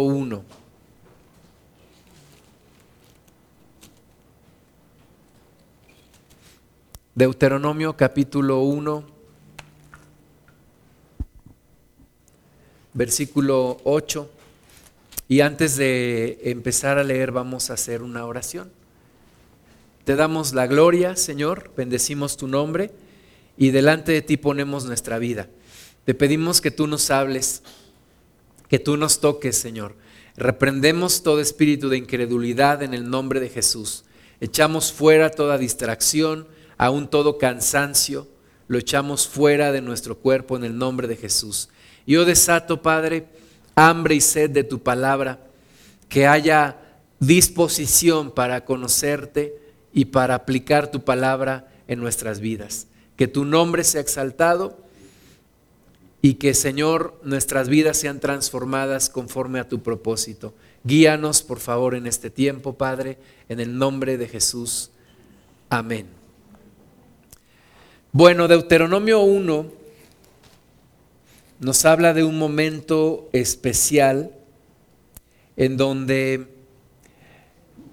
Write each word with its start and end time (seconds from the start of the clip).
1. 0.00 0.44
Deuteronomio 7.14 7.96
capítulo 7.96 8.62
1, 8.62 9.04
versículo 12.94 13.78
8. 13.84 14.30
Y 15.28 15.42
antes 15.42 15.76
de 15.76 16.40
empezar 16.44 16.98
a 16.98 17.04
leer 17.04 17.30
vamos 17.30 17.70
a 17.70 17.74
hacer 17.74 18.02
una 18.02 18.24
oración. 18.26 18.70
Te 20.04 20.16
damos 20.16 20.54
la 20.54 20.66
gloria, 20.66 21.14
Señor, 21.14 21.70
bendecimos 21.76 22.36
tu 22.36 22.48
nombre 22.48 22.90
y 23.56 23.70
delante 23.70 24.12
de 24.12 24.22
ti 24.22 24.38
ponemos 24.38 24.86
nuestra 24.86 25.18
vida. 25.18 25.48
Te 26.04 26.14
pedimos 26.14 26.60
que 26.60 26.70
tú 26.70 26.86
nos 26.86 27.10
hables, 27.10 27.62
que 28.70 28.78
tú 28.78 28.96
nos 28.96 29.20
toques, 29.20 29.58
Señor. 29.58 29.96
Reprendemos 30.36 31.24
todo 31.24 31.40
espíritu 31.40 31.88
de 31.88 31.98
incredulidad 31.98 32.84
en 32.84 32.94
el 32.94 33.10
nombre 33.10 33.40
de 33.40 33.48
Jesús. 33.48 34.04
Echamos 34.40 34.92
fuera 34.92 35.30
toda 35.30 35.58
distracción, 35.58 36.46
aún 36.78 37.10
todo 37.10 37.36
cansancio, 37.36 38.28
lo 38.68 38.78
echamos 38.78 39.26
fuera 39.26 39.72
de 39.72 39.82
nuestro 39.82 40.16
cuerpo 40.16 40.56
en 40.56 40.62
el 40.62 40.78
nombre 40.78 41.08
de 41.08 41.16
Jesús. 41.16 41.68
Yo 42.06 42.24
desato, 42.24 42.80
Padre, 42.80 43.26
hambre 43.74 44.14
y 44.14 44.20
sed 44.20 44.50
de 44.50 44.62
tu 44.62 44.80
palabra, 44.80 45.40
que 46.08 46.28
haya 46.28 46.78
disposición 47.18 48.30
para 48.30 48.64
conocerte 48.64 49.60
y 49.92 50.06
para 50.06 50.36
aplicar 50.36 50.92
tu 50.92 51.04
palabra 51.04 51.68
en 51.88 51.98
nuestras 51.98 52.38
vidas. 52.38 52.86
Que 53.16 53.26
tu 53.26 53.44
nombre 53.44 53.82
sea 53.82 54.00
exaltado 54.00 54.79
y 56.22 56.34
que, 56.34 56.54
Señor, 56.54 57.18
nuestras 57.22 57.68
vidas 57.68 57.96
sean 57.96 58.20
transformadas 58.20 59.08
conforme 59.08 59.58
a 59.58 59.68
tu 59.68 59.82
propósito. 59.82 60.54
Guíanos, 60.84 61.42
por 61.42 61.60
favor, 61.60 61.94
en 61.94 62.06
este 62.06 62.30
tiempo, 62.30 62.74
Padre, 62.74 63.18
en 63.48 63.60
el 63.60 63.78
nombre 63.78 64.18
de 64.18 64.28
Jesús. 64.28 64.90
Amén. 65.70 66.06
Bueno, 68.12 68.48
Deuteronomio 68.48 69.20
1 69.20 69.80
nos 71.60 71.84
habla 71.84 72.14
de 72.14 72.24
un 72.24 72.38
momento 72.38 73.28
especial 73.32 74.34
en 75.56 75.76
donde, 75.76 76.48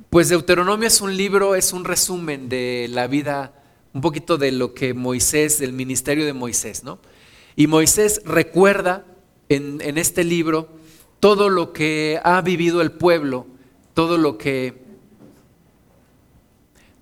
pues 0.09 0.29
Deuteronomio 0.29 0.87
es 0.87 1.01
un 1.01 1.15
libro, 1.15 1.53
es 1.53 1.73
un 1.73 1.83
resumen 1.83 2.47
de 2.47 2.87
la 2.89 3.07
vida, 3.07 3.53
un 3.93 3.99
poquito 4.01 4.37
de 4.37 4.53
lo 4.53 4.73
que 4.73 4.93
Moisés, 4.93 5.59
del 5.59 5.73
ministerio 5.73 6.25
de 6.25 6.33
Moisés, 6.33 6.83
¿no? 6.83 6.99
Y 7.59 7.65
Moisés 7.65 8.21
recuerda 8.23 9.03
en, 9.49 9.97
este 9.97 10.23
libro 10.23 10.69
todo 11.19 11.49
lo 11.49 11.73
que 11.73 12.21
ha 12.23 12.39
vivido 12.41 12.83
el 12.83 12.91
pueblo, 12.91 13.47
todo 13.95 14.19
lo 14.19 14.37
que, 14.37 14.75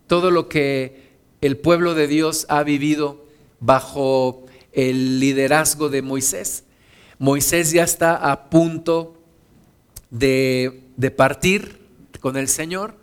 todo 0.07 0.31
lo 0.31 0.47
que 0.47 1.17
el 1.41 1.57
pueblo 1.57 1.93
de 1.93 2.07
Dios 2.07 2.45
ha 2.47 2.63
vivido 2.63 3.25
bajo 3.59 4.45
el 4.71 5.19
liderazgo 5.19 5.89
de 5.89 6.01
Moisés. 6.01 6.63
Moisés 7.19 7.73
ya 7.73 7.83
está 7.83 8.15
a 8.15 8.49
punto 8.49 9.17
de, 10.09 10.83
partir 11.17 11.81
con 12.21 12.37
el 12.37 12.47
Señor 12.47 12.95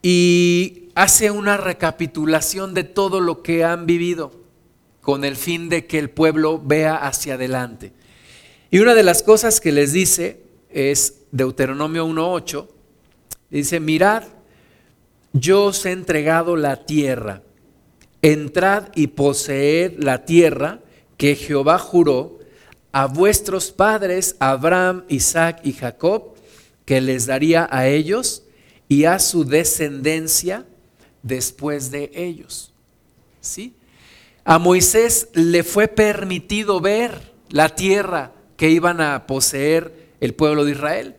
y 0.00 0.88
hace 0.94 1.30
una 1.30 1.58
recapitulación 1.58 2.72
de 2.72 2.84
todo 2.84 3.20
lo 3.20 3.42
que 3.42 3.64
han 3.64 3.84
vivido 3.84 4.41
con 5.02 5.24
el 5.24 5.36
fin 5.36 5.68
de 5.68 5.86
que 5.86 5.98
el 5.98 6.08
pueblo 6.08 6.62
vea 6.64 6.96
hacia 6.96 7.34
adelante. 7.34 7.92
Y 8.70 8.78
una 8.78 8.94
de 8.94 9.02
las 9.02 9.22
cosas 9.22 9.60
que 9.60 9.72
les 9.72 9.92
dice 9.92 10.40
es 10.70 11.18
Deuteronomio 11.32 12.06
1.8, 12.06 12.66
dice, 13.50 13.80
mirad, 13.80 14.22
yo 15.34 15.64
os 15.64 15.84
he 15.84 15.90
entregado 15.90 16.56
la 16.56 16.86
tierra, 16.86 17.42
entrad 18.22 18.88
y 18.94 19.08
poseed 19.08 19.98
la 19.98 20.24
tierra 20.24 20.80
que 21.16 21.34
Jehová 21.34 21.78
juró 21.78 22.38
a 22.92 23.06
vuestros 23.06 23.72
padres, 23.72 24.36
Abraham, 24.38 25.04
Isaac 25.08 25.60
y 25.64 25.72
Jacob, 25.72 26.34
que 26.84 27.00
les 27.00 27.26
daría 27.26 27.68
a 27.70 27.88
ellos 27.88 28.44
y 28.88 29.04
a 29.04 29.18
su 29.18 29.44
descendencia 29.44 30.64
después 31.22 31.90
de 31.90 32.10
ellos. 32.14 32.72
¿Sí? 33.40 33.74
A 34.44 34.58
Moisés 34.58 35.28
le 35.34 35.62
fue 35.62 35.86
permitido 35.86 36.80
ver 36.80 37.32
la 37.50 37.74
tierra 37.76 38.32
que 38.56 38.70
iban 38.70 39.00
a 39.00 39.26
poseer 39.26 40.12
el 40.20 40.34
pueblo 40.34 40.64
de 40.64 40.72
Israel, 40.72 41.16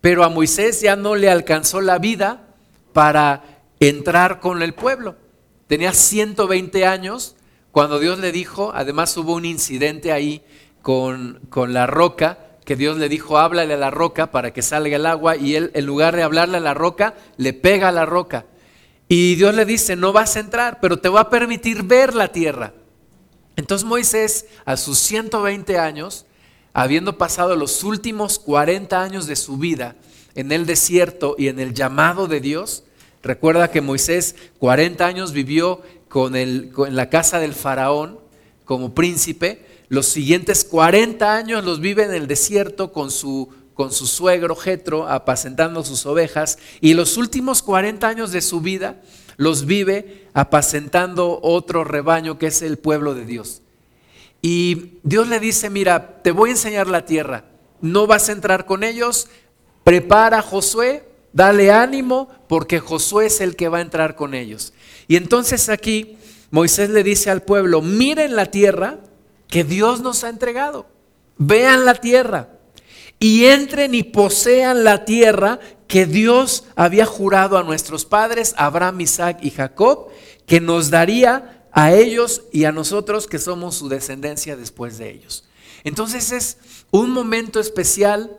pero 0.00 0.24
a 0.24 0.28
Moisés 0.28 0.80
ya 0.80 0.96
no 0.96 1.14
le 1.14 1.30
alcanzó 1.30 1.80
la 1.80 1.98
vida 1.98 2.48
para 2.92 3.42
entrar 3.78 4.40
con 4.40 4.62
el 4.62 4.74
pueblo. 4.74 5.14
Tenía 5.68 5.92
120 5.92 6.84
años 6.84 7.36
cuando 7.70 7.98
Dios 7.98 8.18
le 8.18 8.32
dijo, 8.32 8.72
además 8.74 9.16
hubo 9.16 9.34
un 9.34 9.44
incidente 9.44 10.12
ahí 10.12 10.42
con, 10.82 11.40
con 11.50 11.74
la 11.74 11.86
roca, 11.86 12.38
que 12.64 12.76
Dios 12.76 12.96
le 12.98 13.08
dijo, 13.08 13.38
háblale 13.38 13.74
a 13.74 13.78
la 13.78 13.90
roca 13.90 14.30
para 14.30 14.52
que 14.52 14.62
salga 14.62 14.96
el 14.96 15.06
agua, 15.06 15.36
y 15.36 15.54
él 15.54 15.70
en 15.74 15.86
lugar 15.86 16.16
de 16.16 16.22
hablarle 16.22 16.58
a 16.58 16.60
la 16.60 16.74
roca, 16.74 17.14
le 17.36 17.52
pega 17.52 17.88
a 17.88 17.92
la 17.92 18.06
roca. 18.06 18.46
Y 19.14 19.36
Dios 19.36 19.54
le 19.54 19.64
dice, 19.64 19.94
no 19.94 20.12
vas 20.12 20.34
a 20.34 20.40
entrar, 20.40 20.80
pero 20.80 20.98
te 20.98 21.08
voy 21.08 21.20
a 21.20 21.30
permitir 21.30 21.84
ver 21.84 22.14
la 22.14 22.32
tierra. 22.32 22.72
Entonces 23.54 23.86
Moisés, 23.86 24.46
a 24.64 24.76
sus 24.76 24.98
120 24.98 25.78
años, 25.78 26.26
habiendo 26.72 27.16
pasado 27.16 27.54
los 27.54 27.84
últimos 27.84 28.40
40 28.40 29.00
años 29.00 29.28
de 29.28 29.36
su 29.36 29.56
vida 29.56 29.94
en 30.34 30.50
el 30.50 30.66
desierto 30.66 31.36
y 31.38 31.46
en 31.46 31.60
el 31.60 31.74
llamado 31.74 32.26
de 32.26 32.40
Dios, 32.40 32.82
Recuerda 33.24 33.70
que 33.70 33.80
Moisés 33.80 34.36
40 34.58 35.06
años 35.06 35.32
vivió 35.32 35.80
con 36.10 36.36
el, 36.36 36.72
en 36.86 36.94
la 36.94 37.08
casa 37.08 37.40
del 37.40 37.54
faraón 37.54 38.20
como 38.66 38.94
príncipe. 38.94 39.64
Los 39.88 40.06
siguientes 40.06 40.62
40 40.62 41.34
años 41.34 41.64
los 41.64 41.80
vive 41.80 42.04
en 42.04 42.12
el 42.12 42.26
desierto 42.26 42.92
con 42.92 43.10
su, 43.10 43.48
con 43.74 43.92
su 43.92 44.06
suegro 44.06 44.56
Jetro 44.56 45.08
apacentando 45.08 45.84
sus 45.84 46.06
ovejas. 46.06 46.58
Y 46.80 46.94
los 46.94 47.16
últimos 47.16 47.62
40 47.62 48.06
años 48.08 48.32
de 48.32 48.40
su 48.40 48.60
vida 48.60 49.02
los 49.36 49.66
vive 49.66 50.28
apacentando 50.32 51.40
otro 51.42 51.84
rebaño 51.84 52.38
que 52.38 52.46
es 52.46 52.62
el 52.62 52.78
pueblo 52.78 53.14
de 53.14 53.26
Dios. 53.26 53.62
Y 54.40 54.98
Dios 55.02 55.28
le 55.28 55.40
dice, 55.40 55.70
mira, 55.70 56.22
te 56.22 56.30
voy 56.30 56.50
a 56.50 56.52
enseñar 56.52 56.86
la 56.86 57.04
tierra. 57.04 57.44
No 57.80 58.06
vas 58.06 58.28
a 58.28 58.32
entrar 58.32 58.66
con 58.66 58.84
ellos. 58.84 59.28
Prepara 59.84 60.38
a 60.38 60.42
Josué 60.42 61.14
Dale 61.34 61.72
ánimo 61.72 62.28
porque 62.46 62.78
Josué 62.78 63.26
es 63.26 63.40
el 63.40 63.56
que 63.56 63.68
va 63.68 63.78
a 63.78 63.82
entrar 63.82 64.14
con 64.14 64.34
ellos. 64.34 64.72
Y 65.08 65.16
entonces 65.16 65.68
aquí 65.68 66.16
Moisés 66.52 66.90
le 66.90 67.02
dice 67.02 67.28
al 67.28 67.42
pueblo, 67.42 67.82
miren 67.82 68.36
la 68.36 68.46
tierra 68.46 69.00
que 69.48 69.64
Dios 69.64 70.00
nos 70.00 70.22
ha 70.22 70.28
entregado. 70.28 70.86
Vean 71.36 71.84
la 71.84 71.96
tierra 71.96 72.53
y 73.18 73.46
entren 73.46 73.94
y 73.94 74.02
posean 74.02 74.84
la 74.84 75.04
tierra 75.04 75.60
que 75.86 76.06
Dios 76.06 76.64
había 76.76 77.06
jurado 77.06 77.56
a 77.58 77.62
nuestros 77.62 78.04
padres, 78.04 78.54
Abraham, 78.56 79.00
Isaac 79.00 79.38
y 79.42 79.50
Jacob, 79.50 80.08
que 80.46 80.60
nos 80.60 80.90
daría 80.90 81.66
a 81.72 81.92
ellos 81.92 82.42
y 82.52 82.64
a 82.64 82.72
nosotros 82.72 83.26
que 83.26 83.38
somos 83.38 83.76
su 83.76 83.88
descendencia 83.88 84.56
después 84.56 84.98
de 84.98 85.10
ellos. 85.10 85.44
Entonces 85.84 86.32
es 86.32 86.58
un 86.90 87.10
momento 87.10 87.60
especial 87.60 88.38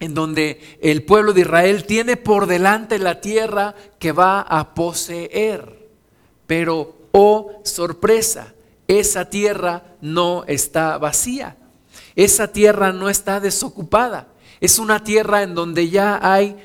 en 0.00 0.14
donde 0.14 0.60
el 0.80 1.04
pueblo 1.04 1.32
de 1.32 1.42
Israel 1.42 1.84
tiene 1.84 2.16
por 2.16 2.46
delante 2.46 2.98
la 2.98 3.20
tierra 3.20 3.74
que 3.98 4.12
va 4.12 4.40
a 4.40 4.74
poseer. 4.74 5.88
Pero, 6.46 6.96
oh 7.12 7.60
sorpresa, 7.64 8.54
esa 8.88 9.30
tierra 9.30 9.96
no 10.00 10.44
está 10.48 10.98
vacía. 10.98 11.56
Esa 12.16 12.48
tierra 12.48 12.92
no 12.92 13.08
está 13.08 13.40
desocupada. 13.40 14.28
Es 14.60 14.78
una 14.78 15.02
tierra 15.02 15.42
en 15.42 15.54
donde 15.54 15.88
ya 15.88 16.18
hay 16.22 16.56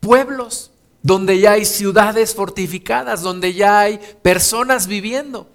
pueblos, 0.00 0.72
donde 1.02 1.38
ya 1.38 1.52
hay 1.52 1.64
ciudades 1.64 2.34
fortificadas, 2.34 3.22
donde 3.22 3.54
ya 3.54 3.80
hay 3.80 4.00
personas 4.22 4.86
viviendo. 4.86 5.48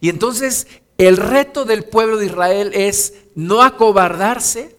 Y 0.00 0.08
entonces 0.08 0.66
el 0.98 1.16
reto 1.16 1.64
del 1.64 1.84
pueblo 1.84 2.16
de 2.16 2.26
Israel 2.26 2.70
es 2.74 3.14
no 3.34 3.62
acobardarse, 3.62 4.76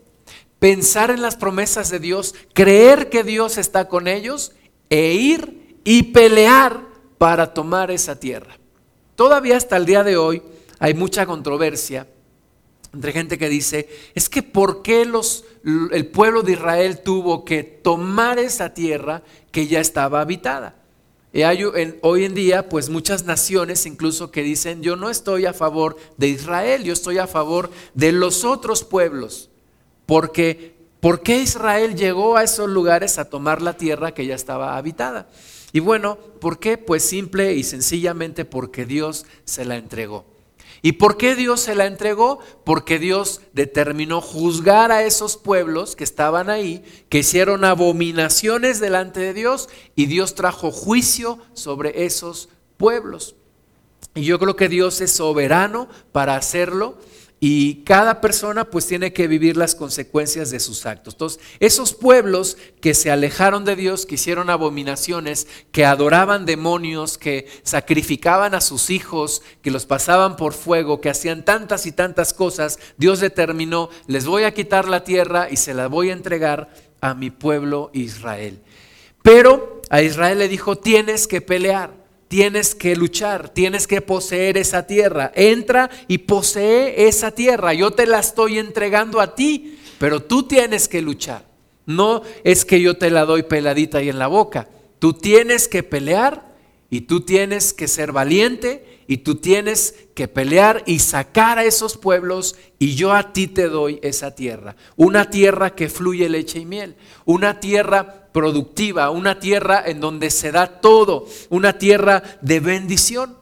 pensar 0.60 1.12
en 1.12 1.22
las 1.22 1.36
promesas 1.36 1.90
de 1.90 2.00
Dios, 2.00 2.36
creer 2.54 3.10
que 3.10 3.24
Dios 3.24 3.58
está 3.58 3.88
con 3.88 4.08
ellos 4.08 4.54
e 4.90 5.14
ir 5.14 5.78
y 5.84 6.04
pelear 6.04 6.82
para 7.18 7.54
tomar 7.54 7.92
esa 7.92 8.20
tierra. 8.20 8.58
Todavía 9.16 9.58
hasta 9.58 9.78
el 9.78 9.86
día 9.86 10.04
de 10.04 10.18
hoy 10.18 10.42
hay 10.80 10.94
mucha 10.94 11.26
controversia 11.26 12.08
entre 12.94 13.12
gente 13.12 13.38
que 13.38 13.50
dice, 13.50 13.90
es 14.14 14.30
que 14.30 14.44
¿por 14.44 14.82
qué 14.84 15.06
los, 15.06 15.46
el 15.92 16.08
pueblo 16.08 16.44
de 16.44 16.54
Israel 16.54 17.00
tuvo 17.04 17.44
que 17.44 17.64
tomar 17.64 18.40
esa 18.40 18.74
tierra 18.74 19.24
que 19.52 19.68
ya 19.68 19.80
estaba 19.80 20.22
habitada? 20.22 20.76
Y 21.34 21.42
hay 21.42 21.64
hoy 22.02 22.26
en 22.26 22.36
día, 22.36 22.70
pues 22.70 22.90
muchas 22.90 23.26
naciones 23.26 23.88
incluso 23.88 24.30
que 24.30 24.44
dicen, 24.44 24.84
yo 24.84 24.96
no 24.96 25.10
estoy 25.10 25.48
a 25.48 25.54
favor 25.54 25.98
de 26.18 26.28
Israel, 26.28 26.84
yo 26.84 26.94
estoy 26.94 27.18
a 27.18 27.26
favor 27.26 27.72
de 27.96 28.12
los 28.12 28.46
otros 28.46 28.84
pueblos 28.84 29.50
porque 30.06 30.74
¿Por 31.04 31.22
qué 31.22 31.42
Israel 31.42 31.96
llegó 31.96 32.38
a 32.38 32.44
esos 32.44 32.70
lugares 32.70 33.18
a 33.18 33.26
tomar 33.26 33.62
la 33.62 33.76
tierra 33.76 34.14
que 34.14 34.26
ya 34.26 34.36
estaba 34.36 34.78
habitada? 34.78 35.28
Y 35.74 35.82
bueno, 35.82 36.18
¿por 36.40 36.60
qué? 36.60 36.78
Pues 36.78 37.04
simple 37.04 37.56
y 37.56 37.64
sencillamente 37.66 38.46
porque 38.46 38.86
Dios 38.86 39.26
se 39.44 39.66
la 39.66 39.76
entregó. 39.76 40.33
¿Y 40.86 40.92
por 40.94 41.16
qué 41.16 41.34
Dios 41.36 41.62
se 41.62 41.76
la 41.76 41.86
entregó? 41.86 42.40
Porque 42.66 43.00
Dios 43.00 43.40
determinó 43.54 44.20
juzgar 44.20 44.92
a 44.92 45.04
esos 45.04 45.38
pueblos 45.38 45.96
que 45.96 46.04
estaban 46.04 46.50
ahí, 46.50 46.84
que 47.08 47.20
hicieron 47.20 47.64
abominaciones 47.64 48.82
delante 48.82 49.22
de 49.22 49.34
Dios, 49.34 49.70
y 49.96 50.08
Dios 50.08 50.36
trajo 50.36 50.72
juicio 50.72 51.40
sobre 51.54 52.04
esos 52.04 52.50
pueblos. 52.76 53.38
Y 54.14 54.26
yo 54.26 54.38
creo 54.40 54.58
que 54.58 54.68
Dios 54.68 55.00
es 55.00 55.14
soberano 55.14 55.88
para 56.12 56.36
hacerlo 56.36 56.98
y 57.46 57.84
cada 57.84 58.22
persona 58.22 58.70
pues 58.70 58.88
tiene 58.88 59.12
que 59.12 59.28
vivir 59.28 59.58
las 59.58 59.76
consecuencias 59.76 60.50
de 60.50 60.62
sus 60.62 60.86
actos. 60.86 61.16
Entonces, 61.16 61.42
esos 61.60 61.94
pueblos 61.94 62.56
que 62.80 62.94
se 62.94 63.12
alejaron 63.12 63.66
de 63.66 63.76
Dios, 63.76 64.06
que 64.06 64.16
hicieron 64.16 64.50
abominaciones, 64.50 65.46
que 65.74 65.84
adoraban 65.84 66.46
demonios, 66.46 67.18
que 67.18 67.48
sacrificaban 67.64 68.56
a 68.56 68.62
sus 68.62 68.90
hijos, 68.90 69.42
que 69.62 69.72
los 69.72 69.86
pasaban 69.86 70.38
por 70.38 70.54
fuego, 70.54 71.02
que 71.02 71.10
hacían 71.10 71.44
tantas 71.44 71.86
y 71.86 71.92
tantas 71.92 72.34
cosas, 72.34 72.80
Dios 72.96 73.20
determinó, 73.20 73.90
les 74.08 74.26
voy 74.26 74.44
a 74.44 74.54
quitar 74.54 74.88
la 74.88 75.04
tierra 75.04 75.50
y 75.52 75.58
se 75.58 75.74
la 75.74 75.88
voy 75.88 76.12
a 76.12 76.14
entregar 76.14 76.74
a 77.02 77.14
mi 77.14 77.30
pueblo 77.30 77.92
Israel. 77.92 78.62
Pero 79.22 79.82
a 79.90 80.02
Israel 80.02 80.40
le 80.40 80.48
dijo, 80.48 80.78
tienes 80.78 81.28
que 81.28 81.42
pelear 81.42 82.03
tienes 82.34 82.74
que 82.74 82.96
luchar, 82.96 83.50
tienes 83.50 83.86
que 83.86 84.02
poseer 84.02 84.58
esa 84.58 84.88
tierra. 84.88 85.32
Entra 85.36 85.92
y 86.08 86.18
posee 86.18 87.08
esa 87.08 87.30
tierra. 87.30 87.76
Yo 87.76 87.92
te 87.92 88.08
la 88.08 88.18
estoy 88.18 88.58
entregando 88.58 89.22
a 89.22 89.36
ti, 89.36 89.78
pero 90.00 90.20
tú 90.20 90.42
tienes 90.42 90.88
que 90.88 91.04
luchar. 91.04 91.46
No 91.86 92.24
es 92.44 92.66
que 92.66 92.82
yo 92.82 92.98
te 92.98 93.12
la 93.12 93.26
doy 93.26 93.44
peladita 93.44 94.02
y 94.02 94.10
en 94.10 94.18
la 94.18 94.26
boca. 94.26 94.68
Tú 94.98 95.14
tienes 95.14 95.68
que 95.68 95.84
pelear 95.84 96.56
y 96.90 97.02
tú 97.02 97.22
tienes 97.22 97.72
que 97.72 97.88
ser 97.88 98.12
valiente 98.12 98.93
y 99.08 99.18
tú 99.18 99.36
tienes 99.36 99.96
que 100.16 100.28
pelear 100.28 100.84
y 100.86 101.00
sacar 101.00 101.60
a 101.60 101.66
esos 101.66 101.98
pueblos 101.98 102.56
y 102.80 102.96
yo 102.96 103.14
a 103.14 103.34
ti 103.34 103.48
te 103.48 103.68
doy 103.68 104.00
esa 104.02 104.36
tierra. 104.36 104.76
Una 104.96 105.30
tierra 105.30 105.76
que 105.76 105.90
fluye 105.90 106.30
leche 106.30 106.60
y 106.60 106.66
miel. 106.66 106.96
Una 107.26 107.60
tierra 107.60 108.30
productiva, 108.32 109.10
una 109.10 109.40
tierra 109.40 109.84
en 109.86 110.00
donde 110.00 110.30
se 110.30 110.52
da 110.52 110.82
todo, 110.82 111.28
una 111.50 111.78
tierra 111.78 112.24
de 112.42 112.60
bendición. 112.60 113.38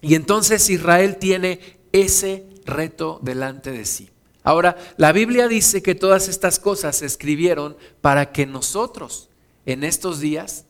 Y 0.00 0.14
entonces 0.14 0.68
Israel 0.70 1.16
tiene 1.16 1.78
ese 1.92 2.46
reto 2.64 3.18
delante 3.22 3.70
de 3.70 3.84
sí. 3.84 4.10
Ahora, 4.42 4.76
la 4.98 5.12
Biblia 5.12 5.48
dice 5.48 5.82
que 5.82 5.94
todas 5.94 6.28
estas 6.28 6.58
cosas 6.58 6.96
se 6.96 7.06
escribieron 7.06 7.76
para 8.02 8.30
que 8.30 8.44
nosotros 8.44 9.30
en 9.64 9.84
estos 9.84 10.20
días 10.20 10.66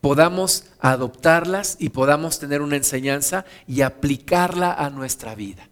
podamos 0.00 0.64
adoptarlas 0.80 1.76
y 1.78 1.90
podamos 1.90 2.38
tener 2.38 2.62
una 2.62 2.76
enseñanza 2.76 3.44
y 3.66 3.82
aplicarla 3.82 4.72
a 4.72 4.90
nuestra 4.90 5.34
vida. 5.34 5.68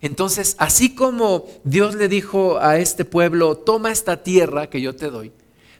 Entonces, 0.00 0.54
así 0.58 0.94
como 0.94 1.46
Dios 1.64 1.94
le 1.94 2.08
dijo 2.08 2.58
a 2.58 2.78
este 2.78 3.04
pueblo, 3.04 3.56
toma 3.56 3.90
esta 3.90 4.22
tierra 4.22 4.68
que 4.68 4.80
yo 4.80 4.94
te 4.94 5.10
doy, 5.10 5.32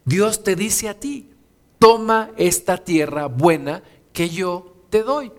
Dios 0.05 0.43
te 0.43 0.57
dice 0.57 0.89
a 0.89 0.99
ti, 0.99 1.31
toma 1.79 2.31
esta 2.37 2.79
tierra 2.79 3.27
buena 3.27 3.83
que 4.13 4.31
yo 4.31 4.75
te 4.91 5.03
doy. 5.03 5.33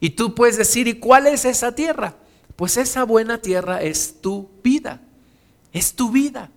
Y 0.00 0.10
tú 0.10 0.34
puedes 0.34 0.56
decir, 0.56 0.88
¿y 0.88 0.94
cuál 0.94 1.26
es 1.26 1.44
esa 1.44 1.74
tierra? 1.74 2.16
Pues 2.56 2.76
esa 2.76 3.04
buena 3.04 3.38
tierra 3.38 3.82
es 3.82 4.20
tu 4.20 4.48
vida, 4.62 5.02
es 5.72 5.94
tu 5.94 6.10
vida. 6.10 6.50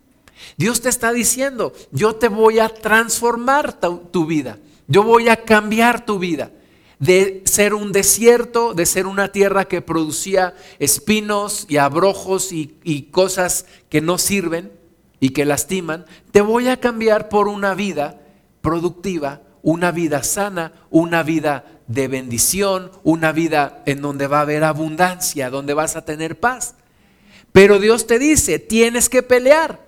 Dios 0.57 0.81
te 0.81 0.89
está 0.89 1.12
diciendo, 1.12 1.74
yo 1.92 2.15
te 2.15 2.30
voy 2.30 2.60
a 2.60 2.69
transformar 2.69 3.80
tu, 3.80 4.25
vida, 4.25 4.57
yo 4.89 5.03
voy 5.03 5.30
a 5.30 5.38
cambiar 5.38 6.06
tu 6.06 6.19
vida 6.19 6.51
de 6.97 7.44
ser 7.45 7.74
un 7.74 7.94
desierto, 7.94 8.74
de 8.74 8.86
ser 8.86 9.06
una 9.06 9.31
tierra 9.31 9.65
que 9.65 9.81
producía 9.81 10.56
espinos 10.80 11.65
y 11.69 11.77
abrojos 11.77 12.51
y, 12.51 13.07
cosas 13.12 13.65
que 13.88 14.01
no 14.01 14.18
sirven, 14.18 14.74
y 15.21 15.30
que 15.30 15.45
lastiman, 15.45 16.06
te 16.31 16.41
voy 16.41 16.69
a 16.69 16.80
cambiar 16.80 17.30
por 17.30 17.47
una 17.47 17.74
vida 17.74 18.21
productiva, 18.62 19.41
una 19.62 19.91
vida 19.91 20.24
sana, 20.24 20.74
una 20.89 21.24
vida 21.24 21.65
de 21.88 22.07
bendición, 22.07 22.91
una 23.03 23.31
vida 23.31 23.83
en 23.86 24.01
donde 24.01 24.27
va 24.27 24.39
a 24.39 24.44
haber 24.44 24.63
abundancia, 24.63 25.50
donde 25.50 25.74
vas 25.74 25.95
a 25.95 26.06
tener 26.06 26.39
paz. 26.39 26.75
Pero 27.51 27.80
Dios 27.80 28.07
te 28.07 28.18
dice, 28.18 28.59
tienes 28.59 29.09
que 29.09 29.21
pelear. 29.21 29.86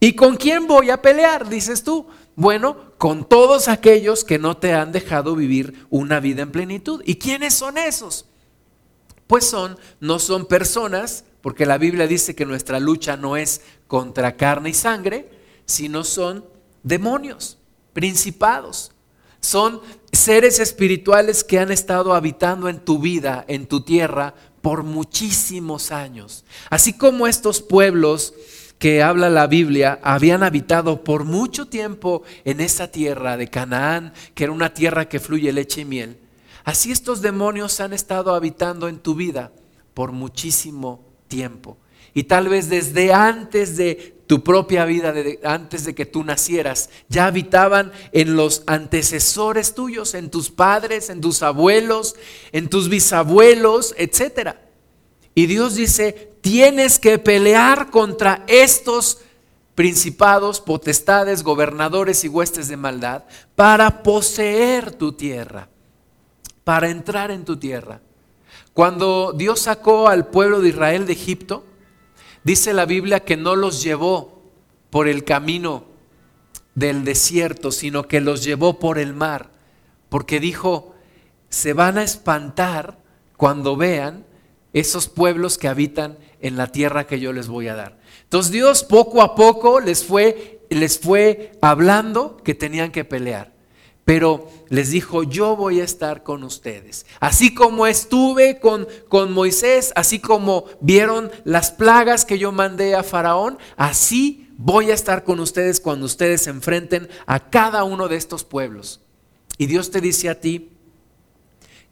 ¿Y 0.00 0.12
con 0.12 0.36
quién 0.36 0.66
voy 0.66 0.90
a 0.90 1.02
pelear? 1.02 1.48
Dices 1.48 1.82
tú. 1.82 2.06
Bueno, 2.38 2.76
con 2.98 3.28
todos 3.28 3.66
aquellos 3.66 4.22
que 4.22 4.38
no 4.38 4.56
te 4.58 4.72
han 4.72 4.92
dejado 4.92 5.34
vivir 5.34 5.84
una 5.90 6.20
vida 6.20 6.42
en 6.42 6.52
plenitud. 6.52 7.02
¿Y 7.04 7.16
quiénes 7.16 7.52
son 7.52 7.76
esos? 7.76 8.26
Pues 9.26 9.44
son, 9.44 9.76
no 9.98 10.20
son 10.20 10.46
personas 10.46 11.24
porque 11.40 11.66
la 11.66 11.78
Biblia 11.78 12.06
dice 12.06 12.36
que 12.36 12.46
nuestra 12.46 12.78
lucha 12.78 13.16
no 13.16 13.36
es 13.36 13.62
contra 13.88 14.36
carne 14.36 14.70
y 14.70 14.74
sangre, 14.74 15.28
sino 15.66 16.04
son 16.04 16.44
demonios, 16.84 17.58
principados. 17.92 18.92
Son 19.40 19.80
seres 20.12 20.60
espirituales 20.60 21.42
que 21.42 21.58
han 21.58 21.72
estado 21.72 22.14
habitando 22.14 22.68
en 22.68 22.78
tu 22.78 23.00
vida, 23.00 23.44
en 23.48 23.66
tu 23.66 23.80
tierra, 23.80 24.36
por 24.62 24.84
muchísimos 24.84 25.90
años. 25.90 26.44
Así 26.70 26.92
como 26.92 27.26
estos 27.26 27.60
pueblos 27.60 28.32
que 28.78 29.02
habla 29.02 29.28
la 29.28 29.46
Biblia 29.46 29.98
habían 30.02 30.42
habitado 30.42 31.02
por 31.02 31.24
mucho 31.24 31.66
tiempo 31.66 32.22
en 32.44 32.60
esa 32.60 32.88
tierra 32.88 33.36
de 33.36 33.48
Canaán, 33.48 34.12
que 34.34 34.44
era 34.44 34.52
una 34.52 34.72
tierra 34.72 35.08
que 35.08 35.20
fluye 35.20 35.52
leche 35.52 35.82
y 35.82 35.84
miel. 35.84 36.18
Así 36.64 36.92
estos 36.92 37.22
demonios 37.22 37.80
han 37.80 37.92
estado 37.92 38.34
habitando 38.34 38.88
en 38.88 38.98
tu 38.98 39.14
vida 39.14 39.52
por 39.94 40.12
muchísimo 40.12 41.04
tiempo. 41.26 41.78
Y 42.14 42.24
tal 42.24 42.48
vez 42.48 42.68
desde 42.68 43.12
antes 43.12 43.76
de 43.76 44.18
tu 44.26 44.44
propia 44.44 44.84
vida, 44.84 45.14
antes 45.44 45.84
de 45.84 45.94
que 45.94 46.04
tú 46.04 46.22
nacieras, 46.22 46.90
ya 47.08 47.26
habitaban 47.26 47.92
en 48.12 48.36
los 48.36 48.62
antecesores 48.66 49.74
tuyos, 49.74 50.14
en 50.14 50.30
tus 50.30 50.50
padres, 50.50 51.08
en 51.08 51.20
tus 51.20 51.42
abuelos, 51.42 52.14
en 52.52 52.68
tus 52.68 52.88
bisabuelos, 52.90 53.94
etc. 53.96 54.56
Y 55.38 55.46
Dios 55.46 55.76
dice, 55.76 56.32
tienes 56.40 56.98
que 56.98 57.16
pelear 57.16 57.92
contra 57.92 58.42
estos 58.48 59.20
principados, 59.76 60.60
potestades, 60.60 61.44
gobernadores 61.44 62.24
y 62.24 62.28
huestes 62.28 62.66
de 62.66 62.76
maldad 62.76 63.22
para 63.54 64.02
poseer 64.02 64.90
tu 64.90 65.12
tierra, 65.12 65.68
para 66.64 66.88
entrar 66.88 67.30
en 67.30 67.44
tu 67.44 67.56
tierra. 67.56 68.00
Cuando 68.74 69.32
Dios 69.32 69.60
sacó 69.60 70.08
al 70.08 70.26
pueblo 70.26 70.60
de 70.60 70.70
Israel 70.70 71.06
de 71.06 71.12
Egipto, 71.12 71.64
dice 72.42 72.72
la 72.72 72.84
Biblia 72.84 73.20
que 73.20 73.36
no 73.36 73.54
los 73.54 73.80
llevó 73.80 74.42
por 74.90 75.06
el 75.06 75.22
camino 75.22 75.84
del 76.74 77.04
desierto, 77.04 77.70
sino 77.70 78.08
que 78.08 78.20
los 78.20 78.42
llevó 78.42 78.80
por 78.80 78.98
el 78.98 79.14
mar, 79.14 79.50
porque 80.08 80.40
dijo, 80.40 80.96
se 81.48 81.74
van 81.74 81.96
a 81.96 82.02
espantar 82.02 82.98
cuando 83.36 83.76
vean 83.76 84.26
esos 84.72 85.08
pueblos 85.08 85.58
que 85.58 85.68
habitan 85.68 86.18
en 86.40 86.56
la 86.56 86.68
tierra 86.68 87.06
que 87.06 87.20
yo 87.20 87.32
les 87.32 87.48
voy 87.48 87.68
a 87.68 87.74
dar. 87.74 87.98
Entonces 88.24 88.52
Dios 88.52 88.84
poco 88.84 89.22
a 89.22 89.34
poco 89.34 89.80
les 89.80 90.04
fue, 90.04 90.60
les 90.70 90.98
fue 90.98 91.52
hablando 91.60 92.36
que 92.38 92.54
tenían 92.54 92.92
que 92.92 93.04
pelear 93.04 93.58
pero 94.08 94.48
les 94.70 94.88
dijo, 94.88 95.22
yo 95.22 95.54
voy 95.54 95.82
a 95.82 95.84
estar 95.84 96.22
con 96.22 96.42
ustedes. 96.42 97.04
Así 97.20 97.54
como 97.54 97.86
estuve 97.86 98.58
con, 98.58 98.88
con 99.06 99.34
Moisés, 99.34 99.92
así 99.96 100.18
como 100.18 100.64
vieron 100.80 101.30
las 101.44 101.72
plagas 101.72 102.24
que 102.24 102.38
yo 102.38 102.50
mandé 102.50 102.94
a 102.94 103.02
Faraón, 103.02 103.58
así 103.76 104.48
voy 104.56 104.90
a 104.90 104.94
estar 104.94 105.24
con 105.24 105.40
ustedes 105.40 105.78
cuando 105.78 106.06
ustedes 106.06 106.40
se 106.40 106.48
enfrenten 106.48 107.10
a 107.26 107.50
cada 107.50 107.84
uno 107.84 108.08
de 108.08 108.16
estos 108.16 108.44
pueblos. 108.44 109.02
Y 109.58 109.66
Dios 109.66 109.90
te 109.90 110.00
dice 110.00 110.30
a 110.30 110.40
ti 110.40 110.70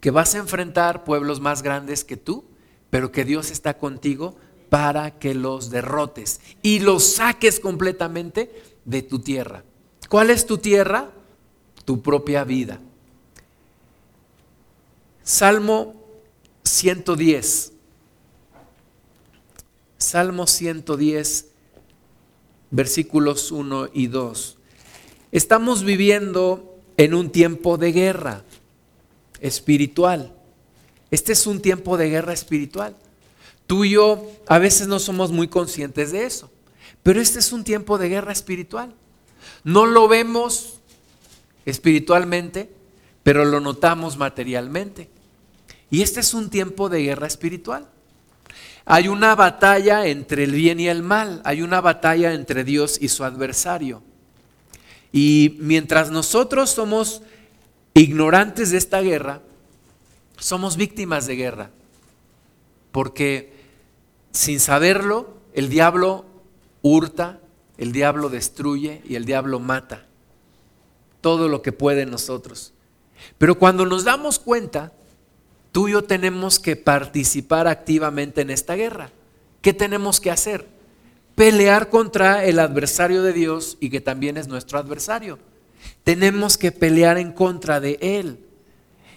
que 0.00 0.10
vas 0.10 0.34
a 0.34 0.38
enfrentar 0.38 1.04
pueblos 1.04 1.40
más 1.40 1.60
grandes 1.60 2.02
que 2.02 2.16
tú, 2.16 2.46
pero 2.96 3.12
que 3.12 3.26
Dios 3.26 3.50
está 3.50 3.76
contigo 3.76 4.36
para 4.70 5.18
que 5.18 5.34
los 5.34 5.68
derrotes 5.68 6.40
y 6.62 6.78
los 6.78 7.04
saques 7.04 7.60
completamente 7.60 8.50
de 8.86 9.02
tu 9.02 9.18
tierra. 9.18 9.64
¿Cuál 10.08 10.30
es 10.30 10.46
tu 10.46 10.56
tierra? 10.56 11.10
tu 11.84 12.00
propia 12.00 12.42
vida. 12.42 12.80
Salmo 15.22 15.94
110. 16.64 17.74
Salmo 19.98 20.46
110, 20.46 21.48
versículos 22.70 23.52
1 23.52 23.90
y 23.92 24.06
2. 24.06 24.56
Estamos 25.32 25.84
viviendo 25.84 26.78
en 26.96 27.12
un 27.12 27.28
tiempo 27.28 27.76
de 27.76 27.92
guerra 27.92 28.42
espiritual. 29.42 30.35
Este 31.16 31.32
es 31.32 31.46
un 31.46 31.62
tiempo 31.62 31.96
de 31.96 32.10
guerra 32.10 32.34
espiritual. 32.34 32.94
Tú 33.66 33.86
y 33.86 33.92
yo 33.92 34.30
a 34.46 34.58
veces 34.58 34.86
no 34.86 34.98
somos 34.98 35.32
muy 35.32 35.48
conscientes 35.48 36.12
de 36.12 36.26
eso. 36.26 36.50
Pero 37.02 37.22
este 37.22 37.38
es 37.38 37.52
un 37.52 37.64
tiempo 37.64 37.96
de 37.96 38.10
guerra 38.10 38.32
espiritual. 38.32 38.92
No 39.64 39.86
lo 39.86 40.08
vemos 40.08 40.74
espiritualmente, 41.64 42.70
pero 43.22 43.46
lo 43.46 43.60
notamos 43.60 44.18
materialmente. 44.18 45.08
Y 45.90 46.02
este 46.02 46.20
es 46.20 46.34
un 46.34 46.50
tiempo 46.50 46.90
de 46.90 47.04
guerra 47.04 47.28
espiritual. 47.28 47.88
Hay 48.84 49.08
una 49.08 49.34
batalla 49.34 50.06
entre 50.08 50.44
el 50.44 50.52
bien 50.52 50.80
y 50.80 50.88
el 50.88 51.02
mal, 51.02 51.40
hay 51.46 51.62
una 51.62 51.80
batalla 51.80 52.34
entre 52.34 52.62
Dios 52.62 52.98
y 53.00 53.08
su 53.08 53.24
adversario. 53.24 54.02
Y 55.12 55.56
mientras 55.60 56.10
nosotros 56.10 56.68
somos 56.68 57.22
ignorantes 57.94 58.70
de 58.70 58.76
esta 58.76 59.00
guerra, 59.00 59.40
somos 60.36 60.76
víctimas 60.76 61.26
de 61.26 61.36
guerra. 61.36 61.70
Porque 62.92 63.52
sin 64.32 64.60
saberlo, 64.60 65.34
el 65.54 65.68
diablo 65.68 66.24
hurta, 66.82 67.40
el 67.78 67.92
diablo 67.92 68.28
destruye 68.28 69.02
y 69.08 69.16
el 69.16 69.24
diablo 69.24 69.58
mata 69.58 70.06
todo 71.20 71.48
lo 71.48 71.62
que 71.62 71.72
puede 71.72 72.02
en 72.02 72.10
nosotros. 72.10 72.72
Pero 73.38 73.58
cuando 73.58 73.84
nos 73.86 74.04
damos 74.04 74.38
cuenta, 74.38 74.92
tú 75.72 75.88
y 75.88 75.92
yo 75.92 76.04
tenemos 76.04 76.60
que 76.60 76.76
participar 76.76 77.66
activamente 77.66 78.42
en 78.42 78.50
esta 78.50 78.76
guerra. 78.76 79.10
¿Qué 79.60 79.72
tenemos 79.72 80.20
que 80.20 80.30
hacer? 80.30 80.66
Pelear 81.34 81.90
contra 81.90 82.44
el 82.44 82.58
adversario 82.60 83.22
de 83.22 83.32
Dios 83.32 83.76
y 83.80 83.90
que 83.90 84.00
también 84.00 84.36
es 84.36 84.48
nuestro 84.48 84.78
adversario. 84.78 85.38
Tenemos 86.04 86.56
que 86.56 86.72
pelear 86.72 87.18
en 87.18 87.32
contra 87.32 87.80
de 87.80 87.98
Él 88.00 88.45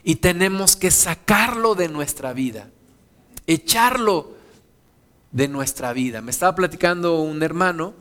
y 0.04 0.16
tenemos 0.18 0.76
que 0.76 0.92
sacarlo 0.92 1.76
de 1.76 1.90
nuestra 1.90 2.34
vida, 2.34 2.70
echarlo 3.48 4.34
de 5.32 5.48
nuestra 5.48 5.94
vida. 5.94 6.22
Me 6.22 6.32
estaba 6.32 6.56
platicando 6.56 7.22
un 7.22 7.44
hermano 7.44 7.94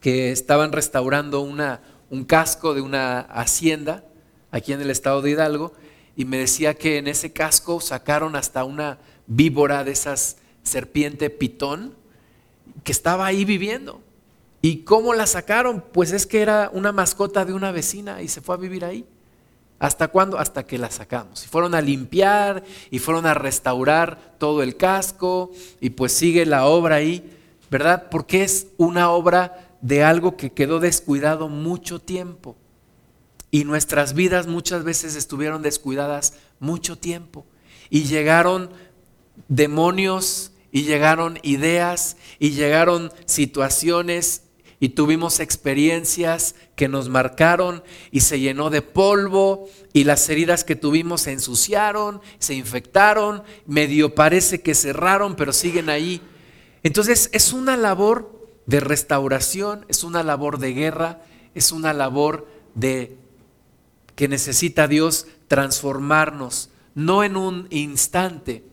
que 0.00 0.32
estaban 0.32 0.72
restaurando 0.72 1.40
un 1.40 2.24
casco 2.24 2.74
de 2.74 2.80
una 2.80 3.20
hacienda 3.20 4.04
aquí 4.50 4.72
en 4.72 4.80
el 4.80 4.90
estado 4.90 5.22
de 5.22 5.30
Hidalgo 5.30 5.72
y 6.16 6.24
me 6.24 6.38
decía 6.38 6.74
que 6.74 6.98
en 6.98 7.08
ese 7.08 7.32
casco 7.32 7.80
sacaron 7.80 8.36
hasta 8.36 8.64
una 8.64 8.98
víbora 9.26 9.84
de 9.84 9.92
esas 9.92 10.36
serpiente 10.62 11.30
pitón 11.30 11.94
que 12.84 12.92
estaba 12.92 13.26
ahí 13.26 13.44
viviendo. 13.44 14.00
¿Y 14.60 14.78
cómo 14.84 15.14
la 15.14 15.26
sacaron? 15.26 15.82
Pues 15.92 16.12
es 16.12 16.26
que 16.26 16.40
era 16.40 16.70
una 16.72 16.92
mascota 16.92 17.44
de 17.44 17.52
una 17.52 17.72
vecina 17.72 18.22
y 18.22 18.28
se 18.28 18.40
fue 18.40 18.54
a 18.54 18.58
vivir 18.58 18.84
ahí. 18.84 19.04
¿Hasta 19.82 20.06
cuándo? 20.06 20.38
Hasta 20.38 20.64
que 20.64 20.78
la 20.78 20.92
sacamos. 20.92 21.44
Y 21.44 21.48
fueron 21.48 21.74
a 21.74 21.80
limpiar 21.80 22.62
y 22.92 23.00
fueron 23.00 23.26
a 23.26 23.34
restaurar 23.34 24.36
todo 24.38 24.62
el 24.62 24.76
casco 24.76 25.50
y 25.80 25.90
pues 25.90 26.12
sigue 26.12 26.46
la 26.46 26.66
obra 26.66 26.94
ahí, 26.94 27.36
¿verdad? 27.68 28.06
Porque 28.08 28.44
es 28.44 28.68
una 28.76 29.10
obra 29.10 29.74
de 29.80 30.04
algo 30.04 30.36
que 30.36 30.52
quedó 30.52 30.78
descuidado 30.78 31.48
mucho 31.48 31.98
tiempo. 32.00 32.56
Y 33.50 33.64
nuestras 33.64 34.14
vidas 34.14 34.46
muchas 34.46 34.84
veces 34.84 35.16
estuvieron 35.16 35.62
descuidadas 35.62 36.34
mucho 36.60 36.96
tiempo. 36.96 37.44
Y 37.90 38.04
llegaron 38.04 38.70
demonios, 39.48 40.52
y 40.70 40.84
llegaron 40.84 41.40
ideas, 41.42 42.16
y 42.38 42.50
llegaron 42.52 43.12
situaciones, 43.24 44.44
y 44.82 44.88
tuvimos 44.88 45.38
experiencias 45.38 46.56
que 46.74 46.88
nos 46.88 47.08
marcaron, 47.08 47.84
y 48.10 48.22
se 48.22 48.40
llenó 48.40 48.68
de 48.68 48.82
polvo, 48.82 49.68
y 49.92 50.02
las 50.02 50.28
heridas 50.28 50.64
que 50.64 50.74
tuvimos 50.74 51.20
se 51.20 51.30
ensuciaron, 51.30 52.20
se 52.40 52.54
infectaron, 52.54 53.44
medio 53.64 54.16
parece 54.16 54.60
que 54.60 54.74
cerraron, 54.74 55.36
pero 55.36 55.52
siguen 55.52 55.88
ahí. 55.88 56.20
Entonces 56.82 57.30
es 57.32 57.52
una 57.52 57.76
labor 57.76 58.48
de 58.66 58.80
restauración, 58.80 59.86
es 59.86 60.02
una 60.02 60.24
labor 60.24 60.58
de 60.58 60.72
guerra, 60.72 61.22
es 61.54 61.70
una 61.70 61.92
labor 61.92 62.48
de 62.74 63.16
que 64.16 64.26
necesita 64.26 64.88
Dios 64.88 65.28
transformarnos, 65.46 66.70
no 66.96 67.22
en 67.22 67.36
un 67.36 67.68
instante, 67.70 68.64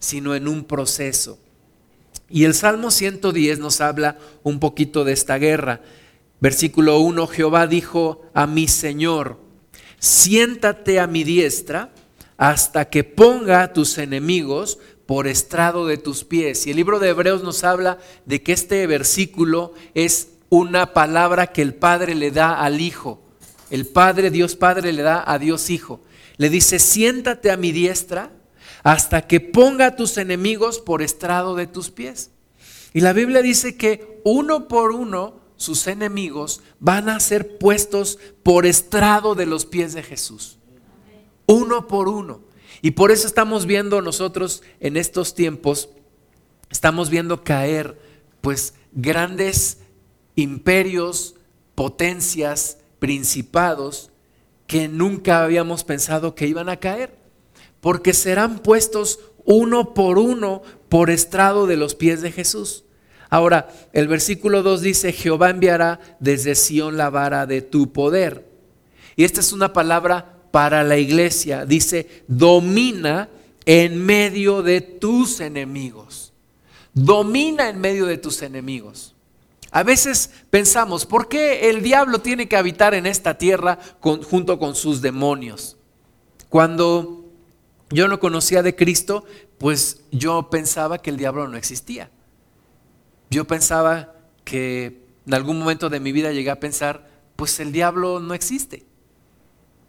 sino 0.00 0.34
en 0.34 0.48
un 0.48 0.64
proceso. 0.64 1.38
Y 2.28 2.44
el 2.44 2.54
Salmo 2.54 2.90
110 2.90 3.58
nos 3.58 3.80
habla 3.80 4.18
un 4.42 4.58
poquito 4.58 5.04
de 5.04 5.12
esta 5.12 5.38
guerra. 5.38 5.80
Versículo 6.40 6.98
1, 6.98 7.26
Jehová 7.28 7.66
dijo 7.66 8.22
a 8.34 8.46
mi 8.46 8.68
Señor, 8.68 9.38
siéntate 9.98 11.00
a 11.00 11.06
mi 11.06 11.24
diestra 11.24 11.92
hasta 12.36 12.90
que 12.90 13.04
ponga 13.04 13.62
a 13.62 13.72
tus 13.72 13.98
enemigos 13.98 14.78
por 15.06 15.26
estrado 15.28 15.86
de 15.86 15.96
tus 15.96 16.24
pies. 16.24 16.66
Y 16.66 16.70
el 16.70 16.76
libro 16.76 16.98
de 16.98 17.10
Hebreos 17.10 17.42
nos 17.42 17.64
habla 17.64 17.98
de 18.26 18.42
que 18.42 18.52
este 18.52 18.86
versículo 18.86 19.72
es 19.94 20.32
una 20.48 20.92
palabra 20.92 21.46
que 21.48 21.62
el 21.62 21.74
Padre 21.74 22.14
le 22.14 22.32
da 22.32 22.60
al 22.60 22.80
Hijo. 22.80 23.22
El 23.70 23.86
Padre, 23.86 24.30
Dios 24.30 24.56
Padre, 24.56 24.92
le 24.92 25.02
da 25.02 25.24
a 25.26 25.38
Dios 25.38 25.70
Hijo. 25.70 26.00
Le 26.36 26.50
dice, 26.50 26.78
siéntate 26.78 27.50
a 27.50 27.56
mi 27.56 27.72
diestra 27.72 28.30
hasta 28.86 29.22
que 29.22 29.40
ponga 29.40 29.86
a 29.86 29.96
tus 29.96 30.16
enemigos 30.16 30.78
por 30.78 31.02
estrado 31.02 31.56
de 31.56 31.66
tus 31.66 31.90
pies. 31.90 32.30
Y 32.94 33.00
la 33.00 33.12
Biblia 33.12 33.42
dice 33.42 33.76
que 33.76 34.20
uno 34.22 34.68
por 34.68 34.92
uno 34.92 35.40
sus 35.56 35.88
enemigos 35.88 36.62
van 36.78 37.08
a 37.08 37.18
ser 37.18 37.58
puestos 37.58 38.20
por 38.44 38.64
estrado 38.64 39.34
de 39.34 39.44
los 39.44 39.66
pies 39.66 39.92
de 39.92 40.04
Jesús. 40.04 40.58
Uno 41.46 41.88
por 41.88 42.06
uno. 42.06 42.42
Y 42.80 42.92
por 42.92 43.10
eso 43.10 43.26
estamos 43.26 43.66
viendo 43.66 44.00
nosotros 44.02 44.62
en 44.78 44.96
estos 44.96 45.34
tiempos, 45.34 45.88
estamos 46.70 47.10
viendo 47.10 47.42
caer 47.42 48.00
pues 48.40 48.74
grandes 48.92 49.78
imperios, 50.36 51.34
potencias, 51.74 52.78
principados 53.00 54.12
que 54.68 54.86
nunca 54.86 55.42
habíamos 55.42 55.82
pensado 55.82 56.36
que 56.36 56.46
iban 56.46 56.68
a 56.68 56.76
caer, 56.76 57.25
porque 57.86 58.14
serán 58.14 58.58
puestos 58.58 59.20
uno 59.44 59.94
por 59.94 60.18
uno 60.18 60.62
por 60.88 61.08
estrado 61.08 61.68
de 61.68 61.76
los 61.76 61.94
pies 61.94 62.20
de 62.20 62.32
Jesús. 62.32 62.82
Ahora, 63.30 63.68
el 63.92 64.08
versículo 64.08 64.64
2 64.64 64.82
dice, 64.82 65.12
Jehová 65.12 65.50
enviará 65.50 66.00
desde 66.18 66.56
Sión 66.56 66.96
la 66.96 67.10
vara 67.10 67.46
de 67.46 67.62
tu 67.62 67.92
poder. 67.92 68.44
Y 69.14 69.22
esta 69.22 69.38
es 69.38 69.52
una 69.52 69.72
palabra 69.72 70.34
para 70.50 70.82
la 70.82 70.98
iglesia. 70.98 71.64
Dice, 71.64 72.24
domina 72.26 73.28
en 73.66 74.04
medio 74.04 74.64
de 74.64 74.80
tus 74.80 75.38
enemigos. 75.38 76.32
Domina 76.92 77.68
en 77.68 77.80
medio 77.80 78.06
de 78.06 78.18
tus 78.18 78.42
enemigos. 78.42 79.14
A 79.70 79.84
veces 79.84 80.30
pensamos, 80.50 81.06
¿por 81.06 81.28
qué 81.28 81.70
el 81.70 81.84
diablo 81.84 82.18
tiene 82.18 82.48
que 82.48 82.56
habitar 82.56 82.94
en 82.94 83.06
esta 83.06 83.38
tierra 83.38 83.78
junto 84.00 84.58
con 84.58 84.74
sus 84.74 85.02
demonios? 85.02 85.76
Cuando 86.48 87.15
yo 87.90 88.08
no 88.08 88.18
conocía 88.18 88.62
de 88.62 88.74
Cristo, 88.74 89.24
pues 89.58 90.02
yo 90.10 90.50
pensaba 90.50 90.98
que 90.98 91.10
el 91.10 91.16
diablo 91.16 91.46
no 91.48 91.56
existía. 91.56 92.10
Yo 93.30 93.46
pensaba 93.46 94.14
que 94.44 95.04
en 95.26 95.34
algún 95.34 95.58
momento 95.58 95.88
de 95.88 96.00
mi 96.00 96.12
vida 96.12 96.32
llegué 96.32 96.50
a 96.50 96.60
pensar, 96.60 97.08
pues 97.36 97.60
el 97.60 97.72
diablo 97.72 98.20
no 98.20 98.34
existe. 98.34 98.84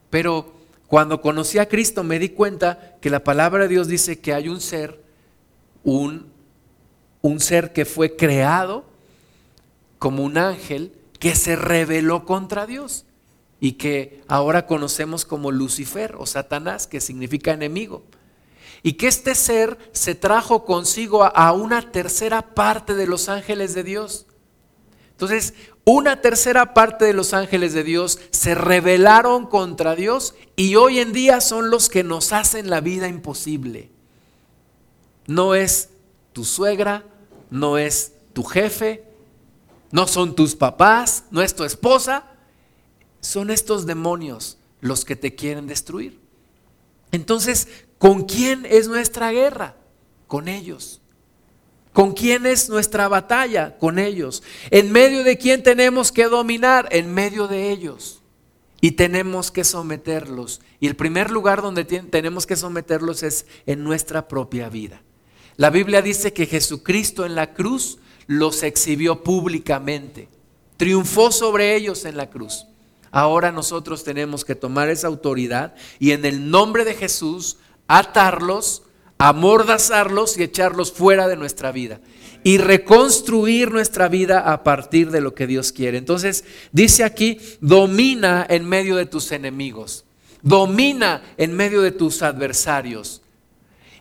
Pero 0.10 0.54
cuando 0.88 1.22
conocí 1.22 1.58
a 1.58 1.68
Cristo 1.68 2.04
me 2.04 2.20
di 2.20 2.30
cuenta 2.30 2.98
que 3.01 3.10
la 3.10 3.24
palabra 3.24 3.63
de 3.63 3.70
Dios 3.70 3.88
dice 3.88 4.20
que 4.20 4.34
hay 4.34 4.48
un 4.48 4.62
ser, 4.62 5.01
un, 5.84 6.27
un 7.22 7.39
ser 7.39 7.74
que 7.74 7.86
fue 7.86 8.16
creado 8.16 8.86
como 10.00 10.24
un 10.24 10.38
ángel 10.38 10.94
que 11.20 11.36
se 11.36 11.56
rebeló 11.56 12.25
contra 12.25 12.68
Dios 12.68 13.06
y 13.59 13.73
que 13.73 14.23
ahora 14.27 14.65
conocemos 14.65 15.25
como 15.25 15.51
Lucifer 15.51 16.15
o 16.17 16.25
Satanás, 16.25 16.87
que 16.87 17.01
significa 17.01 17.51
enemigo. 17.51 18.03
Y 18.83 18.93
que 18.93 19.07
este 19.07 19.33
ser 19.33 19.77
se 19.91 20.15
trajo 20.15 20.63
consigo 20.63 21.23
a 21.23 21.51
una 21.51 21.91
tercera 21.91 22.53
parte 22.53 22.93
de 22.93 23.07
los 23.07 23.29
ángeles 23.29 23.73
de 23.73 23.83
Dios. 23.83 24.27
Entonces, 25.11 25.55
una 25.83 26.21
tercera 26.21 26.75
parte 26.75 27.05
de 27.05 27.13
los 27.13 27.33
ángeles 27.33 27.73
de 27.73 27.83
Dios 27.83 28.19
se 28.29 28.53
rebelaron 28.53 29.47
contra 29.47 29.95
Dios 29.95 30.35
y 30.55 30.75
hoy 30.75 30.99
en 30.99 31.11
día 31.11 31.41
son 31.41 31.71
los 31.71 31.89
que 31.89 32.03
nos 32.03 32.33
hacen 32.33 32.69
la 32.69 32.81
vida 32.81 33.07
imposible. 33.07 33.89
No 35.25 35.55
es 35.55 35.89
tu 36.33 36.45
suegra, 36.45 37.03
no 37.49 37.79
es 37.79 38.13
tu 38.33 38.43
jefe, 38.43 39.05
no 39.91 40.05
son 40.05 40.35
tus 40.35 40.55
papás, 40.55 41.23
no 41.31 41.41
es 41.41 41.55
tu 41.55 41.63
esposa, 41.63 42.25
son 43.21 43.50
estos 43.50 43.86
demonios 43.86 44.57
los 44.81 45.05
que 45.05 45.15
te 45.15 45.36
quieren 45.36 45.67
destruir. 45.67 46.19
Entonces, 47.12 47.67
¿con 47.97 48.24
quién 48.24 48.65
es 48.65 48.88
nuestra 48.88 49.31
guerra? 49.31 49.75
Con 50.27 50.47
ellos. 50.47 51.01
¿Con 51.93 52.13
quién 52.13 52.45
es 52.45 52.69
nuestra 52.69 53.07
batalla? 53.07 53.77
Con 53.77 53.97
ellos. 53.97 54.43
¿En 54.69 54.91
medio 54.91 55.24
de 55.24 55.38
quién 55.38 55.63
tenemos 55.63 56.12
que 56.12 56.25
dominar? 56.25 56.88
En 56.91 57.13
medio 57.13 57.47
de 57.47 57.71
ellos. 57.71 58.21
Y 58.81 58.91
tenemos 58.91 59.50
que 59.50 59.63
someterlos. 59.63 60.62
Y 60.79 60.88
el 60.88 60.95
primer 60.95 61.31
lugar 61.31 61.62
donde 61.62 61.86
tenemos 61.86 62.45
que 62.45 62.55
someterlos 62.55 63.24
es 63.24 63.47
en 63.65 63.83
nuestra 63.83 64.27
propia 64.27 64.69
vida. 64.69 65.01
La 65.55 65.71
Biblia 65.71 66.03
dice 66.03 66.33
que 66.33 66.45
Jesucristo 66.45 67.25
en 67.25 67.33
la 67.33 67.55
cruz 67.55 67.97
los 68.27 68.62
exhibió 68.62 69.24
públicamente, 69.24 70.29
triunfó 70.75 71.31
sobre 71.31 71.75
ellos 71.75 72.05
en 72.05 72.17
la 72.17 72.29
cruz. 72.29 72.67
Ahora 73.11 73.51
nosotros 73.51 74.03
tenemos 74.03 74.45
que 74.45 74.55
tomar 74.55 74.89
esa 74.89 75.07
autoridad 75.07 75.75
y 75.99 76.11
en 76.11 76.25
el 76.25 76.49
nombre 76.49 76.85
de 76.85 76.93
Jesús 76.93 77.57
atarlos, 77.87 78.83
amordazarlos 79.17 80.37
y 80.37 80.43
echarlos 80.43 80.91
fuera 80.91 81.27
de 81.27 81.37
nuestra 81.37 81.71
vida 81.71 81.99
y 82.43 82.57
reconstruir 82.59 83.71
nuestra 83.71 84.07
vida 84.07 84.39
a 84.51 84.63
partir 84.63 85.11
de 85.11 85.21
lo 85.21 85.35
que 85.35 85.47
Dios 85.47 85.71
quiere. 85.71 85.97
Entonces, 85.97 86.45
dice 86.71 87.03
aquí, 87.03 87.39
domina 87.61 88.45
en 88.49 88.63
medio 88.67 88.95
de 88.95 89.05
tus 89.05 89.31
enemigos, 89.31 90.05
domina 90.41 91.23
en 91.37 91.53
medio 91.53 91.81
de 91.81 91.91
tus 91.91 92.21
adversarios. 92.21 93.21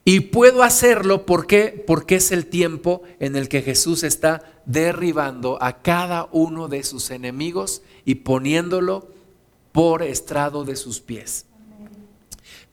Y 0.05 0.21
puedo 0.21 0.63
hacerlo 0.63 1.27
porque 1.27 1.83
porque 1.85 2.15
es 2.15 2.31
el 2.31 2.47
tiempo 2.47 3.03
en 3.19 3.35
el 3.35 3.49
que 3.49 3.63
Jesús 3.63 4.05
está 4.05 4.45
derribando 4.65 5.61
a 5.61 5.83
cada 5.83 6.29
uno 6.31 6.69
de 6.69 6.85
sus 6.85 7.11
enemigos 7.11 7.83
y 8.07 8.15
poniéndolo 8.15 9.09
por 9.73 10.03
estrado 10.03 10.65
de 10.65 10.77
sus 10.77 11.01
pies. 11.01 11.45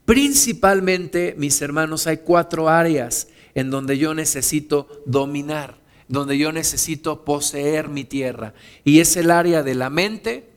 Principalmente, 0.06 1.36
mis 1.38 1.62
hermanos, 1.62 2.08
hay 2.08 2.18
cuatro 2.18 2.70
áreas 2.70 3.28
en 3.56 3.70
donde 3.70 3.98
yo 3.98 4.14
necesito 4.14 4.88
dominar, 5.06 5.78
donde 6.08 6.38
yo 6.38 6.54
necesito 6.54 7.26
poseer 7.26 7.90
mi 7.90 8.06
tierra. 8.06 8.54
Y 8.86 9.00
es 9.00 9.18
el 9.18 9.32
área 9.32 9.64
de 9.64 9.76
la 9.76 9.90
mente, 9.90 10.50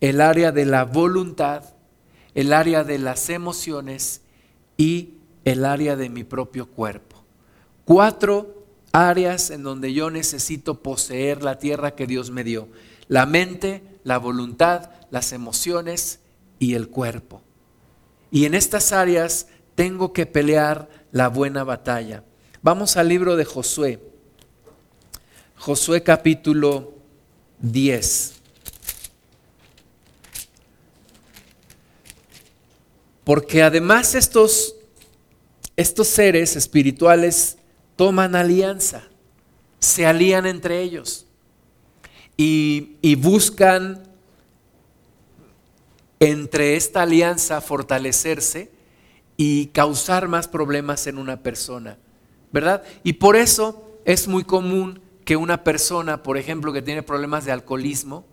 el 0.00 0.20
área 0.20 0.52
de 0.52 0.66
la 0.66 0.84
voluntad, 0.84 1.64
el 2.34 2.52
área 2.52 2.84
de 2.84 2.98
las 2.98 3.30
emociones 3.30 4.22
y 4.76 5.14
el 5.44 5.64
área 5.64 5.96
de 5.96 6.08
mi 6.08 6.24
propio 6.24 6.66
cuerpo. 6.66 7.22
Cuatro 7.84 8.64
áreas 8.92 9.50
en 9.50 9.62
donde 9.62 9.92
yo 9.92 10.10
necesito 10.10 10.82
poseer 10.82 11.42
la 11.42 11.58
tierra 11.58 11.94
que 11.94 12.06
Dios 12.06 12.30
me 12.30 12.44
dio. 12.44 12.68
La 13.08 13.26
mente, 13.26 13.82
la 14.04 14.18
voluntad, 14.18 14.90
las 15.10 15.32
emociones 15.32 16.20
y 16.58 16.74
el 16.74 16.88
cuerpo. 16.88 17.42
Y 18.30 18.46
en 18.46 18.54
estas 18.54 18.92
áreas 18.92 19.48
tengo 19.74 20.12
que 20.12 20.26
pelear 20.26 20.88
la 21.12 21.28
buena 21.28 21.64
batalla. 21.64 22.24
Vamos 22.62 22.96
al 22.96 23.08
libro 23.08 23.36
de 23.36 23.44
Josué. 23.44 24.00
Josué 25.56 26.02
capítulo 26.02 26.94
10. 27.60 28.32
Porque 33.24 33.62
además 33.62 34.14
estos, 34.14 34.76
estos 35.76 36.08
seres 36.08 36.56
espirituales 36.56 37.56
toman 37.96 38.36
alianza, 38.36 39.02
se 39.78 40.04
alían 40.04 40.46
entre 40.46 40.82
ellos 40.82 41.23
y, 42.36 43.14
buscan 43.16 44.02
entre 46.20 46.76
esta 46.76 47.02
alianza 47.02 47.60
fortalecerse 47.60 48.70
y 49.36 49.66
causar 49.66 50.28
más 50.28 50.48
problemas 50.48 51.06
en 51.06 51.18
una 51.18 51.42
persona, 51.42 51.98
¿verdad? 52.52 52.82
Y 53.02 53.14
por 53.14 53.36
eso 53.36 53.98
es 54.04 54.28
muy 54.28 54.44
común 54.44 55.00
que 55.24 55.36
una 55.36 55.64
persona, 55.64 56.22
por 56.22 56.38
ejemplo, 56.38 56.72
que 56.72 56.82
tiene 56.82 57.02
problemas 57.02 57.44
de 57.44 57.52
alcoholismo, 57.52 58.24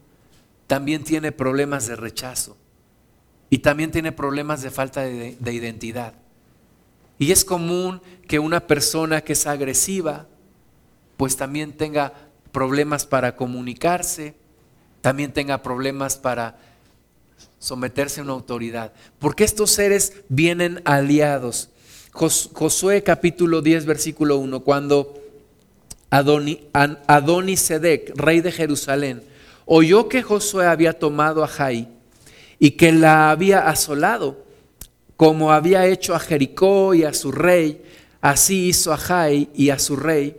también 0.68 1.04
tiene 1.04 1.32
problemas 1.32 1.88
de 1.88 1.96
rechazo 1.96 2.56
y 3.50 3.60
también 3.60 3.92
tiene 3.92 4.12
problemas 4.12 4.62
de 4.62 4.72
falta 4.72 5.02
de, 5.02 5.36
de 5.40 5.54
identidad. 5.54 6.14
Y 7.20 7.32
es 7.32 7.44
común 7.46 8.02
que 8.28 8.40
una 8.40 8.62
persona 8.68 9.22
que 9.22 9.34
es 9.34 9.46
agresiva, 9.46 10.28
pues 11.18 11.36
también 11.36 11.74
tenga 11.74 12.14
problemas 12.52 13.06
para 13.06 13.36
comunicarse, 13.36 14.36
también 15.02 15.34
tenga 15.34 15.64
problemas 15.64 16.18
para 16.18 16.58
someterse 17.60 18.22
a 18.22 18.24
una 18.24 18.34
autoridad, 18.34 18.94
porque 19.20 19.44
estos 19.44 19.72
seres 19.72 20.14
vienen 20.30 20.82
aliados. 20.86 21.70
Josué 22.12 23.04
capítulo 23.04 23.62
10, 23.62 23.86
versículo 23.86 24.38
1, 24.38 24.60
cuando 24.62 25.22
Adoni, 26.10 27.58
Sedec, 27.58 28.12
rey 28.16 28.42
de 28.42 28.52
Jerusalén, 28.52 29.24
oyó 29.66 30.10
que 30.10 30.22
Josué 30.22 30.68
había 30.68 30.94
tomado 30.94 31.44
a 31.44 31.48
Jai 31.48 31.88
y 32.60 32.72
que 32.72 32.92
la 32.92 33.32
había 33.32 33.70
asolado, 33.70 34.44
como 35.16 35.52
había 35.52 35.86
hecho 35.88 36.14
a 36.14 36.20
Jericó 36.20 36.94
y 36.94 37.06
a 37.06 37.14
su 37.14 37.32
rey, 37.32 37.82
así 38.20 38.68
hizo 38.68 38.92
a 38.92 38.98
Jai 38.98 39.50
y 39.54 39.70
a 39.70 39.80
su 39.80 39.96
rey 39.96 40.36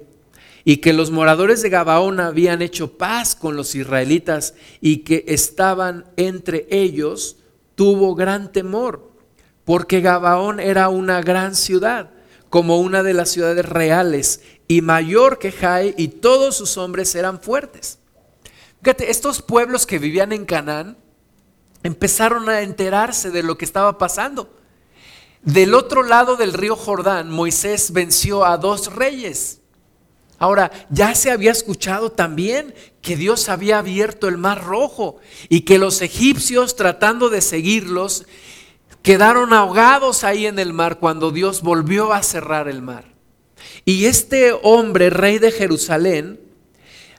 y 0.64 0.79
que 0.79 0.92
los 0.92 1.11
moradores 1.11 1.62
de 1.62 1.70
Gabaón 1.70 2.20
habían 2.20 2.62
hecho 2.62 2.96
paz 2.96 3.35
con 3.35 3.57
los 3.57 3.75
israelitas 3.75 4.55
y 4.81 4.98
que 4.98 5.25
estaban 5.29 6.05
entre 6.16 6.66
ellos, 6.70 7.38
tuvo 7.75 8.14
gran 8.14 8.53
temor, 8.53 9.11
porque 9.64 10.01
Gabaón 10.01 10.61
era 10.61 10.88
una 10.88 11.20
gran 11.20 11.57
ciudad, 11.57 12.11
como 12.51 12.81
una 12.81 13.03
de 13.03 13.14
las 13.14 13.31
ciudades 13.31 13.66
reales, 13.66 14.42
y 14.68 14.83
mayor 14.83 15.38
que 15.38 15.53
Jai, 15.53 15.94
y 15.96 16.09
todos 16.09 16.57
sus 16.57 16.77
hombres 16.77 17.14
eran 17.14 17.40
fuertes. 17.40 17.98
Fíjate, 18.83 19.11
estos 19.11 19.42
pueblos 19.42 19.87
que 19.87 19.98
vivían 19.98 20.33
en 20.33 20.44
Canaán 20.44 20.98
empezaron 21.83 22.48
a 22.48 22.61
enterarse 22.61 23.31
de 23.31 23.42
lo 23.42 23.57
que 23.57 23.64
estaba 23.64 23.96
pasando. 23.96 24.55
Del 25.42 25.75
otro 25.75 26.03
lado 26.03 26.37
del 26.37 26.53
río 26.53 26.77
Jordán, 26.77 27.31
Moisés 27.31 27.92
venció 27.92 28.44
a 28.44 28.59
dos 28.59 28.94
reyes, 28.94 29.62
Ahora, 30.42 30.72
ya 30.90 31.14
se 31.14 31.31
había 31.31 31.52
escuchado 31.52 32.11
también 32.11 32.74
que 33.00 33.14
Dios 33.14 33.48
había 33.48 33.78
abierto 33.78 34.26
el 34.26 34.38
mar 34.38 34.64
rojo 34.64 35.18
y 35.48 35.61
que 35.61 35.78
los 35.78 36.02
egipcios 36.02 36.74
tratando 36.74 37.31
de 37.31 37.40
seguirlos 37.40 38.26
quedaron 39.02 39.52
ahogados 39.52 40.24
ahí 40.24 40.46
en 40.46 40.59
el 40.59 40.72
mar 40.72 40.98
cuando 40.98 41.31
Dios 41.31 41.62
volvió 41.62 42.12
a 42.12 42.24
cerrar 42.24 42.66
el 42.66 42.83
mar. 42.83 43.05
Y 43.85 44.07
este 44.07 44.52
hombre, 44.64 45.11
rey 45.11 45.38
de 45.38 45.52
Jerusalén, 45.52 46.40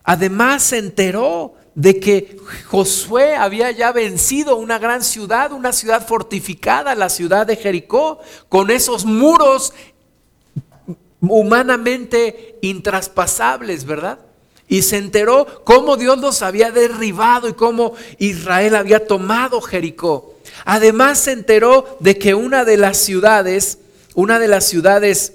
además 0.04 0.62
se 0.64 0.80
enteró 0.80 1.54
de 1.76 2.02
que 2.02 2.38
Josué 2.68 3.38
había 3.38 3.72
ya 3.72 3.94
vencido 3.94 4.58
una 4.58 4.80
gran 4.80 5.02
ciudad, 5.02 5.54
una 5.54 5.72
ciudad 5.72 6.06
fortificada, 6.06 6.94
la 6.94 7.08
ciudad 7.08 7.48
de 7.48 7.56
Jericó, 7.56 8.20
con 8.50 8.70
esos 8.70 9.06
muros 9.06 9.74
humanamente 11.30 12.58
intraspasables, 12.62 13.86
¿verdad? 13.86 14.20
Y 14.68 14.82
se 14.82 14.98
enteró 14.98 15.64
cómo 15.64 15.98
Dios 15.98 16.18
los 16.20 16.42
había 16.42 16.72
derribado 16.72 17.48
y 17.48 17.54
cómo 17.54 17.94
Israel 18.18 18.76
había 18.76 19.06
tomado 19.06 19.62
Jericó. 19.62 20.36
Además 20.66 21.20
se 21.20 21.32
enteró 21.32 21.98
de 22.00 22.18
que 22.18 22.34
una 22.34 22.66
de 22.66 22.78
las 22.78 22.98
ciudades, 22.98 23.80
una 24.16 24.40
de 24.40 24.48
las 24.48 24.66
ciudades 24.66 25.34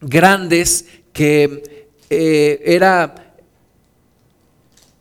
grandes 0.00 0.86
que 1.12 1.88
eh, 2.10 2.62
era 2.64 3.34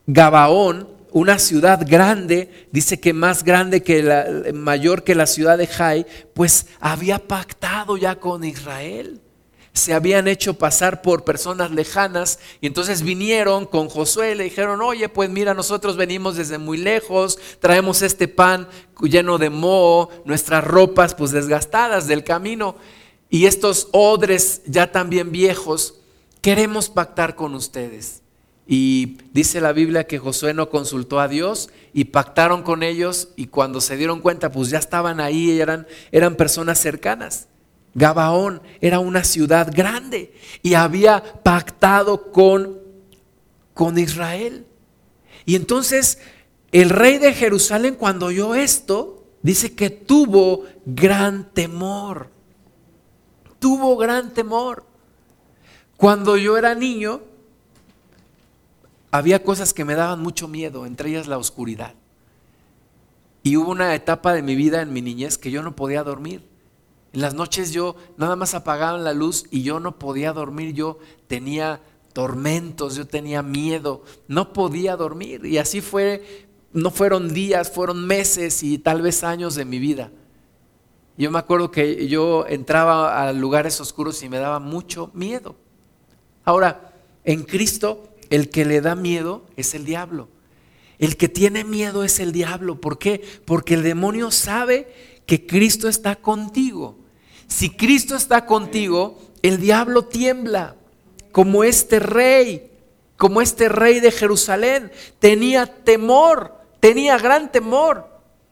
Gabaón, 0.07 0.89
una 1.11 1.39
ciudad 1.39 1.85
grande, 1.87 2.67
dice 2.71 2.99
que 2.99 3.13
más 3.13 3.43
grande 3.43 3.83
que 3.83 4.01
la, 4.01 4.25
mayor 4.53 5.03
que 5.03 5.13
la 5.13 5.27
ciudad 5.27 5.57
de 5.57 5.67
Jai, 5.67 6.05
pues 6.33 6.67
había 6.79 7.19
pactado 7.19 7.97
ya 7.97 8.15
con 8.15 8.43
Israel 8.43 9.21
se 9.73 9.93
habían 9.93 10.27
hecho 10.27 10.55
pasar 10.55 11.01
por 11.01 11.23
personas 11.23 11.71
lejanas 11.71 12.39
y 12.59 12.67
entonces 12.67 13.03
vinieron 13.03 13.65
con 13.65 13.87
Josué 13.87 14.31
y 14.31 14.35
le 14.35 14.43
dijeron, 14.43 14.81
oye, 14.81 15.07
pues 15.07 15.29
mira, 15.29 15.53
nosotros 15.53 15.95
venimos 15.95 16.35
desde 16.35 16.57
muy 16.57 16.77
lejos, 16.77 17.39
traemos 17.59 18.01
este 18.01 18.27
pan 18.27 18.67
lleno 19.01 19.37
de 19.37 19.49
moho, 19.49 20.09
nuestras 20.25 20.63
ropas 20.63 21.15
pues 21.15 21.31
desgastadas 21.31 22.07
del 22.07 22.23
camino 22.23 22.75
y 23.29 23.45
estos 23.45 23.87
odres 23.93 24.61
ya 24.65 24.91
también 24.91 25.31
viejos, 25.31 25.95
queremos 26.41 26.89
pactar 26.89 27.35
con 27.35 27.55
ustedes. 27.55 28.21
Y 28.67 29.17
dice 29.31 29.61
la 29.61 29.73
Biblia 29.73 30.05
que 30.05 30.19
Josué 30.19 30.53
no 30.53 30.69
consultó 30.69 31.19
a 31.19 31.27
Dios 31.27 31.69
y 31.93 32.05
pactaron 32.05 32.61
con 32.61 32.83
ellos 32.83 33.29
y 33.35 33.47
cuando 33.47 33.81
se 33.81 33.97
dieron 33.97 34.19
cuenta 34.19 34.51
pues 34.51 34.69
ya 34.69 34.79
estaban 34.79 35.21
ahí, 35.21 35.59
eran, 35.59 35.87
eran 36.11 36.35
personas 36.35 36.77
cercanas. 36.77 37.47
Gabaón 37.93 38.61
era 38.79 38.99
una 38.99 39.23
ciudad 39.23 39.71
grande 39.73 40.33
y 40.61 40.75
había 40.75 41.21
pactado 41.43 42.31
con, 42.31 42.79
con 43.73 43.97
Israel. 43.97 44.65
Y 45.45 45.55
entonces 45.55 46.19
el 46.71 46.89
rey 46.89 47.17
de 47.17 47.33
Jerusalén 47.33 47.95
cuando 47.95 48.27
oyó 48.27 48.55
esto, 48.55 49.25
dice 49.41 49.75
que 49.75 49.89
tuvo 49.89 50.65
gran 50.85 51.51
temor. 51.53 52.29
Tuvo 53.59 53.97
gran 53.97 54.33
temor. 54.33 54.85
Cuando 55.97 56.37
yo 56.37 56.57
era 56.57 56.73
niño, 56.73 57.21
había 59.11 59.43
cosas 59.43 59.73
que 59.73 59.85
me 59.85 59.95
daban 59.95 60.21
mucho 60.21 60.47
miedo, 60.47 60.85
entre 60.85 61.09
ellas 61.09 61.27
la 61.27 61.37
oscuridad. 61.37 61.93
Y 63.43 63.57
hubo 63.57 63.71
una 63.71 63.93
etapa 63.93 64.33
de 64.33 64.41
mi 64.41 64.55
vida 64.55 64.81
en 64.81 64.93
mi 64.93 65.01
niñez 65.01 65.37
que 65.37 65.51
yo 65.51 65.61
no 65.61 65.75
podía 65.75 66.03
dormir. 66.03 66.50
En 67.13 67.21
las 67.21 67.33
noches 67.33 67.71
yo 67.71 67.95
nada 68.17 68.35
más 68.35 68.53
apagaban 68.53 69.03
la 69.03 69.13
luz 69.13 69.45
y 69.51 69.63
yo 69.63 69.79
no 69.79 69.99
podía 69.99 70.31
dormir, 70.31 70.73
yo 70.73 70.97
tenía 71.27 71.81
tormentos, 72.13 72.95
yo 72.95 73.05
tenía 73.07 73.41
miedo, 73.41 74.03
no 74.27 74.53
podía 74.53 74.95
dormir. 74.95 75.45
Y 75.45 75.57
así 75.57 75.81
fue, 75.81 76.47
no 76.73 76.89
fueron 76.89 77.33
días, 77.33 77.71
fueron 77.71 78.05
meses 78.05 78.63
y 78.63 78.77
tal 78.77 79.01
vez 79.01 79.23
años 79.23 79.55
de 79.55 79.65
mi 79.65 79.79
vida. 79.79 80.11
Yo 81.17 81.29
me 81.31 81.39
acuerdo 81.39 81.69
que 81.69 82.07
yo 82.07 82.45
entraba 82.47 83.21
a 83.21 83.33
lugares 83.33 83.79
oscuros 83.81 84.23
y 84.23 84.29
me 84.29 84.37
daba 84.37 84.59
mucho 84.59 85.11
miedo. 85.13 85.55
Ahora, 86.45 86.93
en 87.23 87.43
Cristo, 87.43 88.15
el 88.29 88.49
que 88.49 88.65
le 88.65 88.81
da 88.81 88.95
miedo 88.95 89.43
es 89.57 89.75
el 89.75 89.85
diablo. 89.85 90.29
El 90.97 91.17
que 91.17 91.27
tiene 91.27 91.63
miedo 91.63 92.03
es 92.03 92.19
el 92.19 92.31
diablo. 92.31 92.79
¿Por 92.79 92.97
qué? 92.97 93.21
Porque 93.45 93.73
el 93.73 93.83
demonio 93.83 94.31
sabe 94.31 95.19
que 95.25 95.45
Cristo 95.45 95.87
está 95.89 96.15
contigo. 96.15 97.00
Si 97.51 97.69
Cristo 97.69 98.15
está 98.15 98.45
contigo, 98.45 99.19
el 99.41 99.59
diablo 99.59 100.05
tiembla 100.05 100.77
como 101.33 101.65
este 101.65 101.99
rey, 101.99 102.71
como 103.17 103.41
este 103.41 103.67
rey 103.67 103.99
de 103.99 104.09
Jerusalén. 104.09 104.89
Tenía 105.19 105.65
temor, 105.65 106.53
tenía 106.79 107.17
gran 107.17 107.51
temor. 107.51 108.07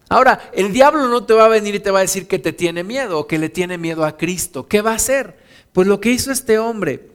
Ahora, 0.10 0.52
el 0.52 0.74
diablo 0.74 1.08
no 1.08 1.24
te 1.24 1.34
va 1.34 1.46
a 1.46 1.48
venir 1.48 1.76
y 1.76 1.80
te 1.80 1.92
va 1.92 2.00
a 2.00 2.02
decir 2.02 2.28
que 2.28 2.40
te 2.40 2.52
tiene 2.52 2.84
miedo 2.84 3.20
o 3.20 3.26
que 3.26 3.40
le 3.40 3.48
tiene 3.48 3.78
miedo 3.78 4.04
a 4.04 4.18
Cristo. 4.18 4.68
¿Qué 4.68 4.82
va 4.82 4.92
a 4.92 4.96
hacer? 4.96 5.38
Pues 5.72 5.88
lo 5.88 6.02
que 6.02 6.12
hizo 6.12 6.34
este 6.34 6.60
hombre, 6.60 7.08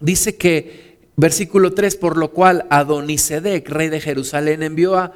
dice 0.00 0.36
que, 0.36 0.96
versículo 1.16 1.74
3, 1.74 1.94
por 1.96 2.16
lo 2.16 2.30
cual 2.30 2.66
Adonisedec, 2.70 3.68
rey 3.68 3.90
de 3.90 4.00
Jerusalén, 4.00 4.62
envió 4.62 4.96
a 4.96 5.12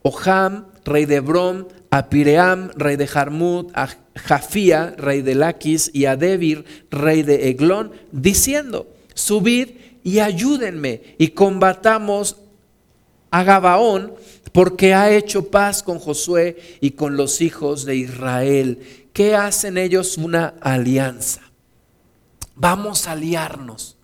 Oham, 0.00 0.68
rey 0.86 1.04
de 1.04 1.20
Brom, 1.20 1.66
a 1.94 2.08
Piream, 2.08 2.72
rey 2.74 2.96
de 2.96 3.06
Jarmut, 3.06 3.70
a 3.72 3.88
Jafía, 4.16 4.96
rey 4.98 5.22
de 5.22 5.36
Laquis, 5.36 5.92
y 5.94 6.06
a 6.06 6.16
Debir, 6.16 6.64
rey 6.90 7.22
de 7.22 7.50
Eglón, 7.50 7.92
diciendo, 8.10 8.88
subid 9.14 9.68
y 10.02 10.18
ayúdenme 10.18 11.14
y 11.18 11.28
combatamos 11.28 12.38
a 13.30 13.44
Gabaón, 13.44 14.12
porque 14.50 14.92
ha 14.92 15.12
hecho 15.12 15.52
paz 15.52 15.84
con 15.84 16.00
Josué 16.00 16.78
y 16.80 16.90
con 16.90 17.16
los 17.16 17.40
hijos 17.40 17.84
de 17.84 17.94
Israel. 17.94 18.80
¿Qué 19.12 19.36
hacen 19.36 19.78
ellos? 19.78 20.18
Una 20.18 20.54
alianza. 20.62 21.42
Vamos 22.56 23.06
a 23.06 23.12
aliarnos. 23.12 23.96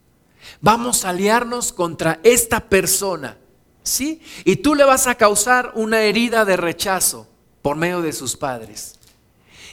Vamos 0.60 1.04
a 1.04 1.08
aliarnos 1.08 1.72
contra 1.72 2.20
esta 2.22 2.68
persona. 2.68 3.36
¿Sí? 3.82 4.20
Y 4.44 4.56
tú 4.56 4.76
le 4.76 4.84
vas 4.84 5.08
a 5.08 5.16
causar 5.16 5.72
una 5.74 6.02
herida 6.02 6.44
de 6.44 6.56
rechazo 6.56 7.26
por 7.62 7.76
medio 7.76 8.02
de 8.02 8.12
sus 8.12 8.36
padres. 8.36 8.98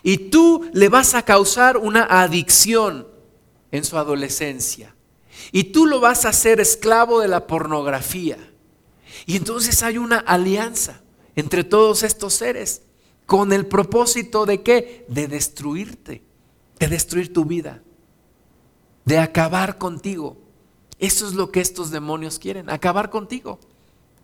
Y 0.04 0.18
tú 0.30 0.70
le 0.74 0.90
vas 0.90 1.14
a 1.16 1.24
causar 1.24 1.78
una 1.78 2.04
adicción 2.04 3.08
en 3.72 3.84
su 3.84 3.98
adolescencia. 3.98 4.96
Y 5.52 5.66
tú 5.66 5.86
lo 5.86 6.00
vas 6.00 6.26
a 6.26 6.30
hacer 6.30 6.60
esclavo 6.60 7.20
de 7.20 7.28
la 7.28 7.48
pornografía. 7.48 8.38
Y 9.26 9.36
entonces 9.36 9.84
hay 9.84 9.98
una 9.98 10.18
alianza 10.18 11.02
entre 11.36 11.64
todos 11.64 12.04
estos 12.04 12.34
seres 12.34 12.82
con 13.26 13.54
el 13.54 13.66
propósito 13.66 14.46
de 14.46 14.64
qué? 14.64 15.06
De 15.10 15.28
destruirte, 15.28 16.24
de 16.80 16.88
destruir 16.88 17.34
tu 17.34 17.46
vida, 17.46 17.82
de 19.06 19.20
acabar 19.20 19.78
contigo. 19.78 20.38
Eso 21.00 21.28
es 21.28 21.34
lo 21.34 21.52
que 21.52 21.62
estos 21.62 21.92
demonios 21.92 22.40
quieren, 22.40 22.70
acabar 22.70 23.10
contigo 23.10 23.60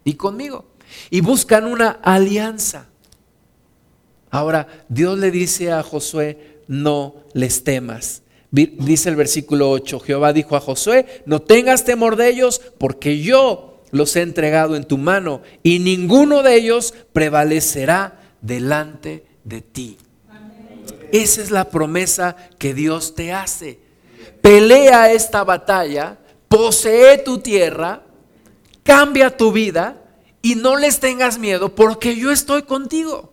y 0.04 0.15
conmigo. 0.15 0.65
Y 1.10 1.21
buscan 1.21 1.65
una 1.65 1.91
alianza. 1.91 2.89
Ahora, 4.34 4.67
Dios 4.89 5.19
le 5.19 5.30
dice 5.30 5.72
a 5.72 5.84
Josué, 5.84 6.58
no 6.67 7.17
les 7.34 7.63
temas. 7.63 8.24
Dice 8.50 9.10
el 9.10 9.15
versículo 9.15 9.69
8, 9.69 10.00
Jehová 10.00 10.34
dijo 10.34 10.56
a 10.56 10.60
Josué, 10.60 11.22
no 11.28 11.39
tengas 11.39 11.86
temor 11.86 12.15
de 12.15 12.30
ellos, 12.30 12.60
porque 12.80 13.19
yo 13.19 13.84
los 13.91 14.15
he 14.15 14.24
entregado 14.24 14.76
en 14.76 14.86
tu 14.86 14.98
mano, 14.98 15.43
y 15.62 15.78
ninguno 15.78 16.41
de 16.41 16.56
ellos 16.56 16.96
prevalecerá 17.13 18.22
delante 18.41 19.24
de 19.43 19.62
ti. 19.62 19.98
Esa 21.12 21.43
es 21.43 21.52
la 21.52 21.69
promesa 21.69 22.36
que 22.58 22.74
Dios 22.74 23.13
te 23.13 23.34
hace. 23.34 23.82
Pelea 24.41 25.12
esta 25.13 25.43
batalla, 25.43 26.17
posee 26.48 27.19
tu 27.19 27.38
tierra, 27.38 28.02
cambia 28.82 29.38
tu 29.38 29.52
vida 29.52 30.02
y 30.41 30.56
no 30.56 30.76
les 30.76 31.00
tengas 31.00 31.38
miedo 31.38 31.76
porque 31.76 32.15
yo 32.15 32.32
estoy 32.32 32.63
contigo 32.63 33.33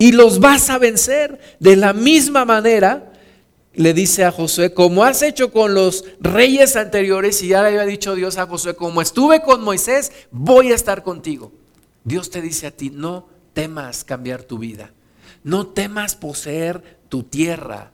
y 0.00 0.12
los 0.12 0.40
vas 0.40 0.70
a 0.70 0.78
vencer. 0.78 1.38
De 1.60 1.76
la 1.76 1.92
misma 1.92 2.44
manera, 2.46 3.12
le 3.74 3.92
dice 3.92 4.24
a 4.24 4.32
Josué, 4.32 4.72
como 4.72 5.04
has 5.04 5.22
hecho 5.22 5.52
con 5.52 5.74
los 5.74 6.04
reyes 6.20 6.74
anteriores, 6.74 7.42
y 7.42 7.48
ya 7.48 7.62
le 7.62 7.68
había 7.68 7.84
dicho 7.84 8.14
Dios 8.14 8.38
a 8.38 8.46
Josué, 8.46 8.74
como 8.74 9.02
estuve 9.02 9.42
con 9.42 9.62
Moisés, 9.62 10.10
voy 10.30 10.72
a 10.72 10.74
estar 10.74 11.02
contigo. 11.04 11.52
Dios 12.02 12.30
te 12.30 12.40
dice 12.40 12.66
a 12.66 12.70
ti, 12.70 12.88
no 12.88 13.28
temas 13.52 14.02
cambiar 14.02 14.42
tu 14.42 14.58
vida, 14.58 14.90
no 15.44 15.66
temas 15.66 16.16
poseer 16.16 16.98
tu 17.10 17.22
tierra, 17.22 17.92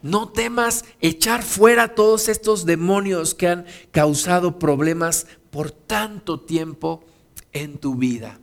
no 0.00 0.30
temas 0.30 0.86
echar 1.02 1.42
fuera 1.42 1.94
todos 1.94 2.30
estos 2.30 2.64
demonios 2.64 3.34
que 3.34 3.48
han 3.48 3.66
causado 3.90 4.58
problemas 4.58 5.26
por 5.50 5.70
tanto 5.70 6.40
tiempo 6.40 7.04
en 7.52 7.76
tu 7.76 7.94
vida 7.96 8.40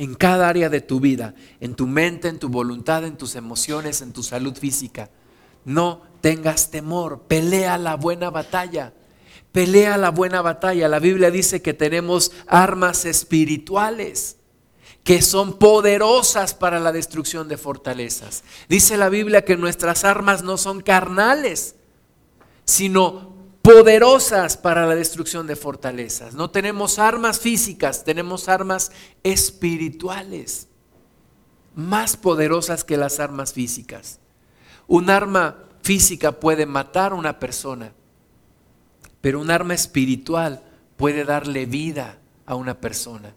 en 0.00 0.14
cada 0.14 0.48
área 0.48 0.70
de 0.70 0.80
tu 0.80 0.98
vida, 0.98 1.34
en 1.60 1.74
tu 1.74 1.86
mente, 1.86 2.28
en 2.28 2.38
tu 2.38 2.48
voluntad, 2.48 3.04
en 3.04 3.18
tus 3.18 3.34
emociones, 3.34 4.00
en 4.00 4.14
tu 4.14 4.22
salud 4.22 4.56
física. 4.56 5.10
No 5.66 6.00
tengas 6.22 6.70
temor, 6.70 7.24
pelea 7.28 7.76
la 7.76 7.96
buena 7.96 8.30
batalla. 8.30 8.94
Pelea 9.52 9.98
la 9.98 10.10
buena 10.10 10.40
batalla. 10.40 10.88
La 10.88 11.00
Biblia 11.00 11.30
dice 11.30 11.60
que 11.60 11.74
tenemos 11.74 12.32
armas 12.46 13.04
espirituales 13.04 14.38
que 15.04 15.20
son 15.20 15.58
poderosas 15.58 16.54
para 16.54 16.80
la 16.80 16.92
destrucción 16.92 17.46
de 17.46 17.58
fortalezas. 17.58 18.42
Dice 18.70 18.96
la 18.96 19.10
Biblia 19.10 19.44
que 19.44 19.58
nuestras 19.58 20.04
armas 20.04 20.42
no 20.42 20.56
son 20.56 20.80
carnales, 20.80 21.74
sino 22.64 23.29
poderosas 23.72 24.56
para 24.56 24.84
la 24.86 24.96
destrucción 24.96 25.46
de 25.46 25.54
fortalezas. 25.54 26.34
No 26.34 26.50
tenemos 26.50 26.98
armas 26.98 27.38
físicas, 27.38 28.02
tenemos 28.04 28.48
armas 28.48 28.90
espirituales, 29.22 30.66
más 31.76 32.16
poderosas 32.16 32.82
que 32.82 32.96
las 32.96 33.20
armas 33.20 33.52
físicas. 33.52 34.18
Un 34.88 35.08
arma 35.08 35.56
física 35.82 36.32
puede 36.32 36.66
matar 36.66 37.12
a 37.12 37.14
una 37.14 37.38
persona, 37.38 37.92
pero 39.20 39.40
un 39.40 39.52
arma 39.52 39.74
espiritual 39.74 40.62
puede 40.96 41.24
darle 41.24 41.66
vida 41.66 42.18
a 42.46 42.56
una 42.56 42.80
persona. 42.80 43.34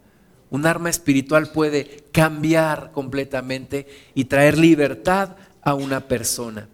Un 0.50 0.66
arma 0.66 0.90
espiritual 0.90 1.52
puede 1.52 2.06
cambiar 2.12 2.92
completamente 2.92 3.88
y 4.16 4.26
traer 4.26 4.58
libertad 4.58 5.36
a 5.62 5.76
una 5.76 6.08
persona. 6.08 6.68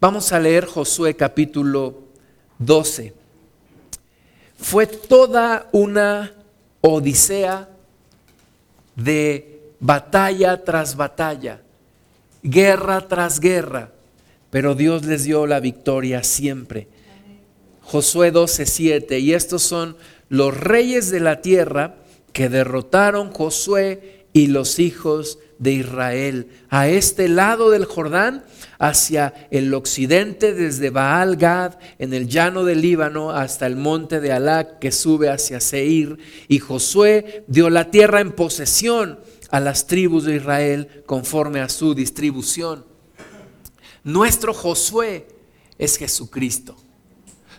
Vamos 0.00 0.32
a 0.32 0.38
leer 0.38 0.66
Josué 0.66 1.16
capítulo 1.16 2.05
12. 2.58 3.12
Fue 4.58 4.86
toda 4.86 5.68
una 5.72 6.32
odisea 6.80 7.68
de 8.94 9.60
batalla 9.80 10.64
tras 10.64 10.96
batalla, 10.96 11.60
guerra 12.42 13.06
tras 13.06 13.40
guerra, 13.40 13.92
pero 14.50 14.74
Dios 14.74 15.04
les 15.04 15.24
dio 15.24 15.46
la 15.46 15.60
victoria 15.60 16.22
siempre. 16.22 16.88
Josué 17.82 18.32
12:7, 18.32 19.20
y 19.20 19.34
estos 19.34 19.62
son 19.62 19.96
los 20.28 20.56
reyes 20.56 21.10
de 21.10 21.20
la 21.20 21.40
tierra 21.42 21.96
que 22.32 22.48
derrotaron 22.48 23.32
Josué 23.32 24.26
y 24.32 24.48
los 24.48 24.78
hijos 24.78 25.38
de 25.58 25.72
Israel. 25.72 26.48
A 26.68 26.88
este 26.88 27.28
lado 27.28 27.70
del 27.70 27.84
Jordán 27.84 28.44
hacia 28.78 29.32
el 29.50 29.72
occidente 29.74 30.52
desde 30.52 30.90
Baal 30.90 31.36
Gad 31.36 31.78
en 31.98 32.12
el 32.12 32.28
llano 32.28 32.64
del 32.64 32.82
Líbano 32.82 33.30
hasta 33.30 33.66
el 33.66 33.76
monte 33.76 34.20
de 34.20 34.32
Alac 34.32 34.78
que 34.78 34.92
sube 34.92 35.30
hacia 35.30 35.60
Seir 35.60 36.18
y 36.48 36.58
Josué 36.58 37.44
dio 37.46 37.70
la 37.70 37.90
tierra 37.90 38.20
en 38.20 38.32
posesión 38.32 39.18
a 39.50 39.60
las 39.60 39.86
tribus 39.86 40.24
de 40.24 40.36
Israel 40.36 41.02
conforme 41.06 41.60
a 41.60 41.68
su 41.68 41.94
distribución. 41.94 42.84
Nuestro 44.04 44.52
Josué 44.52 45.26
es 45.78 45.96
Jesucristo. 45.96 46.76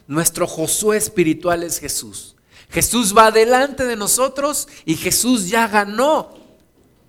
Nuestro 0.07 0.47
Josué 0.47 0.97
espiritual 0.97 1.63
es 1.63 1.79
Jesús. 1.79 2.35
Jesús 2.69 3.15
va 3.15 3.31
delante 3.31 3.85
de 3.85 3.95
nosotros 3.95 4.67
y 4.85 4.95
Jesús 4.95 5.49
ya 5.49 5.67
ganó, 5.67 6.33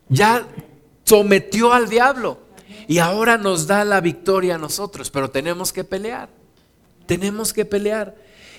ya 0.08 0.46
sometió 1.08 1.72
al 1.72 1.88
diablo. 1.88 2.38
Y 2.86 2.98
ahora 2.98 3.38
nos 3.38 3.66
da 3.66 3.84
la 3.84 4.00
victoria 4.00 4.54
a 4.54 4.58
nosotros, 4.58 5.10
pero 5.10 5.30
tenemos 5.30 5.72
que 5.72 5.84
pelear. 5.84 6.28
Tenemos 7.06 7.52
que 7.52 7.64
pelear. 7.64 8.14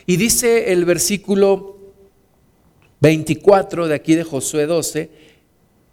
Y 0.05 0.17
dice 0.17 0.71
el 0.71 0.85
versículo 0.85 1.77
24 3.01 3.87
de 3.87 3.95
aquí 3.95 4.15
de 4.15 4.23
Josué 4.23 4.65
12, 4.65 5.11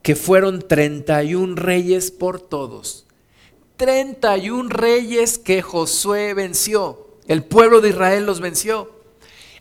que 0.02 0.16
fueron 0.16 0.66
31 0.66 1.56
reyes 1.56 2.10
por 2.10 2.40
todos. 2.40 3.06
31 3.76 4.70
reyes 4.70 5.38
que 5.38 5.62
Josué 5.62 6.34
venció. 6.34 7.18
El 7.26 7.44
pueblo 7.44 7.80
de 7.80 7.90
Israel 7.90 8.24
los 8.24 8.40
venció. 8.40 8.90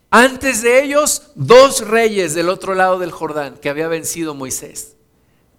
Antes 0.09 0.61
de 0.61 0.83
ellos, 0.83 1.31
dos 1.35 1.85
reyes 1.85 2.35
del 2.35 2.49
otro 2.49 2.75
lado 2.75 2.99
del 2.99 3.11
Jordán 3.11 3.57
que 3.61 3.69
había 3.69 3.87
vencido 3.87 4.33
Moisés. 4.35 4.94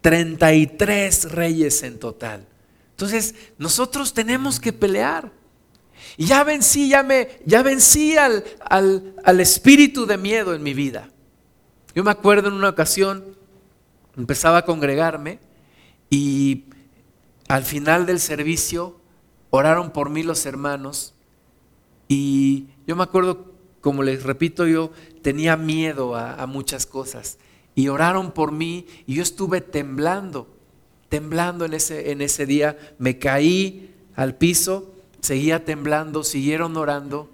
33 0.07 1.33
reyes 1.33 1.83
en 1.83 1.99
total. 1.99 2.47
Entonces, 2.91 3.35
nosotros 3.59 4.15
tenemos 4.15 4.61
que 4.61 4.73
pelear. 4.73 5.33
Y 6.17 6.27
ya 6.27 6.45
vencí, 6.45 6.89
ya, 6.89 7.03
me, 7.03 7.41
ya 7.45 7.65
vencí 7.65 8.17
al, 8.17 8.45
al, 8.61 9.17
al 9.25 9.41
espíritu 9.41 10.07
de 10.07 10.17
miedo 10.17 10.55
en 10.55 10.63
mi 10.63 10.75
vida. 10.75 11.11
Yo 11.93 12.05
me 12.05 12.13
acuerdo 12.13 12.47
en 12.47 12.55
una 12.55 12.69
ocasión, 12.69 13.37
empezaba 14.17 14.59
a 14.59 14.65
congregarme 14.65 15.41
y 16.09 16.67
al 17.49 17.65
final 17.65 18.07
del 18.07 18.21
servicio 18.21 19.01
oraron 19.51 19.91
por 19.91 20.09
mí 20.09 20.23
los 20.23 20.47
hermanos 20.47 21.15
y 22.07 22.69
yo 22.87 22.95
me 22.95 23.03
acuerdo, 23.03 23.53
como 23.81 24.05
les 24.05 24.23
repito, 24.23 24.69
yo 24.69 24.93
tenía 25.23 25.57
miedo 25.57 26.15
a, 26.15 26.35
a 26.35 26.47
muchas 26.47 26.87
cosas 26.87 27.39
y 27.77 27.89
oraron 27.89 28.33
por 28.33 28.51
mí 28.51 28.87
y 29.07 29.15
yo 29.15 29.23
estuve 29.23 29.61
temblando, 29.61 30.49
temblando 31.11 31.67
en 31.67 31.75
ese, 31.75 32.11
en 32.11 32.23
ese 32.23 32.47
día, 32.47 32.77
me 32.99 33.19
caí 33.19 33.95
al 34.17 34.35
piso, 34.35 34.95
seguía 35.21 35.65
temblando, 35.65 36.25
siguieron 36.25 36.77
orando 36.79 37.31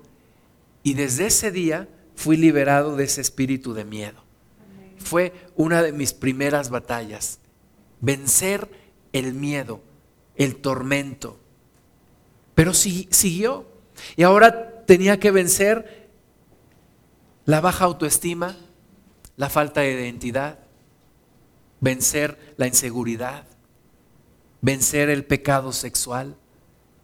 y 0.83 0.95
desde 0.95 1.27
ese 1.27 1.53
día 1.53 1.89
fui 2.17 2.37
liberado 2.37 2.97
de 2.97 3.05
ese 3.05 3.21
espíritu 3.21 3.73
de 3.73 3.85
miedo. 3.85 4.21
Fue 4.99 5.33
una 5.57 5.81
de 5.81 5.93
mis 5.93 6.13
primeras 6.13 6.71
batallas, 6.71 7.39
vencer 8.01 8.69
el 9.13 9.35
miedo, 9.35 9.81
el 10.35 10.57
tormento. 10.57 11.39
Pero 12.57 12.75
siguió. 12.75 13.67
Y 14.17 14.25
ahora 14.25 14.85
tenía 14.87 15.21
que 15.21 15.31
vencer 15.31 16.09
la 17.45 17.61
baja 17.61 17.85
autoestima, 17.85 18.57
la 19.37 19.49
falta 19.49 19.81
de 19.81 19.93
identidad, 19.93 20.59
vencer 21.81 22.55
la 22.57 22.67
inseguridad, 22.67 23.45
vencer 24.61 25.11
el 25.11 25.25
pecado 25.25 25.73
sexual, 25.73 26.37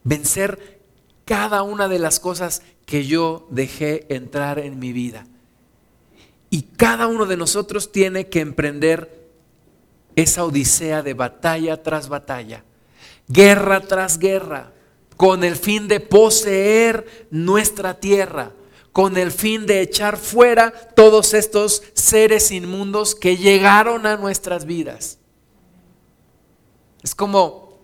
vencer 0.04 0.80
cada 1.24 1.62
una 1.62 1.88
de 1.88 1.98
las 1.98 2.20
cosas 2.20 2.62
que 2.86 3.04
yo 3.04 3.46
dejé 3.50 4.06
entrar 4.14 4.58
en 4.58 4.78
mi 4.78 4.92
vida. 4.92 5.26
Y 6.50 6.62
cada 6.62 7.06
uno 7.06 7.26
de 7.26 7.36
nosotros 7.36 7.92
tiene 7.92 8.28
que 8.28 8.40
emprender 8.40 9.28
esa 10.16 10.44
odisea 10.44 11.02
de 11.02 11.14
batalla 11.14 11.82
tras 11.82 12.08
batalla, 12.08 12.64
guerra 13.28 13.80
tras 13.80 14.18
guerra, 14.18 14.72
con 15.16 15.44
el 15.44 15.56
fin 15.56 15.88
de 15.88 16.00
poseer 16.00 17.28
nuestra 17.30 18.00
tierra, 18.00 18.52
con 18.98 19.16
el 19.16 19.30
fin 19.30 19.64
de 19.64 19.80
echar 19.80 20.16
fuera 20.16 20.72
todos 20.72 21.32
estos 21.32 21.84
seres 21.92 22.50
inmundos 22.50 23.14
que 23.14 23.36
llegaron 23.36 24.06
a 24.06 24.16
nuestras 24.16 24.64
vidas. 24.64 25.20
Es 27.04 27.14
como, 27.14 27.78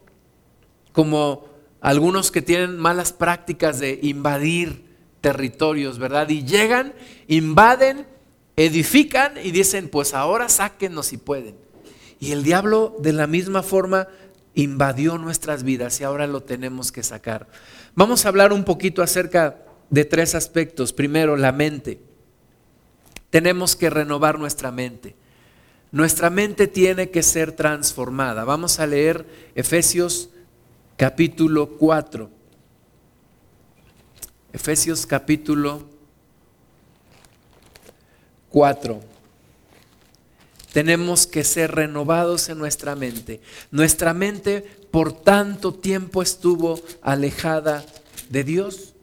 como 0.90 1.44
algunos 1.80 2.32
que 2.32 2.42
tienen 2.42 2.76
malas 2.76 3.12
prácticas 3.12 3.78
de 3.78 4.00
invadir 4.02 4.86
territorios, 5.20 6.00
¿verdad? 6.00 6.28
Y 6.30 6.42
llegan, 6.42 6.94
invaden, 7.28 8.08
edifican 8.56 9.34
y 9.40 9.52
dicen, 9.52 9.90
pues 9.90 10.14
ahora 10.14 10.48
sáquenos 10.48 11.06
si 11.06 11.16
pueden. 11.16 11.54
Y 12.18 12.32
el 12.32 12.42
diablo 12.42 12.96
de 12.98 13.12
la 13.12 13.28
misma 13.28 13.62
forma 13.62 14.08
invadió 14.54 15.16
nuestras 15.18 15.62
vidas 15.62 16.00
y 16.00 16.02
ahora 16.02 16.26
lo 16.26 16.40
tenemos 16.40 16.90
que 16.90 17.04
sacar. 17.04 17.46
Vamos 17.94 18.24
a 18.24 18.30
hablar 18.30 18.52
un 18.52 18.64
poquito 18.64 19.00
acerca 19.00 19.63
de 19.90 20.04
tres 20.04 20.34
aspectos. 20.34 20.92
Primero, 20.92 21.36
la 21.36 21.52
mente. 21.52 22.00
Tenemos 23.30 23.76
que 23.76 23.90
renovar 23.90 24.38
nuestra 24.38 24.70
mente. 24.70 25.16
Nuestra 25.92 26.30
mente 26.30 26.66
tiene 26.66 27.10
que 27.10 27.22
ser 27.22 27.52
transformada. 27.52 28.44
Vamos 28.44 28.80
a 28.80 28.86
leer 28.86 29.26
Efesios 29.54 30.30
capítulo 30.96 31.76
4. 31.78 32.30
Efesios 34.52 35.06
capítulo 35.06 35.88
4 38.50 39.14
tenemos 40.74 41.28
que 41.28 41.44
ser 41.44 41.70
renovados 41.70 42.48
en 42.48 42.58
nuestra 42.58 42.96
mente. 42.96 43.40
Nuestra 43.70 44.12
mente 44.12 44.62
por 44.90 45.12
tanto 45.12 45.72
tiempo 45.72 46.20
estuvo 46.20 46.80
alejada 47.00 47.86
de 48.28 48.42
Dios. 48.42 48.93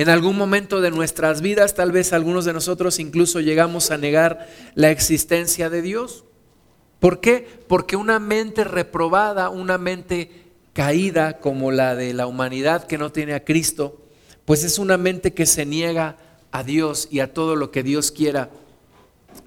En 0.00 0.08
algún 0.08 0.34
momento 0.34 0.80
de 0.80 0.90
nuestras 0.90 1.42
vidas, 1.42 1.74
tal 1.74 1.92
vez 1.92 2.14
algunos 2.14 2.46
de 2.46 2.54
nosotros 2.54 2.98
incluso 2.98 3.38
llegamos 3.38 3.90
a 3.90 3.98
negar 3.98 4.48
la 4.74 4.90
existencia 4.90 5.68
de 5.68 5.82
Dios. 5.82 6.24
¿Por 7.00 7.20
qué? 7.20 7.46
Porque 7.68 7.96
una 7.96 8.18
mente 8.18 8.64
reprobada, 8.64 9.50
una 9.50 9.76
mente 9.76 10.30
caída 10.72 11.36
como 11.36 11.70
la 11.70 11.96
de 11.96 12.14
la 12.14 12.26
humanidad 12.26 12.86
que 12.86 12.96
no 12.96 13.12
tiene 13.12 13.34
a 13.34 13.44
Cristo, 13.44 14.00
pues 14.46 14.64
es 14.64 14.78
una 14.78 14.96
mente 14.96 15.34
que 15.34 15.44
se 15.44 15.66
niega 15.66 16.16
a 16.50 16.62
Dios 16.62 17.06
y 17.10 17.20
a 17.20 17.34
todo 17.34 17.54
lo 17.54 17.70
que 17.70 17.82
Dios 17.82 18.10
quiera 18.10 18.48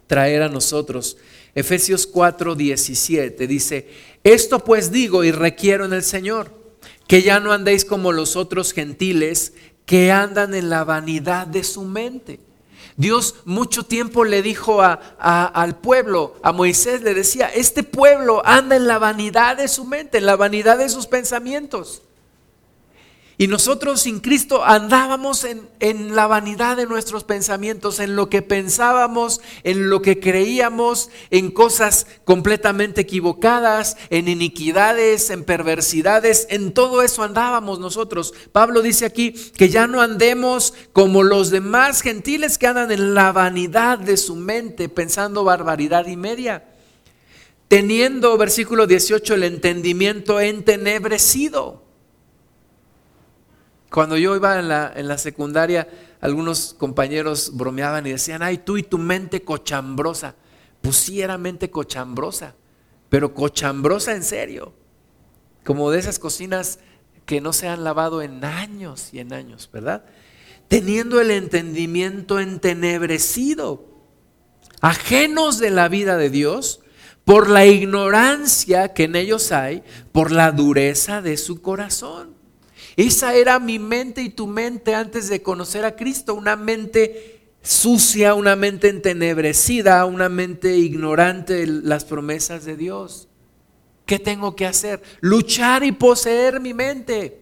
traer 0.05 0.43
a 0.43 0.49
nosotros. 0.49 1.17
Efesios 1.55 2.05
4, 2.05 2.53
17 2.53 3.47
dice, 3.47 3.87
esto 4.23 4.59
pues 4.59 4.91
digo 4.91 5.23
y 5.23 5.31
requiero 5.31 5.85
en 5.85 5.93
el 5.93 6.03
Señor, 6.03 6.61
que 7.07 7.23
ya 7.23 7.39
no 7.39 7.53
andéis 7.53 7.85
como 7.85 8.11
los 8.11 8.35
otros 8.35 8.71
gentiles 8.71 9.53
que 9.85 10.11
andan 10.11 10.53
en 10.53 10.69
la 10.69 10.83
vanidad 10.83 11.47
de 11.47 11.63
su 11.63 11.81
mente. 11.83 12.39
Dios 12.95 13.35
mucho 13.45 13.83
tiempo 13.83 14.23
le 14.23 14.41
dijo 14.41 14.81
a, 14.81 14.93
al 15.17 15.77
pueblo, 15.77 16.35
a 16.43 16.51
Moisés 16.51 17.01
le 17.01 17.13
decía, 17.13 17.47
este 17.47 17.83
pueblo 17.83 18.41
anda 18.45 18.75
en 18.75 18.87
la 18.87 18.99
vanidad 18.99 19.57
de 19.57 19.67
su 19.67 19.85
mente, 19.85 20.19
en 20.19 20.25
la 20.27 20.35
vanidad 20.35 20.77
de 20.77 20.89
sus 20.89 21.07
pensamientos. 21.07 22.03
Y 23.35 23.47
nosotros 23.47 24.01
sin 24.01 24.19
Cristo 24.19 24.63
andábamos 24.63 25.43
en, 25.43 25.67
en, 25.79 26.15
la 26.15 26.27
vanidad 26.27 26.77
de 26.77 26.85
nuestros 26.85 27.23
pensamientos, 27.23 27.99
en 27.99 28.15
lo 28.15 28.29
que 28.29 28.43
pensábamos, 28.43 29.41
en 29.63 29.89
lo 29.89 30.03
que 30.03 30.19
creíamos, 30.19 31.09
en 31.31 31.49
cosas 31.49 32.05
completamente 32.25 33.01
equivocadas, 33.01 33.97
en 34.11 34.27
iniquidades, 34.27 35.31
en 35.31 35.43
perversidades, 35.45 36.45
en 36.51 36.75
todo 36.75 37.01
eso 37.01 37.23
andábamos 37.23 37.79
nosotros. 37.79 38.35
Pablo 38.51 38.83
dice 38.83 39.05
aquí 39.05 39.31
que 39.31 39.69
ya 39.69 39.87
no 39.87 40.01
andemos 40.01 40.75
como 40.93 41.23
los 41.23 41.49
demás 41.49 42.01
gentiles 42.01 42.59
que 42.59 42.67
andan 42.67 42.91
en 42.91 43.15
la 43.15 43.31
vanidad 43.31 43.97
de 43.97 44.17
su 44.17 44.35
mente, 44.35 44.89
pensando 44.89 45.43
barbaridad 45.43 46.05
y 46.05 46.17
media. 46.17 46.65
Teniendo, 47.67 48.37
versículo 48.37 48.85
18, 48.85 49.33
el 49.33 49.43
entendimiento 49.43 50.39
entenebrecido 50.39 51.82
cuando 53.93 54.17
yo 54.17 54.35
iba 54.35 54.57
en 54.57 54.69
la, 54.69 54.91
en 54.95 55.07
la 55.07 55.19
secundaria, 55.19 55.87
algunos 56.19 56.73
compañeros 56.73 57.51
bromeaban 57.53 58.07
y 58.07 58.09
decían, 58.09 58.41
ay, 58.41 58.57
tú 58.57 58.79
y 58.79 58.81
tu 58.81 58.97
mente 58.97 59.43
cochambrosa. 59.43 60.33
Pues 60.81 60.95
sí, 60.95 61.21
era 61.21 61.37
mente 61.37 61.69
cochambrosa, 61.69 62.55
pero 63.09 63.35
cochambrosa 63.35 64.15
en 64.15 64.23
serio. 64.23 64.73
Como 65.63 65.91
de 65.91 65.99
esas 65.99 66.17
cocinas 66.17 66.79
que 67.27 67.39
no 67.39 67.53
se 67.53 67.67
han 67.67 67.83
lavado 67.83 68.23
en 68.23 68.43
años 68.43 69.09
y 69.13 69.19
en 69.19 69.31
años, 69.31 69.69
¿verdad? 69.71 70.05
Teniendo 70.67 71.21
el 71.21 71.29
entendimiento 71.29 72.39
entenebrecido, 72.39 73.85
ajenos 74.81 75.59
de 75.59 75.69
la 75.69 75.87
vida 75.87 76.17
de 76.17 76.31
Dios, 76.31 76.79
por 77.25 77.47
la 77.47 77.67
ignorancia 77.67 78.91
que 78.95 79.03
en 79.03 79.15
ellos 79.15 79.51
hay, 79.51 79.83
por 80.11 80.31
la 80.31 80.51
dureza 80.51 81.21
de 81.21 81.37
su 81.37 81.61
corazón. 81.61 82.32
Esa 82.95 83.35
era 83.35 83.59
mi 83.59 83.79
mente 83.79 84.21
y 84.21 84.29
tu 84.29 84.47
mente 84.47 84.93
antes 84.93 85.29
de 85.29 85.41
conocer 85.41 85.85
a 85.85 85.95
Cristo, 85.95 86.35
una 86.35 86.55
mente 86.55 87.41
sucia, 87.61 88.35
una 88.35 88.55
mente 88.55 88.89
entenebrecida, 88.89 90.05
una 90.05 90.29
mente 90.29 90.77
ignorante 90.77 91.53
de 91.53 91.67
las 91.67 92.05
promesas 92.05 92.65
de 92.65 92.75
Dios. 92.75 93.29
¿Qué 94.05 94.19
tengo 94.19 94.55
que 94.55 94.65
hacer? 94.65 95.01
Luchar 95.21 95.83
y 95.83 95.93
poseer 95.93 96.59
mi 96.59 96.73
mente 96.73 97.39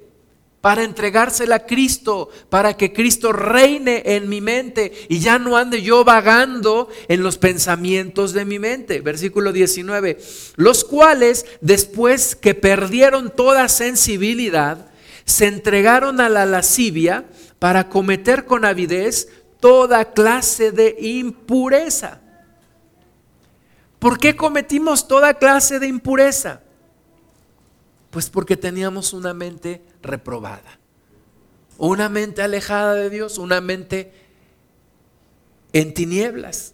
para 0.61 0.83
entregársela 0.83 1.55
a 1.55 1.65
Cristo, 1.65 2.29
para 2.49 2.77
que 2.77 2.93
Cristo 2.93 3.33
reine 3.33 4.03
en 4.05 4.29
mi 4.29 4.41
mente 4.41 4.93
y 5.09 5.19
ya 5.19 5.39
no 5.39 5.57
ande 5.57 5.81
yo 5.81 6.03
vagando 6.03 6.87
en 7.07 7.23
los 7.23 7.39
pensamientos 7.39 8.31
de 8.33 8.45
mi 8.45 8.59
mente. 8.59 9.01
Versículo 9.01 9.51
19, 9.51 10.19
los 10.55 10.83
cuales 10.83 11.47
después 11.61 12.35
que 12.35 12.53
perdieron 12.53 13.35
toda 13.35 13.67
sensibilidad, 13.69 14.90
se 15.25 15.47
entregaron 15.47 16.19
a 16.19 16.29
la 16.29 16.45
lascivia 16.45 17.25
para 17.59 17.89
cometer 17.89 18.45
con 18.45 18.65
avidez 18.65 19.27
toda 19.59 20.13
clase 20.13 20.71
de 20.71 20.97
impureza. 20.99 22.21
¿Por 23.99 24.17
qué 24.17 24.35
cometimos 24.35 25.07
toda 25.07 25.35
clase 25.35 25.79
de 25.79 25.87
impureza? 25.87 26.61
Pues 28.09 28.29
porque 28.29 28.57
teníamos 28.57 29.13
una 29.13 29.33
mente 29.33 29.81
reprobada, 30.01 30.79
una 31.77 32.09
mente 32.09 32.41
alejada 32.41 32.95
de 32.95 33.09
Dios, 33.09 33.37
una 33.37 33.61
mente 33.61 34.11
en 35.71 35.93
tinieblas. 35.93 36.73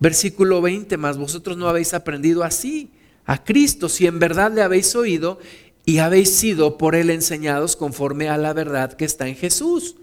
Versículo 0.00 0.60
20, 0.60 0.96
más 0.96 1.16
vosotros 1.16 1.56
no 1.56 1.68
habéis 1.68 1.94
aprendido 1.94 2.42
así 2.42 2.90
a 3.24 3.42
Cristo, 3.42 3.88
si 3.88 4.06
en 4.06 4.18
verdad 4.18 4.52
le 4.52 4.62
habéis 4.62 4.94
oído 4.94 5.38
y 5.84 5.98
habéis 5.98 6.34
sido 6.34 6.78
por 6.78 6.94
él 6.94 7.10
enseñados 7.10 7.76
conforme 7.76 8.28
a 8.28 8.38
la 8.38 8.52
verdad 8.52 8.94
que 8.94 9.04
está 9.04 9.28
en 9.28 9.36
Jesús. 9.36 9.96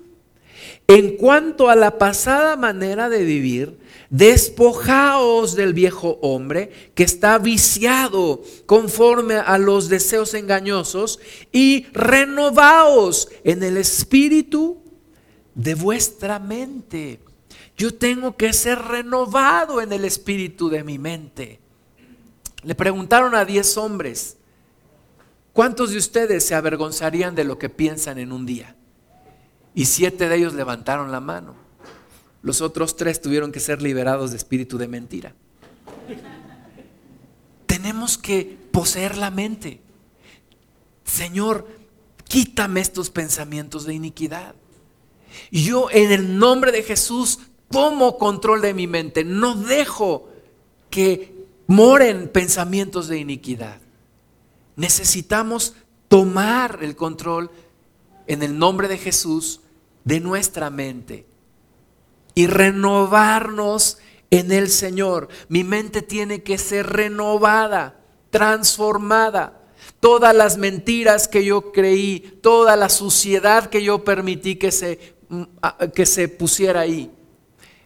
En 0.87 1.15
cuanto 1.17 1.69
a 1.69 1.75
la 1.75 1.97
pasada 1.97 2.55
manera 2.55 3.09
de 3.09 3.23
vivir, 3.23 3.79
despojaos 4.09 5.55
del 5.55 5.73
viejo 5.73 6.19
hombre 6.21 6.91
que 6.93 7.03
está 7.03 7.37
viciado 7.39 8.43
conforme 8.65 9.35
a 9.35 9.57
los 9.57 9.89
deseos 9.89 10.33
engañosos 10.33 11.19
y 11.51 11.85
renovaos 11.93 13.29
en 13.43 13.63
el 13.63 13.77
espíritu 13.77 14.83
de 15.55 15.75
vuestra 15.75 16.39
mente. 16.39 17.19
Yo 17.77 17.95
tengo 17.95 18.35
que 18.35 18.53
ser 18.53 18.79
renovado 18.79 19.81
en 19.81 19.91
el 19.93 20.05
espíritu 20.05 20.69
de 20.69 20.83
mi 20.83 20.99
mente. 20.99 21.59
Le 22.63 22.75
preguntaron 22.75 23.33
a 23.33 23.45
diez 23.45 23.77
hombres, 23.77 24.37
¿cuántos 25.53 25.91
de 25.91 25.97
ustedes 25.97 26.45
se 26.45 26.55
avergonzarían 26.55 27.35
de 27.35 27.43
lo 27.43 27.57
que 27.57 27.69
piensan 27.69 28.17
en 28.17 28.31
un 28.31 28.45
día? 28.45 28.75
Y 29.73 29.85
siete 29.85 30.27
de 30.27 30.35
ellos 30.35 30.53
levantaron 30.53 31.11
la 31.11 31.19
mano. 31.19 31.55
Los 32.41 32.61
otros 32.61 32.95
tres 32.95 33.21
tuvieron 33.21 33.51
que 33.51 33.59
ser 33.59 33.81
liberados 33.81 34.31
de 34.31 34.37
espíritu 34.37 34.77
de 34.77 34.87
mentira. 34.87 35.35
Tenemos 37.67 38.17
que 38.17 38.57
poseer 38.71 39.17
la 39.17 39.31
mente. 39.31 39.79
Señor, 41.05 41.67
quítame 42.27 42.81
estos 42.81 43.09
pensamientos 43.09 43.85
de 43.85 43.93
iniquidad. 43.93 44.55
Yo 45.51 45.89
en 45.91 46.11
el 46.11 46.37
nombre 46.37 46.71
de 46.71 46.83
Jesús 46.83 47.39
tomo 47.69 48.17
control 48.17 48.61
de 48.61 48.73
mi 48.73 48.87
mente. 48.87 49.23
No 49.23 49.55
dejo 49.55 50.29
que 50.89 51.45
moren 51.67 52.27
pensamientos 52.27 53.07
de 53.07 53.19
iniquidad. 53.19 53.79
Necesitamos 54.75 55.75
tomar 56.07 56.79
el 56.81 56.95
control 56.95 57.51
en 58.27 58.43
el 58.43 58.57
nombre 58.57 58.87
de 58.87 58.97
Jesús 58.97 59.61
de 60.03 60.19
nuestra 60.19 60.69
mente 60.69 61.25
y 62.33 62.47
renovarnos 62.47 63.97
en 64.29 64.51
el 64.51 64.69
Señor. 64.69 65.27
Mi 65.49 65.63
mente 65.63 66.01
tiene 66.01 66.41
que 66.41 66.57
ser 66.57 66.87
renovada, 66.87 67.99
transformada. 68.29 69.61
Todas 69.99 70.35
las 70.35 70.57
mentiras 70.57 71.27
que 71.27 71.43
yo 71.43 71.71
creí, 71.71 72.39
toda 72.41 72.75
la 72.75 72.89
suciedad 72.89 73.69
que 73.69 73.83
yo 73.83 74.03
permití 74.03 74.55
que 74.55 74.71
se, 74.71 75.15
mm, 75.29 75.43
que 75.93 76.05
se 76.05 76.27
pusiera 76.27 76.81
ahí. 76.81 77.11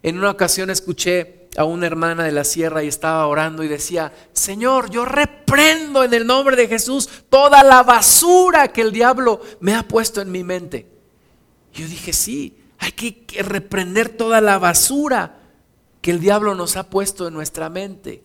En 0.04 0.18
una 0.18 0.30
ocasión 0.30 0.70
escuché 0.70 1.45
a 1.58 1.64
una 1.64 1.88
hermana 1.88 2.24
de 2.24 2.32
la 2.32 2.44
sierra 2.44 2.84
y 2.84 2.88
estaba 2.88 3.28
orando 3.28 3.64
y 3.64 3.68
decía, 3.68 4.12
Señor, 4.34 4.90
yo 4.90 5.06
reprendo 5.06 6.04
en 6.04 6.14
el 6.14 6.28
nombre 6.28 6.56
de 6.56 6.68
Jesús 6.68 7.10
toda 7.30 7.64
la 7.64 7.84
basura 7.84 8.68
que 8.70 8.82
el 8.82 8.92
diablo 8.92 9.42
me 9.60 9.74
ha 9.74 9.88
puesto 9.88 10.22
en 10.22 10.32
mi 10.32 10.44
mente. 10.44 10.88
Yo 11.74 11.88
dije, 11.88 12.14
sí, 12.14 12.58
hay 12.78 12.92
que 12.92 13.44
reprender 13.44 14.10
toda 14.10 14.42
la 14.42 14.60
basura 14.60 15.40
que 16.02 16.12
el 16.12 16.20
diablo 16.20 16.56
nos 16.56 16.78
ha 16.78 16.90
puesto 16.90 17.28
en 17.28 17.34
nuestra 17.34 17.70
mente. 17.70 18.24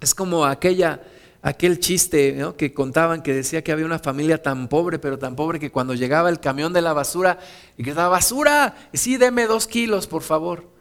Es 0.00 0.14
como 0.14 0.44
aquella, 0.44 1.02
aquel 1.40 1.78
chiste 1.78 2.36
que 2.58 2.74
contaban 2.74 3.22
que 3.22 3.32
decía 3.32 3.62
que 3.62 3.72
había 3.72 3.86
una 3.86 3.98
familia 3.98 4.42
tan 4.42 4.68
pobre, 4.68 4.98
pero 4.98 5.18
tan 5.18 5.36
pobre 5.36 5.58
que 5.58 5.70
cuando 5.70 5.94
llegaba 5.94 6.28
el 6.28 6.40
camión 6.40 6.72
de 6.72 6.82
la 6.82 6.92
basura 6.92 7.38
y 7.76 7.88
estaba 7.88 8.08
basura, 8.08 8.74
sí, 8.92 9.16
deme 9.16 9.46
dos 9.46 9.66
kilos, 9.66 10.06
por 10.06 10.22
favor. 10.22 10.73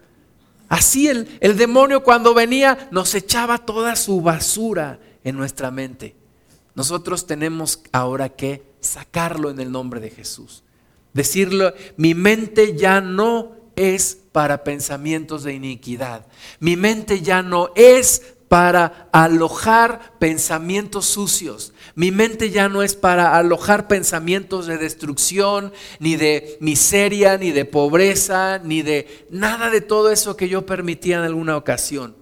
Así 0.73 1.07
el, 1.07 1.37
el 1.39 1.55
demonio 1.55 2.01
cuando 2.01 2.33
venía 2.33 2.87
nos 2.89 3.13
echaba 3.13 3.59
toda 3.59 3.95
su 3.95 4.21
basura 4.21 4.99
en 5.23 5.37
nuestra 5.37 5.69
mente. 5.69 6.15
Nosotros 6.73 7.27
tenemos 7.27 7.83
ahora 7.91 8.29
que 8.29 8.63
sacarlo 8.79 9.51
en 9.51 9.59
el 9.59 9.71
nombre 9.71 9.99
de 9.99 10.09
Jesús. 10.09 10.63
Decirlo, 11.13 11.75
mi 11.95 12.15
mente 12.15 12.75
ya 12.75 13.01
no 13.01 13.51
es 13.75 14.17
para 14.31 14.63
pensamientos 14.63 15.43
de 15.43 15.53
iniquidad. 15.53 16.25
Mi 16.59 16.75
mente 16.75 17.21
ya 17.21 17.43
no 17.43 17.69
es 17.75 18.33
para 18.47 19.09
alojar 19.11 20.13
pensamientos 20.17 21.05
sucios. 21.05 21.71
Mi 21.95 22.11
mente 22.11 22.49
ya 22.49 22.69
no 22.69 22.81
es 22.81 22.95
para 22.95 23.37
alojar 23.37 23.87
pensamientos 23.87 24.65
de 24.65 24.77
destrucción, 24.77 25.71
ni 25.99 26.15
de 26.15 26.57
miseria, 26.59 27.37
ni 27.37 27.51
de 27.51 27.65
pobreza, 27.65 28.59
ni 28.59 28.81
de 28.81 29.27
nada 29.29 29.69
de 29.69 29.81
todo 29.81 30.09
eso 30.09 30.35
que 30.35 30.49
yo 30.49 30.65
permitía 30.65 31.17
en 31.17 31.23
alguna 31.23 31.55
ocasión. 31.55 32.15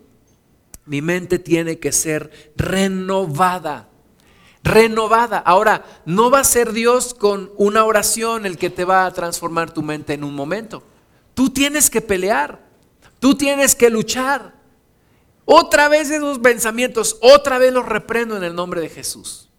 Mi 0.86 1.02
mente 1.02 1.40
tiene 1.40 1.80
que 1.80 1.92
ser 1.92 2.54
renovada 2.58 3.88
renovada. 4.64 5.40
Ahora, 5.40 5.86
no 6.06 6.30
va 6.30 6.40
a 6.40 6.44
ser 6.44 6.72
Dios 6.72 7.14
con 7.14 7.52
una 7.58 7.84
oración 7.84 8.46
el 8.46 8.58
que 8.58 8.70
te 8.70 8.86
va 8.86 9.06
a 9.06 9.14
transformar 9.14 9.74
tu 9.74 9.82
mente 9.82 10.14
en 10.14 10.24
un 10.24 10.36
momento. 10.36 10.84
Tú 11.34 11.50
tienes 11.50 11.90
que 11.90 12.02
pelear, 12.02 12.60
tú 13.20 13.36
tienes 13.36 13.76
que 13.76 13.90
luchar. 13.90 14.54
Otra 15.46 15.90
vez 15.90 16.10
esos 16.12 16.40
pensamientos, 16.40 17.18
otra 17.22 17.58
vez 17.58 17.74
los 17.74 17.86
reprendo 17.86 18.38
en 18.38 18.44
el 18.44 18.56
nombre 18.56 18.82
de 18.82 18.90
Jesús. 18.90 19.51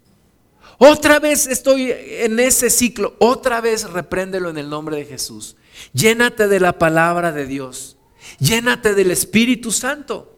Otra 0.79 1.21
vez 1.21 1.47
estoy 1.47 1.93
en 1.93 2.39
ese 2.41 2.71
ciclo, 2.71 3.15
otra 3.19 3.61
vez 3.61 3.91
repréndelo 3.91 4.51
en 4.51 4.59
el 4.59 4.69
nombre 4.69 4.97
de 4.97 5.05
Jesús. 5.05 5.57
Llénate 5.93 6.49
de 6.49 6.61
la 6.61 6.79
palabra 6.79 7.33
de 7.33 7.47
Dios, 7.47 7.97
llénate 8.39 8.95
del 8.95 9.11
Espíritu 9.11 9.71
Santo. 9.73 10.37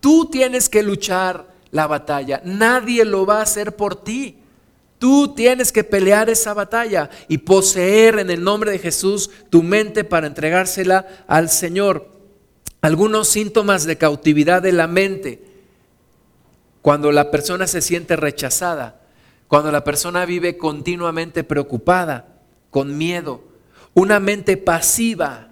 Tú 0.00 0.28
tienes 0.30 0.68
que 0.68 0.82
luchar 0.82 1.52
la 1.70 1.86
batalla. 1.86 2.42
Nadie 2.44 3.04
lo 3.04 3.26
va 3.26 3.38
a 3.38 3.42
hacer 3.42 3.76
por 3.76 4.02
ti. 4.02 4.38
Tú 4.98 5.34
tienes 5.34 5.72
que 5.72 5.82
pelear 5.82 6.30
esa 6.30 6.54
batalla 6.54 7.10
y 7.26 7.38
poseer 7.38 8.20
en 8.20 8.30
el 8.30 8.44
nombre 8.44 8.70
de 8.70 8.78
Jesús 8.78 9.30
tu 9.50 9.62
mente 9.62 10.04
para 10.04 10.28
entregársela 10.28 11.24
al 11.26 11.50
Señor. 11.50 12.08
Algunos 12.82 13.28
síntomas 13.28 13.84
de 13.84 13.98
cautividad 13.98 14.62
de 14.62 14.72
la 14.72 14.86
mente. 14.86 15.42
Cuando 16.82 17.10
la 17.10 17.30
persona 17.30 17.66
se 17.66 17.80
siente 17.80 18.16
rechazada, 18.16 19.01
cuando 19.52 19.70
la 19.70 19.84
persona 19.84 20.24
vive 20.24 20.56
continuamente 20.56 21.44
preocupada, 21.44 22.40
con 22.70 22.96
miedo, 22.96 23.44
una 23.92 24.18
mente 24.18 24.56
pasiva, 24.56 25.50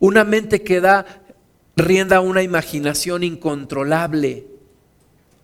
una 0.00 0.24
mente 0.24 0.64
que 0.64 0.80
da 0.80 1.06
rienda 1.76 2.16
a 2.16 2.20
una 2.20 2.42
imaginación 2.42 3.22
incontrolable, 3.22 4.48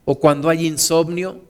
o 0.05 0.19
cuando 0.19 0.49
hay 0.49 0.67
insomnio 0.67 1.45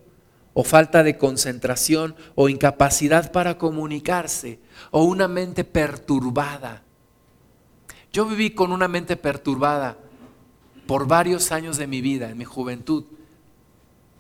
o 0.53 0.65
falta 0.65 1.03
de 1.03 1.17
concentración 1.17 2.15
o 2.35 2.51
incapacidad 2.51 3.33
para 3.33 3.57
comunicarse 3.57 4.59
o 4.91 5.05
una 5.05 5.29
mente 5.29 5.65
perturbada. 5.65 6.83
Yo 8.13 8.27
viví 8.27 8.51
con 8.51 8.71
una 8.71 8.87
mente 8.87 9.17
perturbada 9.17 9.97
por 10.87 11.09
varios 11.09 11.53
años 11.53 11.79
de 11.79 11.87
mi 11.87 12.03
vida, 12.03 12.29
en 12.29 12.37
mi 12.37 12.45
juventud. 12.45 13.05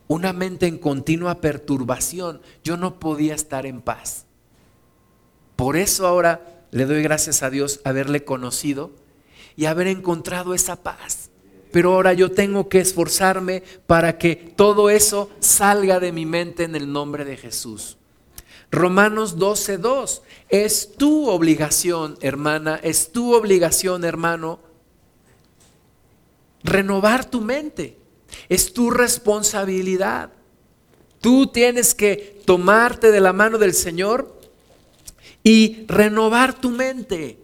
Una 0.06 0.32
mente 0.32 0.66
en 0.66 0.78
continua 0.78 1.40
perturbación. 1.40 2.40
Yo 2.62 2.76
no 2.76 2.98
podía 3.00 3.34
estar 3.34 3.66
en 3.66 3.80
paz. 3.80 4.26
Por 5.56 5.76
eso 5.76 6.06
ahora 6.06 6.66
le 6.70 6.84
doy 6.86 7.02
gracias 7.02 7.42
a 7.42 7.50
Dios 7.50 7.80
haberle 7.84 8.24
conocido 8.24 8.90
y 9.56 9.66
haber 9.66 9.86
encontrado 9.86 10.54
esa 10.54 10.82
paz 10.82 11.30
pero 11.74 11.92
ahora 11.92 12.12
yo 12.12 12.30
tengo 12.30 12.68
que 12.68 12.78
esforzarme 12.78 13.64
para 13.88 14.16
que 14.16 14.36
todo 14.36 14.90
eso 14.90 15.28
salga 15.40 15.98
de 15.98 16.12
mi 16.12 16.24
mente 16.24 16.62
en 16.62 16.76
el 16.76 16.92
nombre 16.92 17.24
de 17.24 17.36
Jesús. 17.36 17.98
Romanos 18.70 19.38
12:2 19.38 20.22
es 20.50 20.92
tu 20.96 21.28
obligación, 21.28 22.16
hermana, 22.20 22.78
es 22.80 23.10
tu 23.10 23.34
obligación, 23.34 24.04
hermano, 24.04 24.60
renovar 26.62 27.24
tu 27.24 27.40
mente. 27.40 27.98
Es 28.48 28.72
tu 28.72 28.90
responsabilidad. 28.90 30.30
Tú 31.20 31.46
tienes 31.46 31.94
que 31.94 32.40
tomarte 32.44 33.10
de 33.10 33.20
la 33.20 33.32
mano 33.32 33.58
del 33.58 33.74
Señor 33.74 34.38
y 35.42 35.84
renovar 35.86 36.54
tu 36.60 36.70
mente. 36.70 37.38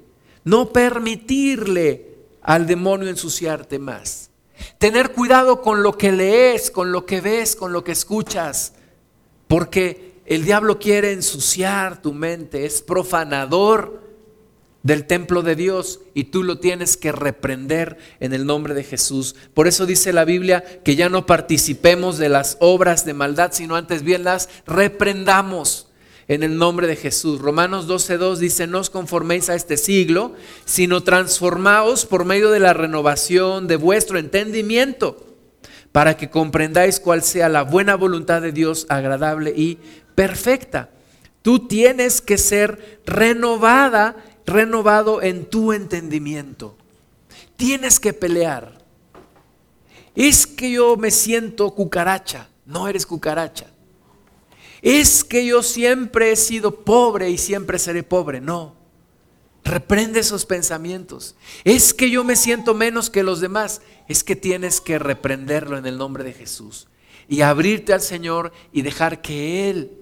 No 0.45 0.73
permitirle 0.73 2.11
al 2.43 2.67
demonio 2.67 3.09
ensuciarte 3.09 3.79
más. 3.79 4.31
Tener 4.79 5.13
cuidado 5.13 5.63
con 5.63 5.83
lo 5.83 5.97
que 5.97 6.13
lees, 6.13 6.71
con 6.71 6.93
lo 6.93 7.07
que 7.07 7.21
ves, 7.21 7.57
con 7.57 7.73
lo 7.73 7.85
que 7.85 7.93
escuchas, 7.93 8.75
porque 9.49 10.21
el 10.27 10.45
diablo 10.45 10.79
quiere 10.79 11.13
ensuciar 11.13 12.03
tu 12.03 12.13
mente, 12.13 12.65
es 12.65 12.83
profanador 12.83 14.10
del 14.83 15.07
templo 15.07 15.43
de 15.43 15.57
Dios 15.57 16.01
y 16.15 16.25
tú 16.25 16.43
lo 16.43 16.59
tienes 16.59 16.97
que 16.97 17.13
reprender 17.13 17.99
en 18.19 18.33
el 18.33 18.47
nombre 18.47 18.75
de 18.75 18.85
Jesús. 18.85 19.37
Por 19.53 19.69
eso 19.69 19.87
dice 19.87 20.13
la 20.13 20.25
Biblia 20.25 20.65
que 20.85 20.97
ya 20.97 21.09
no 21.09 21.27
participemos 21.27 22.19
de 22.19 22.29
las 22.29 22.57
obras 22.61 23.05
de 23.05 23.15
maldad, 23.15 23.53
sino 23.53 23.77
antes 23.77 24.03
bien 24.03 24.25
las 24.25 24.49
reprendamos. 24.67 25.87
en 26.31 26.45
el 26.45 26.59
nombre 26.59 26.87
de 26.87 26.95
Jesús. 26.95 27.41
Romanos 27.41 27.89
12.2 27.89 28.37
dice, 28.37 28.69
no 28.69 28.79
os 28.79 28.89
conforméis 28.89 29.51
a 29.51 29.57
este 29.57 29.77
siglo, 29.77 30.35
sino 30.65 31.03
transformaos 31.03 32.07
por 32.07 32.25
medio 32.25 32.53
de 32.53 32.61
la 32.61 32.73
renovación 32.73 33.67
de 33.67 33.75
vuestro 33.75 34.17
entendimiento, 34.17 35.27
para 35.91 36.17
que 36.17 36.31
comprendáis 36.31 37.01
cuál 37.01 37.25
sea 37.25 37.49
la 37.49 37.65
buena 37.65 37.97
voluntad 37.97 38.43
de 38.43 38.53
Dios 38.53 38.87
agradable 38.89 39.53
y 39.57 39.79
perfecta. 40.15 40.91
Tú 41.43 41.67
tienes 41.67 42.21
que 42.21 42.39
ser 42.39 43.01
renovada, 43.05 44.15
renovado 44.51 45.23
en 45.23 45.47
tu 45.47 45.73
entendimiento. 45.73 46.77
Tienes 47.57 47.99
que 47.99 48.13
pelear. 48.13 48.79
Es 50.15 50.47
que 50.47 50.71
yo 50.73 50.97
me 50.97 51.11
siento 51.11 51.71
cucaracha. 51.75 52.49
No 52.67 52.89
eres 52.89 53.07
cucaracha. 53.07 53.67
Es 54.83 55.25
que 55.25 55.47
yo 55.47 55.63
siempre 55.63 56.33
he 56.33 56.37
sido 56.37 56.85
pobre 56.85 57.31
y 57.31 57.39
siempre 57.39 57.79
seré 57.79 58.03
pobre. 58.03 58.41
No. 58.41 58.75
Reprende 59.65 60.21
esos 60.21 60.47
pensamientos. 60.47 61.37
Es 61.65 61.93
que 61.93 62.11
yo 62.11 62.25
me 62.25 62.37
siento 62.37 62.75
menos 62.75 63.11
que 63.11 63.23
los 63.23 63.41
demás. 63.41 63.83
Es 64.09 64.25
que 64.25 64.37
tienes 64.37 64.81
que 64.81 64.99
reprenderlo 64.99 65.77
en 65.79 65.87
el 65.87 65.99
nombre 65.99 66.25
de 66.25 66.33
Jesús. 66.33 66.89
Y 67.29 67.43
abrirte 67.43 67.93
al 67.93 68.01
Señor 68.01 68.53
y 68.73 68.83
dejar 68.83 69.23
que 69.23 69.71
Él 69.71 69.93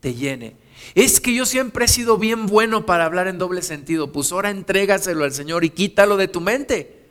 te 0.00 0.14
llene. 0.14 0.56
Es 0.94 1.20
que 1.20 1.34
yo 1.34 1.46
siempre 1.46 1.86
he 1.86 1.88
sido 1.88 2.18
bien 2.18 2.46
bueno 2.46 2.86
para 2.86 3.04
hablar 3.04 3.26
en 3.26 3.38
doble 3.38 3.62
sentido. 3.62 4.12
Pues 4.12 4.30
ahora 4.32 4.50
entrégaselo 4.50 5.24
al 5.24 5.32
Señor 5.32 5.64
y 5.64 5.70
quítalo 5.70 6.16
de 6.16 6.28
tu 6.28 6.40
mente. 6.40 7.04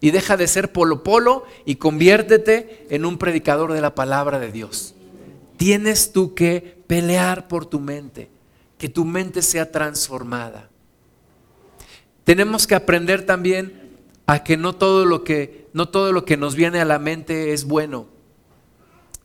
Y 0.00 0.12
deja 0.12 0.36
de 0.36 0.48
ser 0.48 0.72
polo 0.72 1.02
polo 1.02 1.44
y 1.66 1.76
conviértete 1.76 2.86
en 2.90 3.04
un 3.04 3.18
predicador 3.18 3.72
de 3.72 3.80
la 3.80 3.94
palabra 3.94 4.38
de 4.38 4.50
Dios. 4.50 4.94
Tienes 5.58 6.12
tú 6.12 6.34
que 6.34 6.82
pelear 6.86 7.48
por 7.48 7.66
tu 7.66 7.80
mente, 7.80 8.30
que 8.78 8.88
tu 8.88 9.04
mente 9.04 9.42
sea 9.42 9.70
transformada. 9.70 10.70
Tenemos 12.24 12.66
que 12.66 12.74
aprender 12.74 13.26
también 13.26 13.90
a 14.26 14.42
que 14.42 14.56
no 14.56 14.74
todo 14.74 15.04
lo 15.04 15.22
que 15.22 15.68
no 15.72 15.88
todo 15.88 16.12
lo 16.12 16.24
que 16.24 16.36
nos 16.36 16.54
viene 16.54 16.80
a 16.80 16.84
la 16.84 16.98
mente 16.98 17.52
es 17.52 17.64
bueno. 17.64 18.06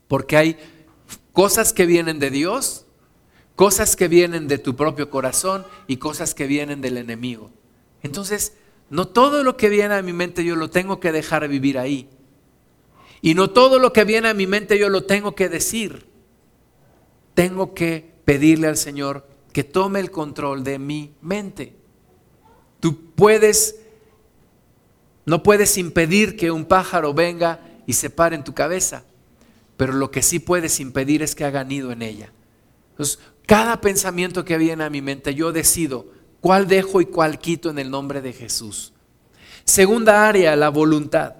Porque 0.08 0.38
hay 0.38 0.58
cosas 1.32 1.74
que 1.74 1.86
vienen 1.86 2.20
de 2.20 2.30
Dios, 2.30 2.85
cosas 3.56 3.95
que 3.95 4.08
vienen 4.08 4.47
de 4.47 4.58
tu 4.58 4.76
propio 4.76 5.10
corazón 5.10 5.66
y 5.88 5.97
cosas 5.97 6.34
que 6.34 6.47
vienen 6.47 6.82
del 6.82 6.97
enemigo. 6.97 7.51
Entonces, 8.03 8.53
no 8.89 9.08
todo 9.08 9.43
lo 9.43 9.58
que 9.58 9.70
viene 9.70 9.95
a 9.95 10.01
mi 10.01 10.14
mente 10.14 10.43
yo 10.43 10.56
lo 10.56 10.70
tengo 10.70 10.99
que 10.99 11.12
dejar 11.12 11.47
vivir 11.47 11.80
ahí. 11.80 12.10
Y 13.22 13.34
no 13.34 13.49
todo 13.49 13.80
lo 13.80 13.93
que 13.93 14.03
viene 14.03 14.30
a 14.30 14.34
mi 14.34 14.45
mente 14.45 14.78
yo 14.78 14.89
lo 14.89 15.06
tengo 15.06 15.36
que 15.36 15.49
decir. 15.49 16.06
Tengo 17.34 17.74
que 17.74 18.14
pedirle 18.26 18.68
al 18.68 18.78
Señor 18.78 19.28
que 19.51 19.64
tome 19.64 19.99
el 19.99 20.12
control 20.12 20.64
de 20.64 20.78
mi 20.80 21.14
mente. 21.22 21.76
Tú 22.80 23.12
puedes, 23.16 23.78
no 25.26 25.41
puedes 25.43 25.78
impedir 25.78 26.36
que 26.36 26.51
un 26.51 26.66
pájaro 26.66 27.14
venga 27.14 27.62
y 27.88 27.93
se 27.93 28.10
pare 28.10 28.36
en 28.36 28.43
tu 28.43 28.53
cabeza, 28.53 29.06
pero 29.78 29.93
lo 29.93 30.12
que 30.12 30.22
sí 30.22 30.39
puedes 30.39 30.80
impedir 30.80 31.24
es 31.24 31.36
que 31.36 31.45
haga 31.45 31.64
nido 31.64 31.91
en 31.91 32.01
ella. 32.01 32.32
Entonces, 32.91 33.20
cada 33.46 33.82
pensamiento 33.82 34.43
que 34.46 34.58
viene 34.58 34.84
a 34.84 34.89
mi 34.89 35.02
mente, 35.02 35.36
yo 35.36 35.52
decido 35.52 36.16
¿Cuál 36.46 36.68
dejo 36.68 37.02
y 37.02 37.08
cuál 37.08 37.39
quito 37.39 37.72
en 37.72 37.80
el 37.80 37.89
nombre 37.89 38.22
de 38.22 38.32
Jesús? 38.32 38.93
Segunda 39.64 40.30
área, 40.30 40.56
la 40.56 40.70
voluntad. 40.70 41.38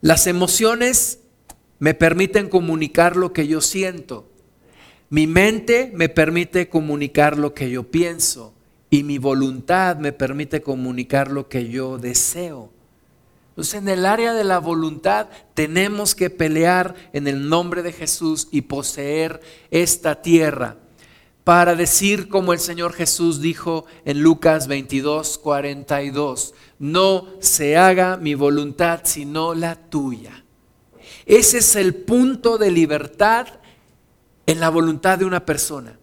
Las 0.00 0.26
emociones 0.26 1.20
me 1.78 1.94
permiten 1.94 2.48
comunicar 2.48 3.14
lo 3.14 3.32
que 3.32 3.46
yo 3.46 3.60
siento. 3.60 4.28
Mi 5.08 5.28
mente 5.28 5.92
me 5.94 6.08
permite 6.08 6.68
comunicar 6.68 7.38
lo 7.38 7.54
que 7.54 7.70
yo 7.70 7.88
pienso 7.88 8.54
y 8.90 9.04
mi 9.04 9.18
voluntad 9.18 9.98
me 9.98 10.10
permite 10.10 10.60
comunicar 10.60 11.30
lo 11.30 11.48
que 11.48 11.68
yo 11.68 11.96
deseo. 11.96 12.72
Entonces 13.58 13.74
en 13.82 13.88
el 13.88 14.06
área 14.06 14.34
de 14.34 14.44
la 14.44 14.60
voluntad 14.60 15.26
tenemos 15.54 16.14
que 16.14 16.30
pelear 16.30 16.94
en 17.12 17.26
el 17.26 17.48
nombre 17.48 17.82
de 17.82 17.92
Jesús 17.92 18.46
y 18.52 18.60
poseer 18.60 19.40
esta 19.72 20.22
tierra 20.22 20.76
para 21.42 21.74
decir 21.74 22.28
como 22.28 22.52
el 22.52 22.60
Señor 22.60 22.92
Jesús 22.92 23.40
dijo 23.40 23.84
en 24.04 24.22
Lucas 24.22 24.68
22, 24.68 25.38
42, 25.38 26.54
no 26.78 27.26
se 27.40 27.76
haga 27.76 28.16
mi 28.16 28.36
voluntad 28.36 29.00
sino 29.02 29.54
la 29.54 29.74
tuya. 29.74 30.44
Ese 31.26 31.58
es 31.58 31.74
el 31.74 31.96
punto 31.96 32.58
de 32.58 32.70
libertad 32.70 33.48
en 34.46 34.60
la 34.60 34.68
voluntad 34.68 35.18
de 35.18 35.24
una 35.24 35.44
persona. 35.44 35.98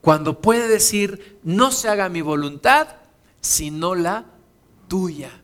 Cuando 0.00 0.40
puede 0.40 0.68
decir, 0.68 1.40
no 1.42 1.72
se 1.72 1.88
haga 1.88 2.08
mi 2.08 2.20
voluntad 2.22 2.86
sino 3.40 3.96
la 3.96 4.26
tuya. 4.86 5.39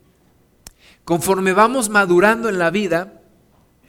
Conforme 1.07 1.52
vamos 1.52 1.88
madurando 1.88 2.48
en 2.48 2.59
la 2.59 2.70
vida, 2.70 3.22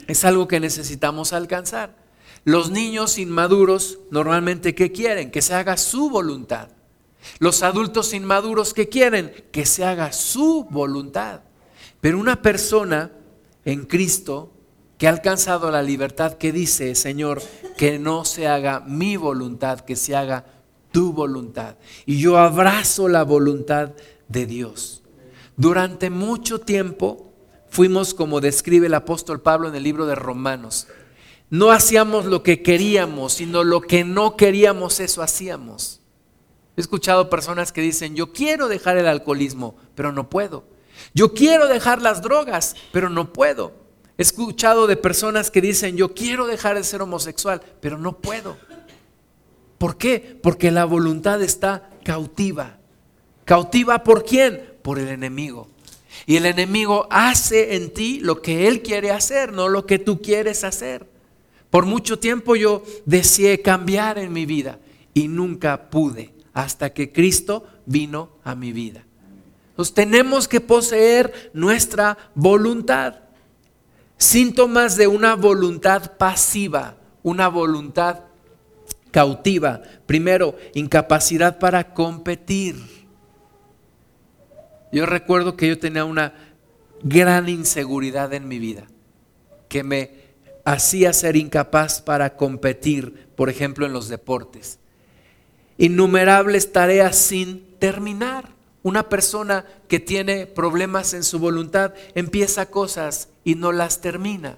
es 0.06 0.24
algo 0.24 0.48
que 0.48 0.60
necesitamos 0.60 1.34
alcanzar. 1.34 1.96
Los 2.44 2.70
niños 2.70 3.18
inmaduros 3.18 3.98
normalmente 4.12 4.76
¿qué 4.76 4.92
quieren? 4.92 5.32
Que 5.32 5.42
se 5.42 5.56
haga 5.56 5.78
su 5.78 6.12
voluntad. 6.12 6.70
Los 7.40 7.64
adultos 7.64 8.14
inmaduros 8.14 8.76
¿qué 8.76 8.88
quieren? 8.88 9.34
Que 9.52 9.66
se 9.66 9.84
haga 9.84 10.14
su 10.14 10.68
voluntad. 10.70 11.42
Pero 12.02 12.20
una 12.20 12.44
persona 12.44 13.12
en 13.66 13.86
Cristo 13.86 14.54
que 15.00 15.08
ha 15.08 15.10
alcanzado 15.10 15.72
la 15.72 15.82
libertad 15.82 16.34
que 16.34 16.52
dice, 16.52 16.94
Señor, 16.94 17.42
que 17.78 17.98
no 17.98 18.26
se 18.26 18.48
haga 18.48 18.82
mi 18.82 19.18
voluntad, 19.18 19.80
que 19.80 19.96
se 19.96 20.16
haga 20.16 20.46
tu 20.92 21.14
voluntad. 21.14 21.78
Y 22.06 22.20
yo 22.20 22.38
abrazo 22.38 23.08
la 23.08 23.24
voluntad 23.24 23.94
de 24.28 24.46
Dios. 24.46 25.02
Durante 25.58 26.10
mucho 26.10 26.60
tiempo 26.60 27.34
fuimos 27.68 28.14
como 28.14 28.40
describe 28.40 28.88
el 28.88 28.94
apóstol 28.94 29.42
Pablo 29.42 29.68
en 29.68 29.76
el 29.76 29.84
libro 29.84 30.06
de 30.06 30.16
Romanos, 30.16 30.88
no 31.50 31.72
hacíamos 31.72 32.26
lo 32.26 32.44
que 32.44 32.62
queríamos, 32.62 33.34
sino 33.34 33.64
lo 33.64 33.82
que 33.82 34.04
no 34.04 34.36
queríamos, 34.36 35.00
eso 35.00 35.22
hacíamos. 35.22 36.02
He 36.76 36.82
escuchado 36.82 37.30
personas 37.30 37.72
que 37.72 37.82
dicen, 37.82 38.16
yo 38.16 38.34
quiero 38.34 38.68
dejar 38.68 38.98
el 38.98 39.08
alcoholismo, 39.08 39.76
pero 39.96 40.12
no 40.12 40.30
puedo. 40.30 40.66
Yo 41.14 41.34
quiero 41.34 41.68
dejar 41.68 42.02
las 42.02 42.22
drogas, 42.22 42.76
pero 42.92 43.10
no 43.10 43.34
puedo. 43.34 43.74
He 44.18 44.22
escuchado 44.22 44.88
de 44.88 44.98
personas 44.98 45.50
que 45.50 45.62
dicen, 45.62 45.96
yo 45.96 46.14
quiero 46.14 46.46
dejar 46.46 46.76
de 46.76 46.84
ser 46.84 47.02
homosexual, 47.02 47.62
pero 47.80 47.98
no 47.98 48.18
puedo. 48.18 48.58
¿Por 49.78 49.98
qué? 49.98 50.40
Porque 50.44 50.70
la 50.70 50.86
voluntad 50.86 51.42
está 51.42 51.90
cautiva. 52.04 52.78
¿Cautiva 53.46 54.04
por 54.04 54.26
quién? 54.26 54.77
Por 54.88 55.00
el 55.00 55.10
enemigo. 55.10 55.68
Y 56.26 56.38
el 56.38 56.46
enemigo 56.46 57.10
hace 57.12 57.76
en 57.76 57.94
ti 57.94 58.22
lo 58.22 58.42
que 58.42 58.70
él 58.70 58.82
quiere 58.82 59.12
hacer, 59.12 59.52
no 59.52 59.68
lo 59.68 59.86
que 59.86 60.00
tú 60.00 60.22
quieres 60.22 60.64
hacer. 60.64 61.06
Por 61.70 61.86
mucho 61.86 62.20
tiempo 62.20 62.56
yo 62.56 62.86
deseé 63.06 63.62
cambiar 63.62 64.18
en 64.18 64.32
mi 64.32 64.46
vida 64.46 64.80
y 65.14 65.28
nunca 65.28 65.90
pude 65.90 66.34
hasta 66.54 66.94
que 66.94 67.12
Cristo 67.12 67.68
vino 67.86 68.30
a 68.46 68.56
mi 68.56 68.72
vida. 68.72 69.04
Entonces 69.72 69.94
tenemos 69.94 70.48
que 70.48 70.62
poseer 70.62 71.52
nuestra 71.52 72.18
voluntad. 72.34 73.16
Síntomas 74.18 74.96
de 74.96 75.08
una 75.08 75.36
voluntad 75.36 76.16
pasiva, 76.16 76.96
una 77.24 77.50
voluntad 77.50 78.22
cautiva. 79.12 79.82
Primero, 80.06 80.56
incapacidad 80.76 81.60
para 81.60 81.94
competir. 81.94 82.97
Yo 84.92 85.06
recuerdo 85.06 85.58
que 85.58 85.68
yo 85.68 85.80
tenía 85.80 86.06
una 86.06 86.34
gran 87.04 87.50
inseguridad 87.50 88.34
en 88.34 88.48
mi 88.48 88.60
vida, 88.60 88.88
que 89.70 89.84
me 89.84 90.12
hacía 90.66 91.14
ser 91.14 91.36
incapaz 91.36 92.02
para 92.02 92.36
competir, 92.36 93.28
por 93.36 93.50
ejemplo, 93.50 93.86
en 93.86 93.94
los 93.94 94.10
deportes. 94.10 94.80
Innumerables 95.78 96.72
tareas 96.72 97.16
sin 97.16 97.76
terminar. 97.80 98.50
Una 98.84 99.10
persona 99.10 99.66
que 99.88 100.00
tiene 100.00 100.46
problemas 100.46 101.14
en 101.14 101.24
su 101.24 101.40
voluntad 101.40 101.94
empieza 102.16 102.68
cosas 102.68 103.30
y 103.44 103.56
no 103.56 103.72
las 103.72 104.02
termina. 104.02 104.58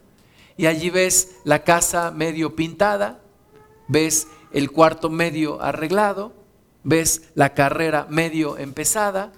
Y 0.56 0.66
allí 0.66 0.90
ves 0.90 1.36
la 1.44 1.64
casa 1.64 2.12
medio 2.12 2.56
pintada, 2.56 3.22
ves 3.88 4.28
el 4.52 4.72
cuarto 4.72 5.10
medio 5.10 5.62
arreglado, 5.62 6.34
ves 6.84 7.30
la 7.34 7.54
carrera 7.54 8.08
medio 8.10 8.58
empezada, 8.58 9.32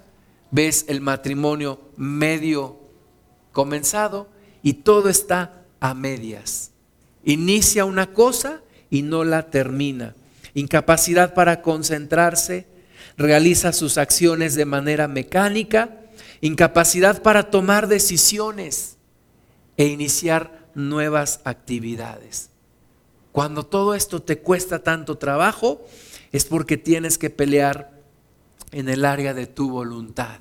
ves 0.52 0.86
el 0.88 1.02
matrimonio 1.02 1.80
medio 1.96 2.80
comenzado 3.52 4.30
y 4.62 4.74
todo 4.74 5.10
está 5.10 5.64
a 5.80 5.94
medias. 5.94 6.72
Inicia 7.24 7.86
una 7.86 8.14
cosa 8.14 8.62
y 8.90 9.02
no 9.02 9.24
la 9.24 9.50
termina. 9.50 10.16
Incapacidad 10.54 11.34
para 11.34 11.62
concentrarse, 11.62 12.68
realiza 13.18 13.74
sus 13.74 13.98
acciones 13.98 14.56
de 14.56 14.66
manera 14.66 15.08
mecánica, 15.08 15.98
incapacidad 16.42 17.22
para 17.22 17.50
tomar 17.50 17.88
decisiones 17.88 18.98
e 19.78 19.86
iniciar 19.86 20.68
nuevas 20.76 21.42
actividades. 21.46 22.50
Cuando 23.32 23.66
todo 23.66 23.96
esto 23.96 24.22
te 24.22 24.40
cuesta 24.40 24.80
tanto 24.80 25.18
trabajo, 25.18 25.86
es 26.32 26.46
porque 26.46 26.78
tienes 26.78 27.18
que 27.18 27.30
pelear 27.30 28.01
en 28.72 28.90
el 28.90 29.06
área 29.06 29.34
de 29.34 29.48
tu 29.48 29.70
voluntad 29.70 30.40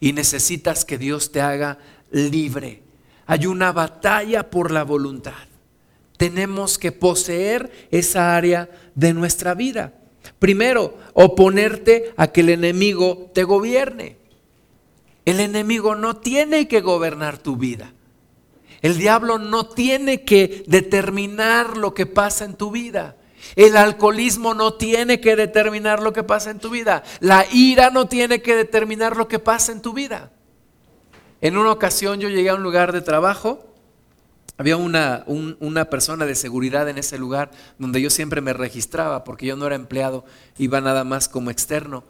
y 0.00 0.12
necesitas 0.12 0.84
que 0.84 0.98
Dios 0.98 1.32
te 1.32 1.40
haga 1.40 1.78
libre. 2.10 2.82
Hay 3.26 3.46
una 3.46 3.72
batalla 3.72 4.50
por 4.50 4.70
la 4.70 4.84
voluntad. 4.84 5.34
Tenemos 6.16 6.78
que 6.78 6.92
poseer 6.92 7.88
esa 7.90 8.36
área 8.36 8.70
de 8.94 9.14
nuestra 9.14 9.54
vida. 9.54 9.94
Primero, 10.38 10.96
oponerte 11.14 12.12
a 12.16 12.28
que 12.28 12.40
el 12.40 12.50
enemigo 12.50 13.30
te 13.34 13.44
gobierne. 13.44 14.16
El 15.24 15.40
enemigo 15.40 15.94
no 15.94 16.16
tiene 16.16 16.68
que 16.68 16.80
gobernar 16.80 17.38
tu 17.38 17.56
vida. 17.56 17.92
El 18.80 18.96
diablo 18.96 19.38
no 19.38 19.68
tiene 19.68 20.22
que 20.22 20.64
determinar 20.66 21.76
lo 21.76 21.94
que 21.94 22.06
pasa 22.06 22.44
en 22.44 22.54
tu 22.54 22.70
vida. 22.70 23.16
El 23.56 23.76
alcoholismo 23.76 24.54
no 24.54 24.74
tiene 24.74 25.20
que 25.20 25.36
determinar 25.36 26.02
lo 26.02 26.12
que 26.12 26.22
pasa 26.22 26.50
en 26.50 26.58
tu 26.58 26.70
vida. 26.70 27.02
La 27.20 27.46
ira 27.52 27.90
no 27.90 28.06
tiene 28.08 28.42
que 28.42 28.56
determinar 28.56 29.16
lo 29.16 29.28
que 29.28 29.38
pasa 29.38 29.72
en 29.72 29.82
tu 29.82 29.92
vida. 29.92 30.30
En 31.40 31.56
una 31.56 31.70
ocasión 31.70 32.20
yo 32.20 32.28
llegué 32.28 32.50
a 32.50 32.54
un 32.54 32.62
lugar 32.62 32.92
de 32.92 33.00
trabajo, 33.00 33.64
había 34.56 34.76
una, 34.76 35.24
una, 35.28 35.84
persona 35.84 36.26
de 36.26 36.34
seguridad 36.34 36.88
en 36.88 36.98
ese 36.98 37.16
lugar 37.16 37.52
donde 37.78 38.02
yo 38.02 38.10
siempre 38.10 38.40
me 38.40 38.52
registraba 38.52 39.22
porque 39.22 39.46
yo 39.46 39.54
no 39.54 39.66
era 39.66 39.76
empleado, 39.76 40.24
iba 40.58 40.80
nada 40.80 41.04
más 41.04 41.28
como 41.28 41.50
externo. 41.50 42.02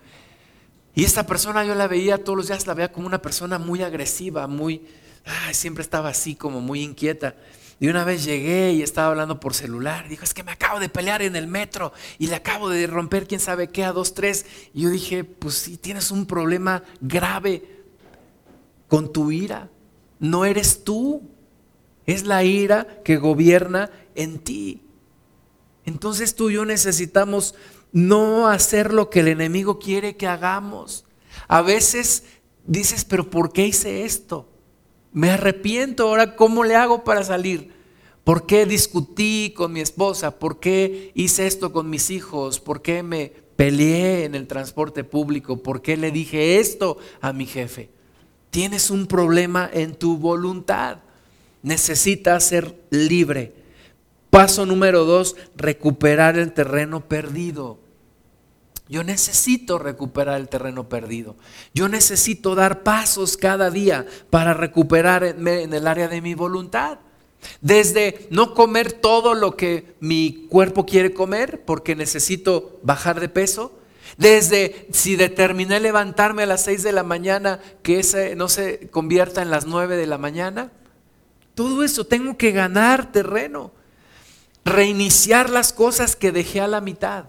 Y 0.95 1.05
esta 1.05 1.27
persona 1.27 1.63
yo 1.67 1.75
la 1.75 1.89
veía 1.89 2.25
todos 2.25 2.39
los 2.39 2.49
días, 2.49 2.67
la 2.67 2.73
veía 2.73 2.91
como 2.91 3.07
una 3.07 3.21
persona 3.21 3.59
muy 3.59 3.83
agresiva, 3.83 4.47
muy, 4.47 4.87
siempre 5.53 5.83
estaba 5.83 6.09
así 6.09 6.35
como 6.35 6.63
muy 6.63 6.83
inquieta. 6.83 7.35
Y 7.81 7.89
una 7.89 8.05
vez 8.05 8.25
llegué 8.25 8.73
y 8.73 8.83
estaba 8.83 9.09
hablando 9.09 9.39
por 9.39 9.55
celular. 9.55 10.09
Dijo, 10.09 10.25
es 10.25 10.35
que 10.35 10.43
me 10.43 10.53
acabo 10.53 10.81
de 10.81 10.89
pelear 10.89 11.23
en 11.23 11.37
el 11.37 11.47
metro 11.47 11.93
y 12.19 12.27
le 12.27 12.35
acabo 12.35 12.69
de 12.69 12.87
romper 12.89 13.29
quién 13.29 13.41
sabe 13.41 13.69
qué 13.69 13.85
a 13.85 13.93
dos, 13.93 14.15
tres. 14.15 14.47
Y 14.75 14.83
yo 14.83 14.91
dije, 14.91 15.23
pues 15.23 15.55
sí, 15.55 15.77
tienes 15.77 16.11
un 16.11 16.27
problema 16.27 16.83
grave 17.01 17.63
con 18.89 19.13
tu 19.13 19.31
ira. 19.31 19.71
No 20.19 20.45
eres 20.45 20.83
tú. 20.83 21.23
Es 22.05 22.25
la 22.25 22.43
ira 22.43 23.03
que 23.05 23.17
gobierna 23.17 23.91
en 24.15 24.39
ti. 24.39 24.83
Entonces 25.85 26.35
tú 26.35 26.51
y 26.51 26.55
yo 26.55 26.65
necesitamos 26.65 27.55
no 27.93 28.49
hacer 28.49 28.93
lo 28.93 29.09
que 29.11 29.21
el 29.21 29.29
enemigo 29.29 29.79
quiere 29.79 30.17
que 30.17 30.27
hagamos. 30.27 31.05
A 31.47 31.63
veces 31.63 32.25
dices, 32.67 33.05
pero 33.05 33.31
¿por 33.31 33.53
qué 33.53 33.67
hice 33.67 34.05
esto? 34.05 34.49
Me 35.13 35.31
arrepiento, 35.31 36.09
ahora 36.09 36.37
¿cómo 36.37 36.65
le 36.65 36.77
hago 36.77 37.05
para 37.05 37.23
salir? 37.23 37.73
¿Por 38.25 38.47
qué 38.47 38.67
discutí 38.67 39.55
con 39.57 39.73
mi 39.73 39.81
esposa? 39.81 40.39
¿Por 40.39 40.61
qué 40.61 41.13
hice 41.15 41.47
esto 41.47 41.73
con 41.73 41.89
mis 41.89 42.11
hijos? 42.11 42.61
¿Por 42.61 42.83
qué 42.83 43.03
me 43.03 43.33
peleé 43.57 44.25
en 44.25 44.35
el 44.35 44.47
transporte 44.47 45.03
público? 45.03 45.63
¿Por 45.63 45.81
qué 45.81 45.97
le 45.97 46.11
dije 46.11 46.59
esto 46.59 46.99
a 47.21 47.33
mi 47.33 47.47
jefe? 47.47 47.89
Tienes 48.51 48.91
un 48.91 49.07
problema 49.07 49.69
en 49.73 49.95
tu 49.95 50.19
voluntad. 50.19 50.99
Necesitas 51.63 52.45
ser 52.45 52.79
libre. 52.91 53.55
Paso 54.31 54.67
número 54.67 55.05
dos, 55.05 55.37
recuperar 55.57 56.39
el 56.39 56.53
terreno 56.53 57.09
perdido. 57.09 57.79
Yo 58.89 59.05
necesito 59.05 59.79
recuperar 59.79 60.41
el 60.41 60.49
terreno 60.49 60.89
perdido. 60.89 61.37
Yo 61.75 61.89
necesito 61.89 62.55
dar 62.55 62.83
pasos 62.83 63.37
cada 63.37 63.71
día 63.71 64.07
para 64.31 64.55
recuperarme 64.55 65.63
en 65.63 65.75
el 65.75 65.87
área 65.87 66.09
de 66.09 66.23
mi 66.23 66.35
voluntad. 66.35 66.99
Desde 67.61 68.27
no 68.31 68.55
comer 68.55 68.93
todo 68.93 69.35
lo 69.35 69.57
que 69.57 69.95
mi 70.01 70.47
cuerpo 70.49 70.87
quiere 70.87 71.13
comer 71.13 71.65
porque 71.67 71.95
necesito 71.95 72.81
bajar 72.83 73.21
de 73.21 73.29
peso. 73.29 73.79
Desde 74.17 74.89
si 74.91 75.17
determiné 75.17 75.81
levantarme 75.81 76.45
a 76.45 76.47
las 76.47 76.65
6 76.65 76.83
de 76.83 76.93
la 76.93 77.03
mañana, 77.03 77.61
que 77.83 78.01
ese 78.01 78.37
no 78.37 78.49
se 78.49 78.89
convierta 78.89 79.43
en 79.43 79.51
las 79.51 79.67
9 79.67 79.97
de 79.97 80.07
la 80.07 80.17
mañana. 80.17 80.73
Todo 81.55 81.85
eso 81.85 82.07
tengo 82.07 82.39
que 82.39 82.53
ganar 82.53 83.13
terreno. 83.13 83.71
Reiniciar 84.65 85.51
las 85.51 85.75
cosas 85.75 86.17
que 86.17 86.33
dejé 86.33 86.63
a 86.63 86.69
la 86.69 86.81
mitad 86.81 87.27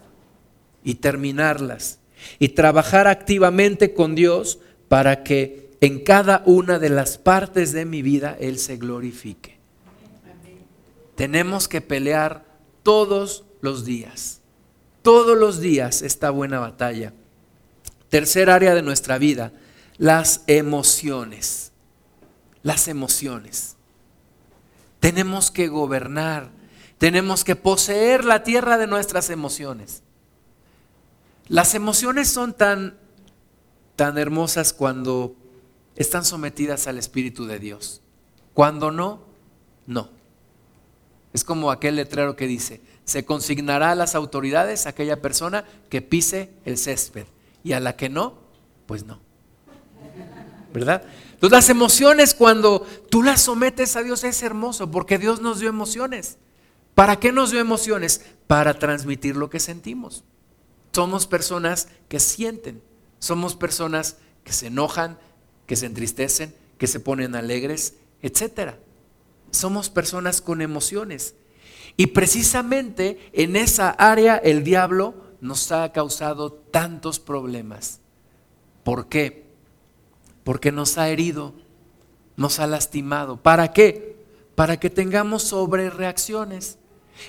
y 0.84 0.96
terminarlas. 0.96 2.00
Y 2.38 2.50
trabajar 2.50 3.08
activamente 3.08 3.94
con 3.94 4.16
Dios 4.16 4.60
para 4.88 5.24
que 5.24 5.70
en 5.82 6.04
cada 6.04 6.44
una 6.46 6.80
de 6.80 6.90
las 6.90 7.18
partes 7.18 7.72
de 7.72 7.86
mi 7.86 8.02
vida 8.02 8.36
Él 8.40 8.60
se 8.60 8.78
glorifique. 8.78 9.58
Tenemos 11.16 11.68
que 11.68 11.82
pelear 11.82 12.46
todos 12.84 13.46
los 13.62 13.86
días. 13.86 14.42
Todos 15.02 15.38
los 15.38 15.60
días 15.60 16.02
esta 16.02 16.30
buena 16.30 16.60
batalla. 16.60 17.14
Tercer 18.10 18.50
área 18.50 18.74
de 18.74 18.82
nuestra 18.82 19.18
vida, 19.18 19.54
las 19.98 20.44
emociones. 20.48 21.72
Las 22.64 22.88
emociones. 22.88 23.76
Tenemos 25.00 25.52
que 25.52 25.70
gobernar, 25.70 26.50
tenemos 26.98 27.44
que 27.46 27.56
poseer 27.56 28.26
la 28.26 28.44
tierra 28.44 28.78
de 28.78 28.88
nuestras 28.88 29.30
emociones. 29.30 30.04
Las 31.50 31.74
emociones 31.74 32.30
son 32.30 32.54
tan, 32.54 32.96
tan 33.96 34.20
hermosas 34.20 34.72
cuando 34.72 35.36
están 35.96 36.24
sometidas 36.24 36.86
al 36.88 37.00
Espíritu 37.00 37.46
de 37.46 37.58
Dios. 37.58 38.02
Cuando 38.54 38.92
no, 38.92 39.24
no. 39.88 40.10
Es 41.34 41.44
como 41.44 41.72
aquel 41.72 41.96
letrero 41.96 42.36
que 42.36 42.46
dice, 42.46 42.82
se 43.04 43.26
consignará 43.26 43.92
a 43.92 43.96
las 43.96 44.14
autoridades 44.14 44.86
aquella 44.86 45.22
persona 45.22 45.66
que 45.90 46.04
pise 46.04 46.52
el 46.66 46.78
césped 46.78 47.26
y 47.64 47.74
a 47.74 47.80
la 47.80 47.96
que 47.96 48.10
no, 48.10 48.36
pues 48.86 49.06
no. 49.06 49.20
¿Verdad? 50.72 51.04
Entonces 51.34 51.52
las 51.52 51.70
emociones 51.70 52.36
cuando 52.36 52.86
tú 53.10 53.24
las 53.24 53.42
sometes 53.42 53.96
a 53.96 54.04
Dios 54.04 54.24
es 54.24 54.44
hermoso 54.44 54.92
porque 54.92 55.18
Dios 55.18 55.42
nos 55.42 55.60
dio 55.60 55.70
emociones. 55.70 56.38
¿Para 56.94 57.20
qué 57.20 57.32
nos 57.32 57.50
dio 57.50 57.60
emociones? 57.60 58.22
Para 58.46 58.76
transmitir 58.76 59.36
lo 59.36 59.50
que 59.50 59.60
sentimos. 59.60 60.24
Somos 60.92 61.28
personas 61.28 61.88
que 62.08 62.20
sienten, 62.20 62.82
somos 63.20 63.56
personas 63.56 64.18
que 64.44 64.54
se 64.54 64.68
enojan, 64.68 65.18
que 65.68 65.76
se 65.76 65.86
entristecen, 65.86 66.56
que 66.78 66.88
se 66.88 67.00
ponen 67.00 67.36
alegres, 67.36 67.96
etcétera. 68.22 68.80
Somos 69.52 69.90
personas 69.90 70.42
con 70.42 70.62
emociones. 70.62 71.36
Y 71.98 72.08
precisamente 72.08 73.30
en 73.34 73.56
esa 73.56 73.90
área 73.90 74.38
el 74.38 74.64
diablo 74.64 75.16
nos 75.42 75.72
ha 75.72 75.92
causado 75.92 76.52
tantos 76.52 77.20
problemas. 77.20 78.00
¿Por 78.84 79.08
qué? 79.08 79.46
Porque 80.44 80.72
nos 80.72 80.98
ha 80.98 81.10
herido, 81.10 81.54
nos 82.38 82.60
ha 82.60 82.68
lastimado. 82.68 83.38
¿Para 83.38 83.74
qué? 83.74 84.18
Para 84.56 84.80
que 84.80 84.90
tengamos 84.90 85.44
sobrereacciones. 85.44 86.78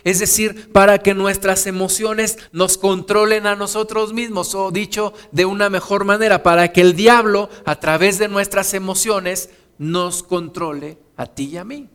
Es 0.05 0.19
decir, 0.19 0.71
para 0.73 0.99
que 0.99 1.15
nuestras 1.15 1.67
emociones 1.67 2.39
nos 2.53 2.79
controlen 2.79 3.47
a 3.47 3.57
nosotros 3.57 4.13
mismos, 4.13 4.55
o 4.55 4.71
dicho 4.71 5.13
de 5.33 5.45
una 5.45 5.71
mejor 5.71 6.05
manera, 6.05 6.43
para 6.43 6.73
que 6.73 6.81
el 6.81 6.95
diablo 6.95 7.49
a 7.65 7.81
través 7.81 8.19
de 8.19 8.29
nuestras 8.29 8.75
emociones 8.75 9.51
nos 9.79 10.23
controle 10.23 10.99
a 11.17 11.27
ti 11.27 11.51
y 11.53 11.57
a 11.57 11.65
mí 11.65 11.89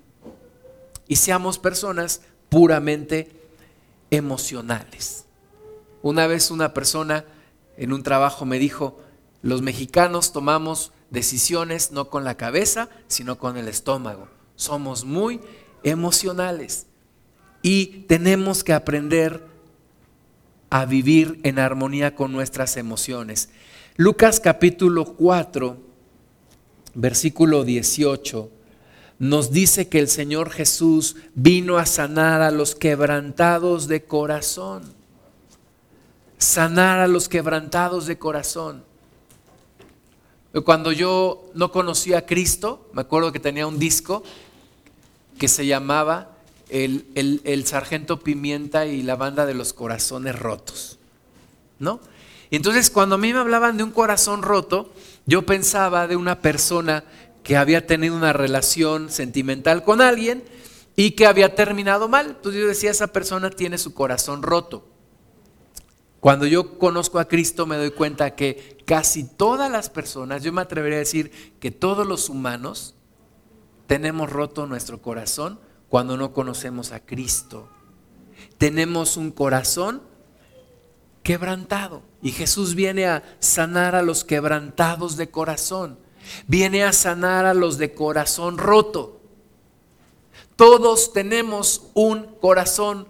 y 1.07 1.15
seamos 1.17 1.59
personas 1.59 2.21
puramente 2.49 3.31
emocionales. 4.11 5.25
Una 6.01 6.27
vez 6.27 6.51
una 6.51 6.73
persona 6.73 7.25
en 7.77 7.93
un 7.93 8.03
trabajo 8.03 8.45
me 8.45 8.59
dijo, 8.59 8.99
los 9.41 9.61
mexicanos 9.61 10.31
tomamos 10.31 10.91
decisiones 11.09 11.91
no 11.91 12.09
con 12.09 12.23
la 12.23 12.37
cabeza, 12.37 12.89
sino 13.07 13.37
con 13.37 13.57
el 13.57 13.67
estómago. 13.67 14.27
Somos 14.55 15.05
muy 15.05 15.41
emocionales 15.83 16.87
y 17.65 18.05
tenemos 18.07 18.63
que 18.63 18.73
aprender 18.73 19.43
a 20.69 20.85
vivir 20.85 21.39
en 21.41 21.57
armonía 21.57 22.13
con 22.13 22.31
nuestras 22.31 22.77
emociones. 22.77 23.49
Lucas 23.95 24.39
capítulo 24.39 25.15
4, 25.15 25.75
versículo 26.93 27.63
18 27.63 28.51
nos 29.17 29.49
dice 29.51 29.89
que 29.89 29.97
el 29.97 30.09
Señor 30.09 30.51
Jesús 30.51 31.15
vino 31.33 31.79
a 31.79 31.87
sanar 31.87 32.43
a 32.43 32.51
los 32.51 32.75
quebrantados 32.75 33.87
de 33.87 34.03
corazón. 34.03 34.83
Sanar 36.37 36.99
a 36.99 37.07
los 37.07 37.27
quebrantados 37.27 38.05
de 38.05 38.19
corazón. 38.19 38.83
Cuando 40.63 40.91
yo 40.91 41.49
no 41.55 41.71
conocía 41.71 42.19
a 42.19 42.25
Cristo, 42.27 42.87
me 42.93 43.01
acuerdo 43.01 43.31
que 43.31 43.39
tenía 43.39 43.65
un 43.65 43.79
disco 43.79 44.21
que 45.39 45.47
se 45.47 45.65
llamaba 45.65 46.34
el, 46.69 47.41
el, 47.43 47.65
Sargento 47.65 48.19
Pimienta 48.19 48.85
y 48.85 49.03
la 49.03 49.15
banda 49.15 49.45
de 49.45 49.53
los 49.53 49.73
corazones 49.73 50.37
rotos. 50.37 50.99
¿No? 51.77 51.99
entonces 52.51 52.89
cuando 52.89 53.15
a 53.15 53.17
mí 53.17 53.33
me 53.33 53.39
hablaban 53.39 53.75
de 53.75 53.83
un 53.83 53.91
corazón 53.91 54.41
roto, 54.41 54.93
yo 55.25 55.45
pensaba 55.45 56.07
de 56.07 56.15
una 56.15 56.39
persona 56.39 57.03
que 57.43 57.57
había 57.57 57.85
tenido 57.85 58.15
una 58.15 58.31
relación 58.31 59.09
sentimental 59.09 59.83
con 59.83 60.01
alguien 60.01 60.43
y 60.95 61.11
que 61.11 61.27
había 61.27 61.53
terminado 61.53 62.07
mal. 62.07 62.27
Entonces 62.27 62.61
yo 62.61 62.67
decía, 62.67 62.91
esa 62.91 63.07
persona 63.07 63.49
tiene 63.49 63.77
su 63.77 63.93
corazón 63.93 64.41
roto. 64.41 64.87
Cuando 66.19 66.47
yo 66.47 66.79
conozco 66.79 67.19
a 67.19 67.27
Cristo 67.27 67.67
me 67.67 67.75
doy 67.75 67.91
cuenta 67.91 68.35
que 68.35 68.77
casi 68.85 69.25
todas 69.25 69.69
las 69.69 69.89
personas, 69.89 70.41
yo 70.41 70.51
me 70.51 70.61
atrevería 70.61 70.97
a 70.97 70.99
decir 70.99 71.31
que 71.59 71.69
todos 71.69 72.07
los 72.07 72.29
humanos 72.29 72.95
tenemos 73.85 74.31
roto 74.31 74.65
nuestro 74.65 75.01
corazón 75.01 75.59
cuando 75.89 76.17
no 76.17 76.33
conocemos 76.33 76.91
a 76.91 76.99
Cristo. 76.99 77.69
Tenemos 78.57 79.17
un 79.17 79.31
corazón 79.31 80.01
quebrantado 81.23 82.03
y 82.21 82.31
Jesús 82.31 82.75
viene 82.75 83.07
a 83.07 83.23
sanar 83.39 83.95
a 83.95 84.01
los 84.01 84.23
quebrantados 84.23 85.17
de 85.17 85.29
corazón. 85.29 85.97
Viene 86.47 86.83
a 86.83 86.93
sanar 86.93 87.45
a 87.45 87.53
los 87.53 87.77
de 87.77 87.93
corazón 87.93 88.57
roto. 88.57 89.21
Todos 90.55 91.13
tenemos 91.13 91.89
un 91.93 92.25
corazón 92.39 93.07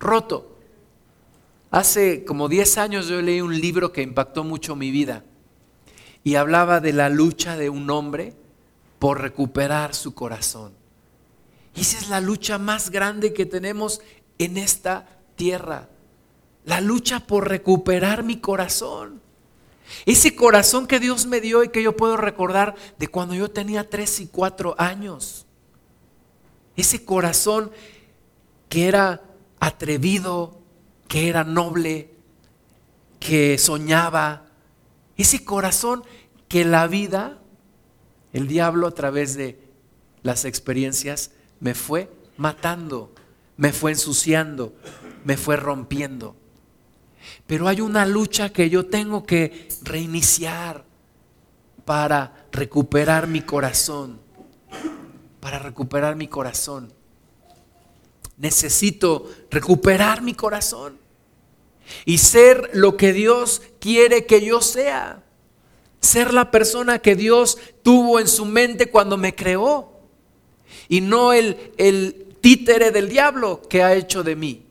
roto. 0.00 0.56
Hace 1.70 2.24
como 2.24 2.48
10 2.48 2.78
años 2.78 3.08
yo 3.08 3.20
leí 3.20 3.40
un 3.40 3.58
libro 3.60 3.92
que 3.92 4.02
impactó 4.02 4.42
mucho 4.42 4.74
mi 4.74 4.90
vida 4.90 5.24
y 6.24 6.34
hablaba 6.34 6.80
de 6.80 6.92
la 6.92 7.08
lucha 7.08 7.56
de 7.56 7.68
un 7.68 7.90
hombre 7.90 8.34
por 8.98 9.20
recuperar 9.20 9.94
su 9.94 10.14
corazón. 10.14 10.77
Esa 11.74 11.98
es 11.98 12.08
la 12.08 12.20
lucha 12.20 12.58
más 12.58 12.90
grande 12.90 13.32
que 13.32 13.46
tenemos 13.46 14.00
en 14.38 14.56
esta 14.56 15.06
tierra. 15.36 15.88
La 16.64 16.80
lucha 16.80 17.20
por 17.26 17.48
recuperar 17.48 18.22
mi 18.22 18.38
corazón. 18.38 19.20
Ese 20.06 20.34
corazón 20.34 20.86
que 20.86 21.00
Dios 21.00 21.26
me 21.26 21.40
dio 21.40 21.64
y 21.64 21.70
que 21.70 21.82
yo 21.82 21.96
puedo 21.96 22.16
recordar 22.16 22.74
de 22.98 23.08
cuando 23.08 23.34
yo 23.34 23.50
tenía 23.50 23.88
tres 23.88 24.20
y 24.20 24.26
cuatro 24.26 24.74
años. 24.78 25.46
Ese 26.76 27.04
corazón 27.04 27.70
que 28.68 28.86
era 28.86 29.22
atrevido, 29.60 30.60
que 31.08 31.28
era 31.28 31.42
noble, 31.42 32.10
que 33.18 33.58
soñaba. 33.58 34.46
Ese 35.16 35.44
corazón 35.44 36.04
que 36.48 36.64
la 36.64 36.86
vida, 36.86 37.38
el 38.32 38.46
diablo 38.46 38.86
a 38.86 38.94
través 38.94 39.34
de 39.36 39.58
las 40.22 40.44
experiencias, 40.44 41.30
me 41.60 41.74
fue 41.74 42.10
matando, 42.36 43.12
me 43.56 43.72
fue 43.72 43.92
ensuciando, 43.92 44.74
me 45.24 45.36
fue 45.36 45.56
rompiendo. 45.56 46.36
Pero 47.46 47.68
hay 47.68 47.80
una 47.80 48.06
lucha 48.06 48.52
que 48.52 48.70
yo 48.70 48.86
tengo 48.86 49.24
que 49.24 49.68
reiniciar 49.82 50.84
para 51.84 52.46
recuperar 52.52 53.26
mi 53.26 53.42
corazón, 53.42 54.20
para 55.40 55.58
recuperar 55.58 56.16
mi 56.16 56.28
corazón. 56.28 56.92
Necesito 58.36 59.28
recuperar 59.50 60.22
mi 60.22 60.34
corazón 60.34 60.98
y 62.04 62.18
ser 62.18 62.70
lo 62.74 62.96
que 62.96 63.12
Dios 63.12 63.62
quiere 63.80 64.26
que 64.26 64.44
yo 64.44 64.60
sea. 64.60 65.24
Ser 66.00 66.32
la 66.32 66.50
persona 66.50 67.00
que 67.00 67.16
Dios 67.16 67.58
tuvo 67.82 68.20
en 68.20 68.28
su 68.28 68.44
mente 68.44 68.90
cuando 68.90 69.16
me 69.16 69.34
creó. 69.34 69.97
Y 70.88 71.00
no 71.00 71.32
el, 71.32 71.72
el 71.76 72.36
títere 72.40 72.90
del 72.90 73.08
diablo 73.08 73.62
que 73.68 73.82
ha 73.82 73.94
hecho 73.94 74.22
de 74.22 74.36
mí 74.36 74.68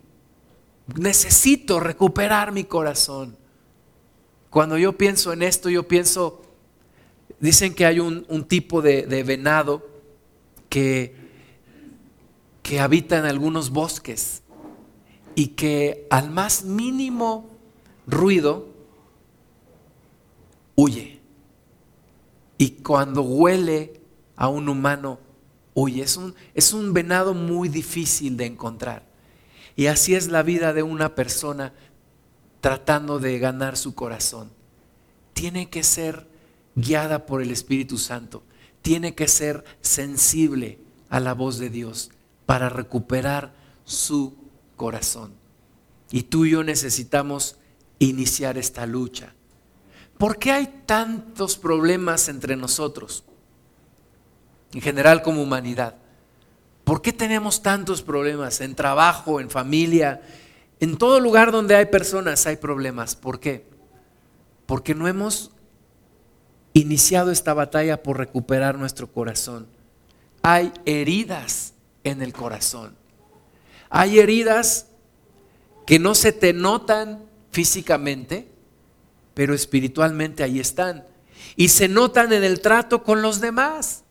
necesito 0.96 1.80
recuperar 1.80 2.52
mi 2.52 2.64
corazón. 2.64 3.36
Cuando 4.50 4.78
yo 4.78 4.94
pienso 4.98 5.34
en 5.34 5.44
esto, 5.44 5.70
yo 5.70 5.88
pienso, 5.88 6.42
dicen 7.40 7.76
que 7.76 7.86
hay 7.86 8.00
un, 8.00 8.46
tipo 8.48 8.82
de, 8.82 9.24
venado 9.24 9.86
que, 10.70 11.16
que 12.64 12.80
habita 12.80 13.18
en 13.18 13.26
algunos 13.26 13.70
bosques 13.70 14.42
y 15.36 15.50
que 15.50 16.08
al 16.10 16.32
más 16.32 16.64
mínimo 16.64 17.50
ruido 18.08 18.68
huye. 20.76 21.20
Y 22.58 22.72
cuando 22.72 23.22
huele 23.22 24.00
a 24.36 24.48
un 24.48 24.70
humano, 24.70 25.20
huye. 25.78 26.02
Es 26.02 26.18
un, 26.18 26.34
es 26.56 26.74
un 26.74 26.92
venado 26.92 27.36
muy 27.36 27.70
difícil 27.70 28.36
de 28.36 28.48
encontrar. 28.48 29.06
Y 29.76 29.86
así 29.86 30.16
es 30.16 30.28
la 30.28 30.42
vida 30.42 30.74
de 30.74 30.82
una 30.82 31.14
persona 31.14 31.72
tratando 32.62 33.20
de 33.20 33.38
ganar 33.38 33.78
su 33.78 33.94
corazón. 33.94 34.52
Tiene 35.34 35.70
que 35.70 35.84
ser 35.84 36.28
guiada 36.76 37.28
por 37.28 37.44
el 37.44 37.52
Espíritu 37.52 38.00
Santo. 38.00 38.44
Tiene 38.82 39.14
que 39.14 39.28
ser 39.28 39.64
sensible 39.82 40.80
a 41.10 41.20
la 41.20 41.34
voz 41.34 41.60
de 41.60 41.70
Dios 41.70 42.10
para 42.48 42.70
recuperar 42.70 43.54
su 43.86 44.36
corazón. 44.76 45.34
Y 46.10 46.24
tú 46.24 46.46
y 46.46 46.52
yo 46.52 46.64
necesitamos 46.64 47.58
iniciar 48.00 48.58
esta 48.58 48.88
lucha. 48.88 49.36
¿Por 50.18 50.40
qué 50.40 50.52
hay 50.54 50.82
tantos 50.88 51.56
problemas 51.56 52.30
entre 52.30 52.56
nosotros? 52.56 53.27
En 54.74 54.82
general 54.82 55.22
como 55.22 55.42
humanidad. 55.42 55.96
¿Por 56.84 57.02
qué 57.02 57.12
tenemos 57.12 57.62
tantos 57.62 58.02
problemas 58.02 58.62
en 58.62 58.74
trabajo, 58.74 59.42
en 59.42 59.50
familia? 59.50 60.22
En 60.80 60.98
todo 60.98 61.20
lugar 61.20 61.52
donde 61.52 61.76
hay 61.76 61.88
personas 61.88 62.48
hay 62.48 62.56
problemas. 62.56 63.16
¿Por 63.16 63.42
qué? 63.42 63.66
Porque 64.66 64.96
no 64.96 65.08
hemos 65.08 65.52
iniciado 66.72 67.32
esta 67.32 67.54
batalla 67.54 68.04
por 68.04 68.18
recuperar 68.18 68.78
nuestro 68.78 69.12
corazón. 69.12 69.68
Hay 70.44 70.72
heridas 70.86 71.74
en 72.06 72.22
el 72.22 72.32
corazón. 72.32 72.96
Hay 73.90 74.20
heridas 74.20 74.88
que 75.86 76.00
no 76.00 76.16
se 76.16 76.32
te 76.32 76.54
notan 76.54 77.24
físicamente, 77.52 78.48
pero 79.34 79.54
espiritualmente 79.54 80.44
ahí 80.44 80.60
están. 80.60 81.06
Y 81.56 81.68
se 81.68 81.88
notan 81.88 82.32
en 82.32 82.46
el 82.46 82.62
trato 82.62 83.04
con 83.04 83.22
los 83.22 83.42
demás 83.42 84.04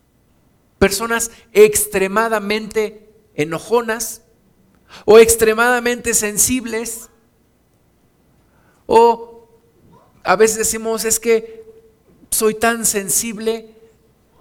personas 0.79 1.31
extremadamente 1.53 3.09
enojonas 3.35 4.21
o 5.05 5.19
extremadamente 5.19 6.13
sensibles 6.13 7.09
o 8.85 9.49
a 10.23 10.35
veces 10.35 10.57
decimos 10.57 11.05
es 11.05 11.19
que 11.19 11.65
soy 12.31 12.55
tan 12.55 12.85
sensible 12.85 13.75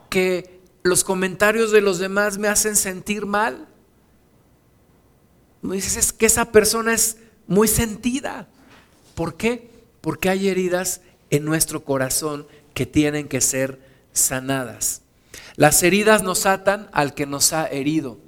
que 0.09 0.61
los 0.82 1.05
comentarios 1.05 1.72
de 1.72 1.80
los 1.80 1.99
demás 1.99 2.39
me 2.39 2.49
hacen 2.49 2.76
sentir 2.76 3.26
mal. 3.26 3.68
Dices 5.62 5.97
es 5.97 6.12
que 6.12 6.26
esa 6.26 6.53
persona 6.53 6.95
es 6.95 7.18
muy 7.47 7.68
sentida. 7.68 8.49
¿Por 9.14 9.37
qué? 9.37 9.70
Porque 10.01 10.28
hay 10.28 10.49
heridas 10.49 11.01
en 11.30 11.45
nuestro 11.45 11.84
corazón 11.84 12.47
que 12.72 12.87
tienen 12.87 13.28
que 13.28 13.41
ser 13.41 13.80
sanadas. 14.12 15.03
Las 15.57 15.83
heridas 15.83 16.23
nos 16.23 16.47
atan 16.47 16.89
al 16.93 17.15
que 17.15 17.27
nos 17.27 17.53
ha 17.53 17.67
herido. 17.67 18.19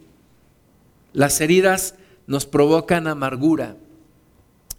Las 1.12 1.41
heridas 1.41 1.95
nos 2.26 2.47
provocan 2.47 3.07
amargura 3.07 3.76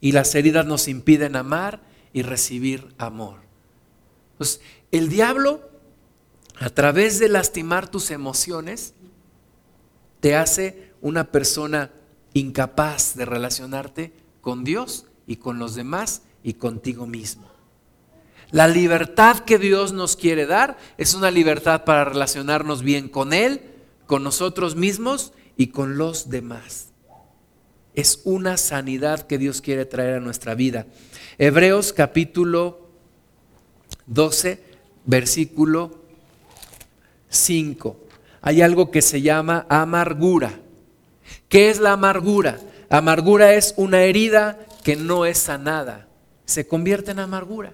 y 0.02 0.12
las 0.12 0.34
heridas 0.36 0.66
nos 0.66 0.88
impiden 0.88 1.36
amar 1.36 1.82
y 2.14 2.24
recibir 2.24 2.94
amor. 2.98 3.40
Pues, 4.38 4.62
el 4.92 5.10
diablo, 5.10 5.70
a 6.60 6.70
través 6.70 7.20
de 7.20 7.30
lastimar 7.30 7.90
tus 7.90 8.10
emociones, 8.12 8.94
te 10.20 10.36
hace 10.36 10.92
una 11.02 11.32
persona 11.32 11.92
incapaz 12.34 13.16
de 13.16 13.26
relacionarte 13.26 14.14
con 14.42 14.64
Dios 14.64 15.06
y 15.28 15.38
con 15.38 15.60
los 15.60 15.76
demás 15.76 16.24
y 16.44 16.54
contigo 16.54 17.06
mismo. 17.06 17.59
La 18.52 18.68
libertad 18.68 19.40
que 19.40 19.60
Dios 19.60 19.94
nos 19.94 20.16
quiere 20.16 20.48
dar 20.48 20.78
es 20.98 21.14
una 21.14 21.30
libertad 21.30 21.84
para 21.84 22.06
relacionarnos 22.06 22.82
bien 22.82 23.08
con 23.08 23.32
Él, 23.32 23.62
con 24.08 24.24
nosotros 24.24 24.76
mismos 24.76 25.34
y 25.56 25.68
con 25.68 25.98
los 25.98 26.30
demás. 26.30 26.88
Es 27.94 28.22
una 28.24 28.58
sanidad 28.58 29.28
que 29.28 29.38
Dios 29.38 29.62
quiere 29.62 29.86
traer 29.86 30.16
a 30.16 30.20
nuestra 30.20 30.56
vida. 30.56 30.88
Hebreos 31.38 31.94
capítulo 31.94 32.90
12, 34.08 34.64
versículo 35.06 36.04
5. 37.30 37.98
Hay 38.42 38.64
algo 38.64 38.90
que 38.90 39.04
se 39.04 39.22
llama 39.22 39.68
amargura. 39.70 40.60
¿Qué 41.50 41.70
es 41.70 41.80
la 41.80 41.92
amargura? 41.92 42.60
Amargura 42.90 43.54
es 43.54 43.76
una 43.78 44.02
herida 44.02 44.58
que 44.84 44.96
no 44.96 45.26
es 45.26 45.38
sanada. 45.38 46.08
Se 46.46 46.68
convierte 46.68 47.12
en 47.12 47.20
amargura. 47.20 47.74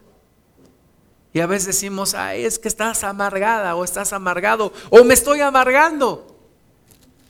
Y 1.35 1.41
a 1.41 1.47
veces 1.47 1.67
decimos, 1.67 2.13
ay, 2.13 2.45
es 2.45 2.57
que 2.57 2.69
estás 2.69 3.03
amargada 3.03 3.75
o 3.75 3.83
estás 3.83 4.13
amargado 4.13 4.71
o 4.89 5.03
me 5.03 5.13
estoy 5.13 5.41
amargando. 5.41 6.39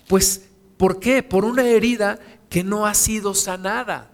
Pues, 0.07 0.45
¿por 0.77 0.99
qué? 0.99 1.23
Por 1.23 1.43
una 1.43 1.63
herida 1.63 2.19
que 2.47 2.63
no 2.63 2.85
ha 2.85 2.93
sido 2.93 3.33
sanada 3.33 4.11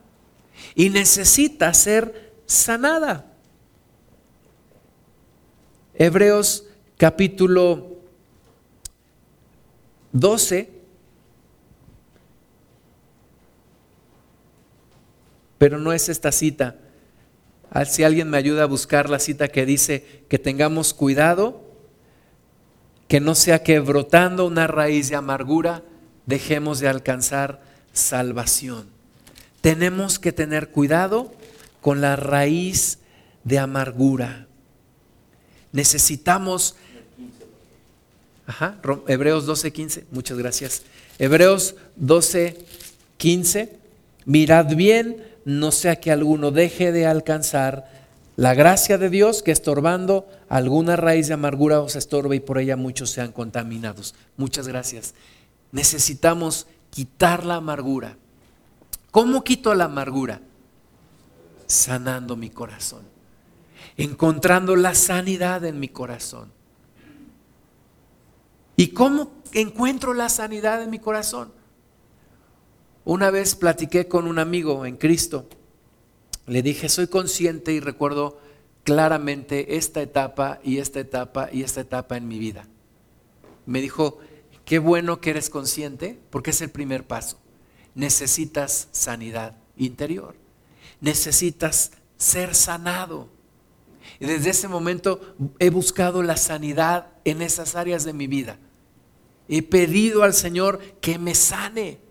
y 0.75 0.89
necesita 0.89 1.73
ser 1.73 2.31
sanada. 2.45 3.33
Hebreos 5.93 6.67
capítulo 6.95 7.97
12, 10.13 10.71
pero 15.57 15.79
no 15.79 15.91
es 15.91 16.07
esta 16.07 16.31
cita. 16.31 16.77
Si 17.85 18.03
alguien 18.03 18.29
me 18.29 18.37
ayuda 18.37 18.63
a 18.63 18.67
buscar 18.67 19.09
la 19.09 19.19
cita 19.19 19.47
que 19.47 19.65
dice 19.65 20.23
que 20.27 20.37
tengamos 20.39 20.93
cuidado, 20.93 21.63
que 23.07 23.19
no 23.19 23.35
sea 23.35 23.63
que 23.63 23.79
brotando 23.79 24.45
una 24.45 24.67
raíz 24.67 25.09
de 25.09 25.15
amargura 25.15 25.83
dejemos 26.25 26.79
de 26.79 26.87
alcanzar 26.87 27.61
salvación. 27.93 28.87
Tenemos 29.61 30.19
que 30.19 30.31
tener 30.31 30.69
cuidado 30.69 31.33
con 31.81 32.01
la 32.01 32.15
raíz 32.15 32.99
de 33.43 33.59
amargura. 33.59 34.47
Necesitamos... 35.71 36.75
Ajá, 38.47 38.79
Hebreos 39.07 39.45
12, 39.45 39.71
15, 39.71 40.05
muchas 40.11 40.37
gracias. 40.37 40.83
Hebreos 41.19 41.75
12, 41.95 42.65
15, 43.17 43.77
mirad 44.25 44.75
bien, 44.75 45.23
no 45.45 45.71
sea 45.71 45.97
que 45.97 46.11
alguno 46.11 46.51
deje 46.51 46.91
de 46.91 47.05
alcanzar 47.05 47.89
la 48.35 48.53
gracia 48.53 48.97
de 48.97 49.09
Dios 49.09 49.43
que 49.43 49.51
estorbando 49.51 50.27
alguna 50.49 50.95
raíz 50.95 51.27
de 51.27 51.33
amargura 51.33 51.81
os 51.81 51.95
estorbe 51.95 52.37
y 52.37 52.39
por 52.39 52.57
ella 52.57 52.77
muchos 52.77 53.11
sean 53.11 53.31
contaminados. 53.31 54.15
Muchas 54.37 54.67
gracias. 54.67 55.13
Necesitamos 55.71 56.67
quitar 56.89 57.45
la 57.45 57.55
amargura. 57.55 58.17
¿Cómo 59.11 59.43
quito 59.43 59.73
la 59.73 59.85
amargura? 59.85 60.41
Sanando 61.67 62.35
mi 62.35 62.49
corazón 62.49 63.11
encontrando 63.97 64.75
la 64.75 64.95
sanidad 64.95 65.65
en 65.65 65.79
mi 65.79 65.89
corazón. 65.89 66.51
¿Y 68.75 68.89
cómo 68.89 69.31
encuentro 69.53 70.13
la 70.13 70.29
sanidad 70.29 70.81
en 70.81 70.89
mi 70.89 70.99
corazón? 70.99 71.51
Una 73.11 73.29
vez 73.29 73.55
platiqué 73.55 74.07
con 74.07 74.25
un 74.25 74.39
amigo 74.39 74.85
en 74.85 74.95
Cristo. 74.95 75.45
Le 76.47 76.61
dije, 76.61 76.87
soy 76.87 77.07
consciente 77.07 77.73
y 77.73 77.81
recuerdo 77.81 78.39
claramente 78.85 79.75
esta 79.75 80.01
etapa 80.01 80.61
y 80.63 80.77
esta 80.77 81.01
etapa 81.01 81.49
y 81.51 81.63
esta 81.63 81.81
etapa 81.81 82.15
en 82.15 82.29
mi 82.29 82.39
vida. 82.39 82.69
Me 83.65 83.81
dijo, 83.81 84.19
qué 84.63 84.79
bueno 84.79 85.19
que 85.19 85.31
eres 85.31 85.49
consciente 85.49 86.21
porque 86.29 86.51
es 86.51 86.61
el 86.61 86.69
primer 86.69 87.05
paso. 87.05 87.37
Necesitas 87.95 88.87
sanidad 88.93 89.57
interior. 89.75 90.35
Necesitas 91.01 91.91
ser 92.15 92.55
sanado. 92.55 93.27
Y 94.21 94.25
desde 94.25 94.51
ese 94.51 94.69
momento 94.69 95.35
he 95.59 95.69
buscado 95.69 96.23
la 96.23 96.37
sanidad 96.37 97.09
en 97.25 97.41
esas 97.41 97.75
áreas 97.75 98.05
de 98.05 98.13
mi 98.13 98.27
vida. 98.27 98.57
He 99.49 99.63
pedido 99.63 100.23
al 100.23 100.33
Señor 100.33 100.79
que 101.01 101.19
me 101.19 101.35
sane. 101.35 102.10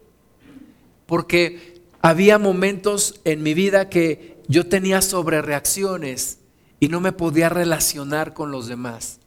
Porque 1.11 1.83
había 2.03 2.39
momentos 2.39 3.21
en 3.25 3.43
mi 3.43 3.53
vida 3.53 3.89
que 3.89 4.41
yo 4.47 4.69
tenía 4.69 5.03
sobrereacciones 5.03 6.39
y 6.79 6.87
no 6.87 7.01
me 7.01 7.11
podía 7.11 7.49
relacionar 7.49 8.33
con 8.33 8.53
los 8.53 8.69
demás. 8.69 9.19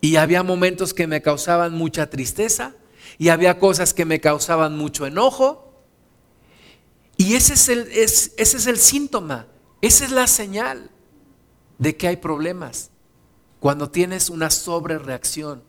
Y 0.00 0.14
había 0.14 0.44
momentos 0.44 0.94
que 0.94 1.08
me 1.08 1.20
causaban 1.20 1.74
mucha 1.74 2.08
tristeza 2.08 2.76
y 3.18 3.30
había 3.30 3.58
cosas 3.58 3.92
que 3.94 4.04
me 4.04 4.20
causaban 4.20 4.78
mucho 4.78 5.04
enojo. 5.04 5.74
Y 7.16 7.34
ese 7.34 7.54
es 7.54 7.68
el, 7.68 7.80
ese 7.90 8.32
es 8.36 8.66
el 8.68 8.78
síntoma, 8.78 9.48
esa 9.80 10.04
es 10.04 10.12
la 10.12 10.28
señal 10.28 10.88
de 11.78 11.96
que 11.96 12.06
hay 12.06 12.16
problemas. 12.18 12.92
Cuando 13.58 13.90
tienes 13.90 14.30
una 14.30 14.50
sobrereacción. 14.50 15.64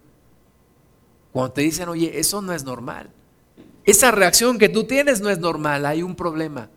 Cuando 1.32 1.54
te 1.54 1.62
dicen, 1.62 1.90
oye, 1.90 2.20
eso 2.20 2.40
no 2.44 2.54
es 2.54 2.64
normal. 2.64 3.10
Esa 3.86 4.12
reacción 4.12 4.58
que 4.58 4.70
tú 4.70 4.86
tienes 4.86 5.22
no 5.22 5.30
es 5.30 5.40
normal, 5.40 5.86
hay 5.86 6.04
un 6.04 6.16
problema. 6.16 6.70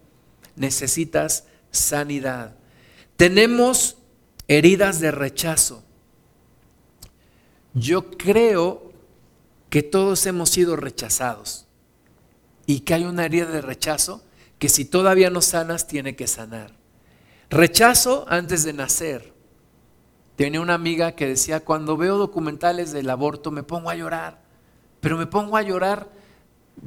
Necesitas 0.57 1.45
sanidad. 1.71 2.57
Tenemos 3.17 3.97
heridas 4.49 5.01
de 5.01 5.11
rechazo. 5.11 5.83
Yo 7.75 8.11
creo 8.11 8.93
que 9.71 9.83
todos 9.83 10.25
hemos 10.27 10.51
sido 10.51 10.77
rechazados 10.77 11.67
y 12.65 12.81
que 12.81 12.95
hay 12.95 13.05
una 13.05 13.27
herida 13.27 13.47
de 13.47 13.61
rechazo 13.61 14.23
que 14.59 14.69
si 14.69 14.85
todavía 14.85 15.31
no 15.31 15.43
sanas 15.43 15.87
tiene 15.87 16.17
que 16.17 16.27
sanar. 16.27 16.73
Rechazo 17.51 18.25
antes 18.29 18.65
de 18.65 18.73
nacer. 18.73 19.35
Tenía 20.37 20.61
una 20.61 20.75
amiga 20.75 21.13
que 21.13 21.27
decía, 21.27 21.61
cuando 21.61 21.97
veo 21.97 22.19
documentales 22.19 22.93
del 22.93 23.09
aborto 23.09 23.51
me 23.51 23.63
pongo 23.63 23.91
a 23.91 23.95
llorar, 23.95 24.43
pero 25.01 25.17
me 25.17 25.27
pongo 25.27 25.57
a 25.57 25.63
llorar, 25.63 26.11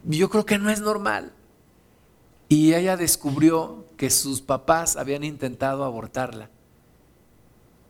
yo 0.06 0.30
creo 0.30 0.46
que 0.46 0.58
no 0.58 0.70
es 0.70 0.82
normal. 0.82 1.34
Y 2.48 2.74
ella 2.74 2.98
descubrió 2.98 3.86
que 3.98 4.10
sus 4.10 4.42
papás 4.42 4.98
habían 4.98 5.24
intentado 5.24 5.84
abortarla. 5.84 6.50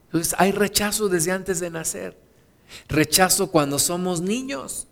Entonces 0.05 0.35
hay 0.37 0.51
rechazo 0.51 1.07
desde 1.07 1.31
antes 1.31 1.59
de 1.59 1.69
nacer. 1.69 2.17
Rechazo 2.87 3.51
cuando 3.51 3.79
somos 3.79 4.21
niños. 4.21 4.87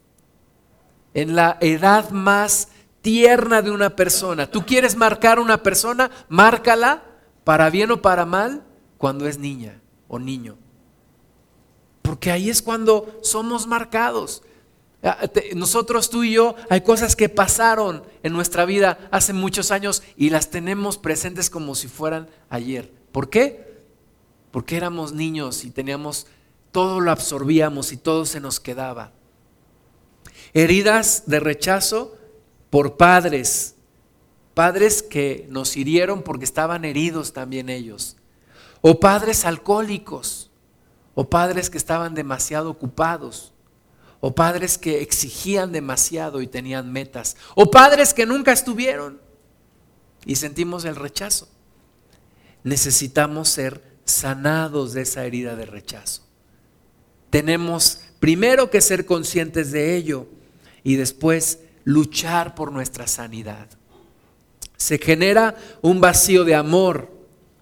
En 1.13 1.35
la 1.35 1.57
edad 1.59 2.11
más 2.11 2.69
tierna 3.01 3.61
de 3.61 3.71
una 3.71 3.95
persona. 3.95 4.49
Tú 4.49 4.65
quieres 4.65 4.95
marcar 4.95 5.39
una 5.39 5.63
persona, 5.63 6.11
márcala 6.29 7.03
para 7.43 7.69
bien 7.69 7.91
o 7.91 8.01
para 8.01 8.25
mal, 8.25 8.63
cuando 8.97 9.27
es 9.27 9.37
niña 9.37 9.79
o 10.07 10.19
niño. 10.19 10.57
Porque 12.01 12.31
ahí 12.31 12.49
es 12.49 12.61
cuando 12.61 13.19
somos 13.21 13.67
marcados. 13.67 14.43
Ah, 15.03 15.29
nosotros, 15.55 16.09
tú 16.09 16.23
y 16.23 16.33
yo, 16.33 16.55
hay 16.69 16.81
cosas 16.81 17.15
que 17.15 17.29
pasaron 17.29 18.03
en 18.23 18.33
nuestra 18.33 18.65
vida 18.65 18.97
hace 19.11 19.31
muchos 19.31 19.71
años 19.71 20.01
y 20.15 20.31
las 20.31 20.49
tenemos 20.49 20.97
presentes 20.97 21.49
como 21.49 21.75
si 21.75 21.87
fueran 21.87 22.27
ayer. 22.49 22.91
¿Por 23.11 23.29
qué? 23.29 23.83
Porque 24.51 24.75
éramos 24.75 25.13
niños 25.13 25.63
y 25.65 25.69
teníamos, 25.69 26.25
todo 26.71 26.99
lo 26.99 27.11
absorbíamos 27.11 27.91
y 27.91 27.97
todo 27.97 28.25
se 28.25 28.39
nos 28.39 28.59
quedaba. 28.59 29.11
Heridas 30.53 31.23
de 31.27 31.39
rechazo 31.39 32.17
por 32.69 32.97
padres, 32.97 33.75
padres 34.53 35.03
que 35.03 35.45
nos 35.49 35.77
hirieron 35.77 36.23
porque 36.23 36.45
estaban 36.45 36.85
heridos 36.85 37.33
también 37.33 37.69
ellos, 37.69 38.17
o 38.81 38.99
padres 38.99 39.45
alcohólicos, 39.45 40.49
o 41.13 41.29
padres 41.29 41.69
que 41.69 41.77
estaban 41.77 42.15
demasiado 42.15 42.69
ocupados, 42.69 43.53
o 44.27 44.35
padres 44.35 44.77
que 44.77 45.01
exigían 45.01 45.71
demasiado 45.71 46.41
y 46.41 46.47
tenían 46.47 46.91
metas, 46.91 47.37
o 47.55 47.71
padres 47.71 48.13
que 48.13 48.25
nunca 48.25 48.51
estuvieron 48.51 49.21
y 50.25 50.35
sentimos 50.35 50.83
el 50.83 50.97
rechazo. 50.97 51.47
Necesitamos 52.65 53.47
ser 53.47 53.81
sanados 54.03 54.91
de 54.91 55.03
esa 55.03 55.23
herida 55.23 55.55
de 55.55 55.65
rechazo. 55.65 56.23
Tenemos 57.29 58.01
primero 58.19 58.69
que 58.69 58.81
ser 58.81 59.05
conscientes 59.05 59.71
de 59.71 59.95
ello 59.95 60.27
y 60.83 60.97
después 60.97 61.59
luchar 61.85 62.53
por 62.53 62.73
nuestra 62.73 63.07
sanidad. 63.07 63.69
Se 64.75 64.97
genera 64.97 65.55
un 65.81 66.01
vacío 66.01 66.43
de 66.43 66.55
amor 66.55 67.13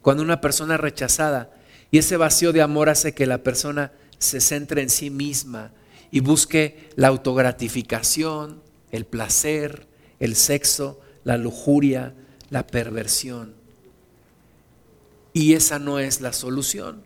cuando 0.02 0.24
una 0.24 0.42
persona 0.42 0.74
es 0.74 0.82
rechazada 0.82 1.52
y 1.92 2.00
ese 2.00 2.18
vacío 2.18 2.52
de 2.54 2.64
amor 2.64 2.90
hace 2.90 3.14
que 3.14 3.28
la 3.28 3.44
persona 3.44 3.92
se 4.18 4.42
centre 4.42 4.82
en 4.82 4.90
sí 4.90 5.12
misma 5.12 5.72
y 6.16 6.22
busque 6.22 6.88
la 6.96 7.10
autogratificación, 7.10 8.62
el 8.90 9.04
placer, 9.04 9.86
el 10.22 10.38
sexo, 10.38 11.02
la 11.26 11.36
lujuria, 11.36 12.16
la 12.50 12.66
perversión. 12.66 13.54
Y 15.34 15.56
esa 15.56 15.78
no 15.78 16.00
es 16.00 16.22
la 16.22 16.32
solución. 16.32 17.04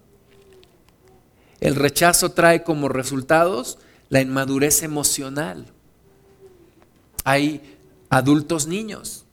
El 1.60 1.74
rechazo 1.74 2.34
trae 2.34 2.62
como 2.62 2.88
resultados 2.88 3.80
la 4.10 4.22
inmadurez 4.22 4.84
emocional. 4.84 5.66
Hay 7.24 7.80
adultos 8.12 8.68
niños 8.68 9.26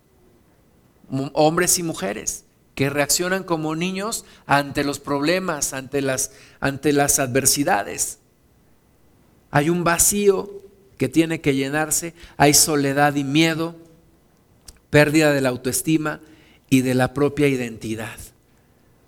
hombres 1.35 1.79
y 1.79 1.83
mujeres 1.83 2.47
que 2.75 2.89
reaccionan 2.89 3.45
como 3.45 3.77
niños 3.77 4.25
ante 4.47 4.85
los 4.85 5.01
problemas, 5.01 5.75
ante 5.75 6.01
las, 6.01 6.31
ante 6.61 6.95
las 6.95 7.19
adversidades. 7.19 8.21
Hay 9.51 9.71
un 9.71 9.85
vacío 9.85 10.63
que 10.99 11.09
tiene 11.09 11.41
que 11.41 11.55
llenarse, 11.55 12.15
hay 12.37 12.55
soledad 12.55 13.15
y 13.15 13.25
miedo, 13.25 13.77
pérdida 14.91 15.33
de 15.33 15.41
la 15.41 15.51
autoestima 15.51 16.21
y 16.71 16.83
de 16.83 16.95
la 16.95 17.15
propia 17.15 17.49
identidad. 17.49 18.19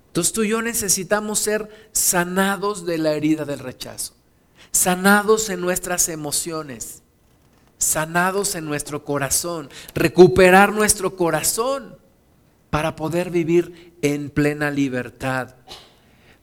Entonces 0.07 0.33
tú 0.33 0.43
y 0.43 0.49
yo 0.49 0.61
necesitamos 0.61 1.39
ser 1.39 1.89
sanados 1.91 2.85
de 2.85 2.97
la 2.97 3.13
herida 3.13 3.45
del 3.45 3.59
rechazo, 3.59 4.13
sanados 4.71 5.49
en 5.49 5.61
nuestras 5.61 6.09
emociones, 6.09 7.03
sanados 7.77 8.55
en 8.55 8.65
nuestro 8.65 9.05
corazón, 9.05 9.69
recuperar 9.93 10.73
nuestro 10.73 11.15
corazón 11.15 11.97
para 12.69 12.95
poder 12.95 13.29
vivir 13.29 13.93
en 14.01 14.29
plena 14.29 14.71
libertad. 14.71 15.55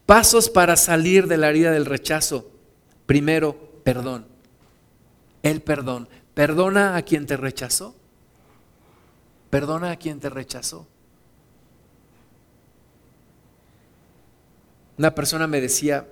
Pasos 0.06 0.48
para 0.48 0.76
salir 0.76 1.26
de 1.26 1.36
la 1.36 1.50
herida 1.50 1.70
del 1.72 1.86
rechazo. 1.86 2.50
Primero, 3.06 3.65
perdón. 3.86 4.26
El 5.44 5.62
perdón. 5.62 6.08
Perdona 6.34 6.96
a 6.96 7.02
quien 7.02 7.24
te 7.24 7.36
rechazó. 7.36 7.94
Perdona 9.48 9.92
a 9.92 9.96
quien 9.96 10.18
te 10.18 10.28
rechazó. 10.28 10.88
Una 14.98 15.14
persona 15.14 15.46
me 15.46 15.60
decía 15.60 16.08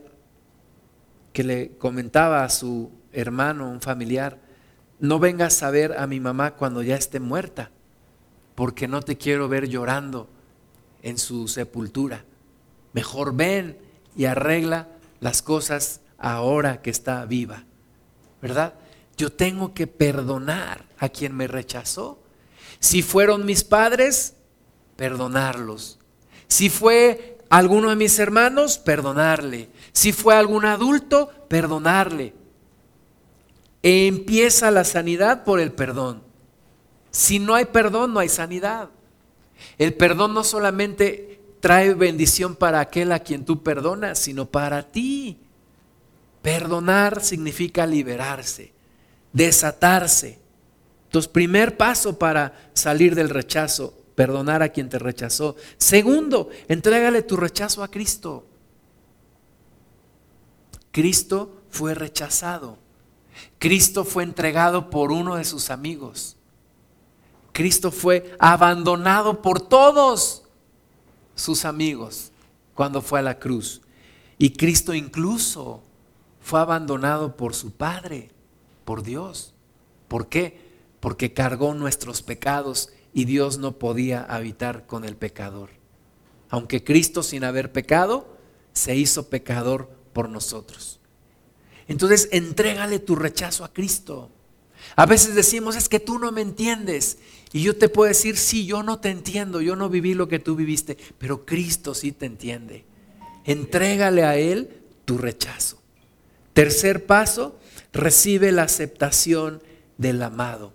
que 1.32 1.42
le 1.42 1.76
comentaba 1.76 2.44
a 2.44 2.48
su 2.48 2.92
hermano, 3.12 3.68
un 3.68 3.80
familiar, 3.80 4.38
no 5.00 5.18
vengas 5.18 5.64
a 5.64 5.70
ver 5.70 5.98
a 5.98 6.06
mi 6.06 6.20
mamá 6.20 6.54
cuando 6.54 6.80
ya 6.80 6.94
esté 6.94 7.18
muerta, 7.18 7.72
porque 8.54 8.86
no 8.86 9.02
te 9.02 9.18
quiero 9.18 9.48
ver 9.48 9.68
llorando 9.68 10.28
en 11.02 11.18
su 11.18 11.48
sepultura. 11.48 12.24
Mejor 12.92 13.34
ven 13.34 13.76
y 14.14 14.26
arregla 14.26 14.90
las 15.18 15.42
cosas 15.42 16.02
ahora 16.24 16.80
que 16.80 16.88
está 16.88 17.26
viva. 17.26 17.64
¿Verdad? 18.40 18.74
Yo 19.16 19.30
tengo 19.30 19.74
que 19.74 19.86
perdonar 19.86 20.86
a 20.98 21.10
quien 21.10 21.36
me 21.36 21.46
rechazó. 21.46 22.18
Si 22.80 23.02
fueron 23.02 23.44
mis 23.44 23.62
padres, 23.62 24.34
perdonarlos. 24.96 25.98
Si 26.48 26.70
fue 26.70 27.38
alguno 27.50 27.90
de 27.90 27.96
mis 27.96 28.18
hermanos, 28.18 28.78
perdonarle. 28.78 29.68
Si 29.92 30.12
fue 30.12 30.34
algún 30.34 30.64
adulto, 30.64 31.30
perdonarle. 31.48 32.34
empieza 33.82 34.70
la 34.70 34.84
sanidad 34.84 35.44
por 35.44 35.60
el 35.60 35.72
perdón. 35.72 36.22
Si 37.10 37.38
no 37.38 37.54
hay 37.54 37.66
perdón, 37.66 38.14
no 38.14 38.20
hay 38.20 38.30
sanidad. 38.30 38.88
El 39.76 39.92
perdón 39.92 40.32
no 40.32 40.42
solamente 40.42 41.42
trae 41.60 41.92
bendición 41.92 42.56
para 42.56 42.80
aquel 42.80 43.12
a 43.12 43.18
quien 43.18 43.44
tú 43.44 43.62
perdonas, 43.62 44.18
sino 44.18 44.46
para 44.46 44.90
ti. 44.90 45.43
Perdonar 46.44 47.22
significa 47.22 47.86
liberarse, 47.86 48.74
desatarse. 49.32 50.38
Entonces, 51.06 51.32
primer 51.32 51.78
paso 51.78 52.18
para 52.18 52.68
salir 52.74 53.14
del 53.14 53.30
rechazo, 53.30 53.94
perdonar 54.14 54.62
a 54.62 54.68
quien 54.68 54.90
te 54.90 54.98
rechazó. 54.98 55.56
Segundo, 55.78 56.50
entrégale 56.68 57.22
tu 57.22 57.38
rechazo 57.38 57.82
a 57.82 57.90
Cristo. 57.90 58.44
Cristo 60.92 61.62
fue 61.70 61.94
rechazado. 61.94 62.76
Cristo 63.58 64.04
fue 64.04 64.22
entregado 64.22 64.90
por 64.90 65.12
uno 65.12 65.36
de 65.36 65.44
sus 65.44 65.70
amigos. 65.70 66.36
Cristo 67.52 67.90
fue 67.90 68.36
abandonado 68.38 69.40
por 69.40 69.62
todos 69.62 70.42
sus 71.34 71.64
amigos 71.64 72.32
cuando 72.74 73.00
fue 73.00 73.20
a 73.20 73.22
la 73.22 73.38
cruz. 73.38 73.80
Y 74.36 74.50
Cristo 74.50 74.92
incluso 74.92 75.82
fue 76.44 76.60
abandonado 76.60 77.38
por 77.38 77.54
su 77.54 77.72
Padre, 77.72 78.28
por 78.84 79.02
Dios. 79.02 79.54
¿Por 80.08 80.28
qué? 80.28 80.60
Porque 81.00 81.32
cargó 81.32 81.72
nuestros 81.72 82.20
pecados 82.20 82.90
y 83.14 83.24
Dios 83.24 83.56
no 83.56 83.78
podía 83.78 84.22
habitar 84.22 84.86
con 84.86 85.06
el 85.06 85.16
pecador. 85.16 85.70
Aunque 86.50 86.84
Cristo 86.84 87.22
sin 87.22 87.44
haber 87.44 87.72
pecado, 87.72 88.36
se 88.74 88.94
hizo 88.94 89.30
pecador 89.30 89.88
por 90.12 90.28
nosotros. 90.28 91.00
Entonces, 91.88 92.28
entrégale 92.30 92.98
tu 92.98 93.16
rechazo 93.16 93.64
a 93.64 93.72
Cristo. 93.72 94.30
A 94.96 95.06
veces 95.06 95.34
decimos, 95.34 95.76
es 95.76 95.88
que 95.88 95.98
tú 95.98 96.18
no 96.18 96.30
me 96.30 96.42
entiendes. 96.42 97.16
Y 97.54 97.62
yo 97.62 97.74
te 97.74 97.88
puedo 97.88 98.08
decir, 98.08 98.36
sí, 98.36 98.66
yo 98.66 98.82
no 98.82 99.00
te 99.00 99.08
entiendo, 99.08 99.62
yo 99.62 99.76
no 99.76 99.88
viví 99.88 100.12
lo 100.12 100.28
que 100.28 100.40
tú 100.40 100.56
viviste, 100.56 100.98
pero 101.16 101.46
Cristo 101.46 101.94
sí 101.94 102.12
te 102.12 102.26
entiende. 102.26 102.84
Entrégale 103.44 104.24
a 104.24 104.36
Él 104.36 104.82
tu 105.06 105.16
rechazo. 105.16 105.83
Tercer 106.54 107.04
paso, 107.04 107.58
recibe 107.92 108.52
la 108.52 108.62
aceptación 108.62 109.62
del 109.98 110.22
amado. 110.22 110.72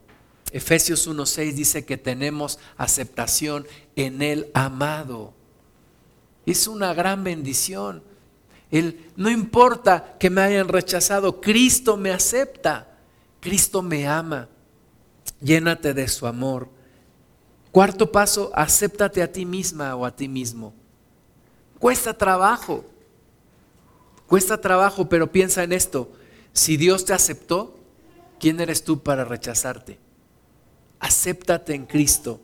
Efesios 0.51 1.07
1.6 1.07 1.53
dice 1.53 1.86
que 1.86 1.97
tenemos 1.97 2.59
aceptación 2.77 3.65
en 3.95 4.21
el 4.21 4.51
amado. 4.53 5.34
Es 6.45 6.67
una 6.67 6.93
gran 6.93 7.23
bendición. 7.23 8.03
El, 8.71 9.11
no 9.15 9.30
importa 9.30 10.17
que 10.19 10.30
me 10.30 10.41
hayan 10.41 10.67
rechazado, 10.67 11.41
Cristo 11.41 11.97
me 11.97 12.11
acepta, 12.11 12.97
Cristo 13.39 13.82
me 13.82 14.07
ama. 14.07 14.49
Llénate 15.41 15.93
de 15.93 16.07
su 16.07 16.27
amor. 16.27 16.69
Cuarto 17.71 18.11
paso, 18.11 18.51
acéptate 18.53 19.21
a 19.21 19.32
ti 19.32 19.45
misma 19.45 19.95
o 19.95 20.05
a 20.05 20.15
ti 20.15 20.27
mismo. 20.27 20.73
Cuesta 21.80 22.17
trabajo. 22.17 22.84
Cuesta 24.30 24.61
trabajo, 24.61 25.09
pero 25.09 25.32
piensa 25.32 25.63
en 25.63 25.73
esto. 25.73 26.11
Si 26.53 26.77
Dios 26.77 27.03
te 27.03 27.13
aceptó, 27.13 27.80
¿quién 28.39 28.59
eres 28.59 28.84
tú 28.84 29.01
para 29.01 29.25
rechazarte? 29.25 29.97
Acéptate 30.99 31.73
en 31.73 31.88
Cristo. 31.88 32.39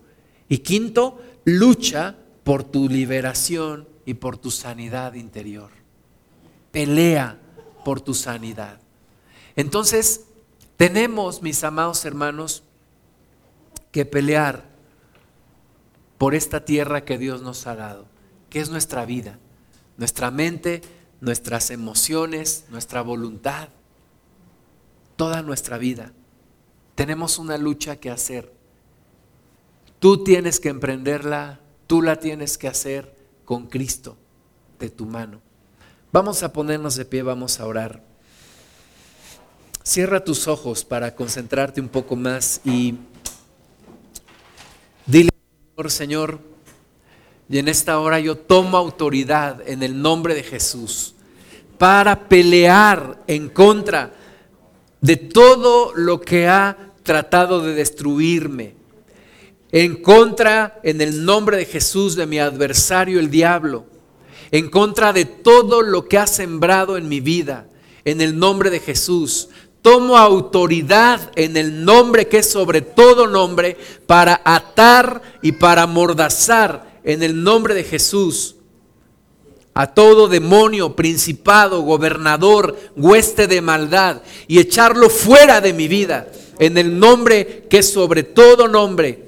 Y 0.50 0.58
quinto, 0.58 1.22
lucha 1.44 2.16
por 2.44 2.64
tu 2.64 2.90
liberación 2.90 3.88
y 4.04 4.16
por 4.16 4.40
tu 4.40 4.50
sanidad 4.50 5.14
interior. 5.14 5.70
Pelea 6.72 7.38
por 7.84 8.02
tu 8.02 8.16
sanidad. 8.16 8.80
Entonces, 9.56 10.26
tenemos, 10.78 11.44
mis 11.44 11.64
amados 11.64 12.04
hermanos, 12.04 12.64
que 13.92 14.06
pelear 14.06 14.66
por 16.18 16.34
esta 16.34 16.66
tierra 16.66 17.06
que 17.06 17.20
Dios 17.20 17.44
nos 17.44 17.68
ha 17.68 17.76
dado, 17.76 18.08
que 18.50 18.60
es 18.60 18.72
nuestra 18.72 19.06
vida, 19.06 19.38
nuestra 19.98 20.32
mente, 20.32 20.82
nuestras 21.22 21.72
emociones, 21.72 22.66
nuestra 22.70 23.02
voluntad, 23.02 23.70
toda 25.16 25.42
nuestra 25.42 25.78
vida. 25.78 26.12
Tenemos 26.96 27.40
una 27.40 27.58
lucha 27.58 27.98
que 27.98 28.10
hacer. 28.10 28.54
Tú 30.00 30.24
tienes 30.24 30.60
que 30.60 30.70
emprenderla, 30.70 31.60
tú 31.88 32.02
la 32.02 32.20
tienes 32.20 32.58
que 32.58 32.68
hacer 32.68 33.16
con 33.44 33.68
Cristo 33.68 34.18
de 34.80 34.90
tu 34.90 35.06
mano. 35.06 35.42
Vamos 36.12 36.44
a 36.44 36.54
ponernos 36.54 36.96
de 36.96 37.06
pie, 37.06 37.24
vamos 37.24 37.60
a 37.60 37.66
orar. 37.66 38.04
Cierra 39.84 40.24
tus 40.24 40.48
ojos 40.48 40.84
para 40.84 41.16
concentrarte 41.16 41.80
un 41.80 41.90
poco 41.90 42.16
más 42.16 42.62
y 42.64 42.96
dile, 45.06 45.30
Señor, 45.76 45.92
Señor, 45.92 46.55
y 47.50 47.60
en 47.60 47.68
esta 47.68 48.00
hora 48.00 48.20
yo 48.20 48.36
tomo 48.36 48.78
autoridad 48.78 49.68
en 49.68 49.84
el 49.84 50.02
nombre 50.02 50.34
de 50.34 50.44
Jesús 50.44 51.14
para 51.78 52.28
pelear 52.28 53.24
en 53.28 53.50
contra 53.50 54.14
de 55.02 55.18
todo 55.18 55.94
lo 55.96 56.22
que 56.22 56.48
ha 56.48 56.94
tratado 57.04 57.62
de 57.62 57.76
destruirme. 57.76 58.74
En 59.72 60.02
contra, 60.02 60.80
en 60.84 61.02
el 61.02 61.26
nombre 61.26 61.58
de 61.58 61.66
Jesús, 61.66 62.16
de 62.16 62.26
mi 62.26 62.40
adversario 62.40 63.20
el 63.20 63.30
diablo. 63.30 63.86
En 64.52 64.70
contra 64.70 65.14
de 65.14 65.26
todo 65.26 65.82
lo 65.82 66.08
que 66.08 66.18
ha 66.18 66.28
sembrado 66.28 66.98
en 66.98 67.08
mi 67.08 67.20
vida. 67.20 67.68
En 68.06 68.22
el 68.22 68.40
nombre 68.40 68.70
de 68.70 68.80
Jesús. 68.80 69.50
Tomo 69.82 70.18
autoridad 70.18 71.32
en 71.36 71.58
el 71.58 71.86
nombre 71.86 72.28
que 72.28 72.40
es 72.40 72.50
sobre 72.50 72.82
todo 72.82 73.28
nombre 73.28 73.78
para 74.08 74.42
atar 74.44 75.22
y 75.44 75.52
para 75.52 75.84
amordazar 75.84 76.95
en 77.06 77.24
el 77.24 77.44
nombre 77.44 77.74
de 77.74 77.84
Jesús 77.84 78.56
a 79.74 79.88
todo 79.88 80.30
demonio, 80.30 80.96
principado, 80.96 81.82
gobernador, 81.82 82.78
hueste 82.96 83.48
de 83.48 83.62
maldad 83.62 84.22
y 84.48 84.60
echarlo 84.60 85.10
fuera 85.10 85.60
de 85.60 85.74
mi 85.74 85.90
vida 85.90 86.28
en 86.60 86.78
el 86.78 86.98
nombre 86.98 87.68
que 87.70 87.84
sobre 87.84 88.24
todo 88.24 88.68
nombre, 88.70 89.26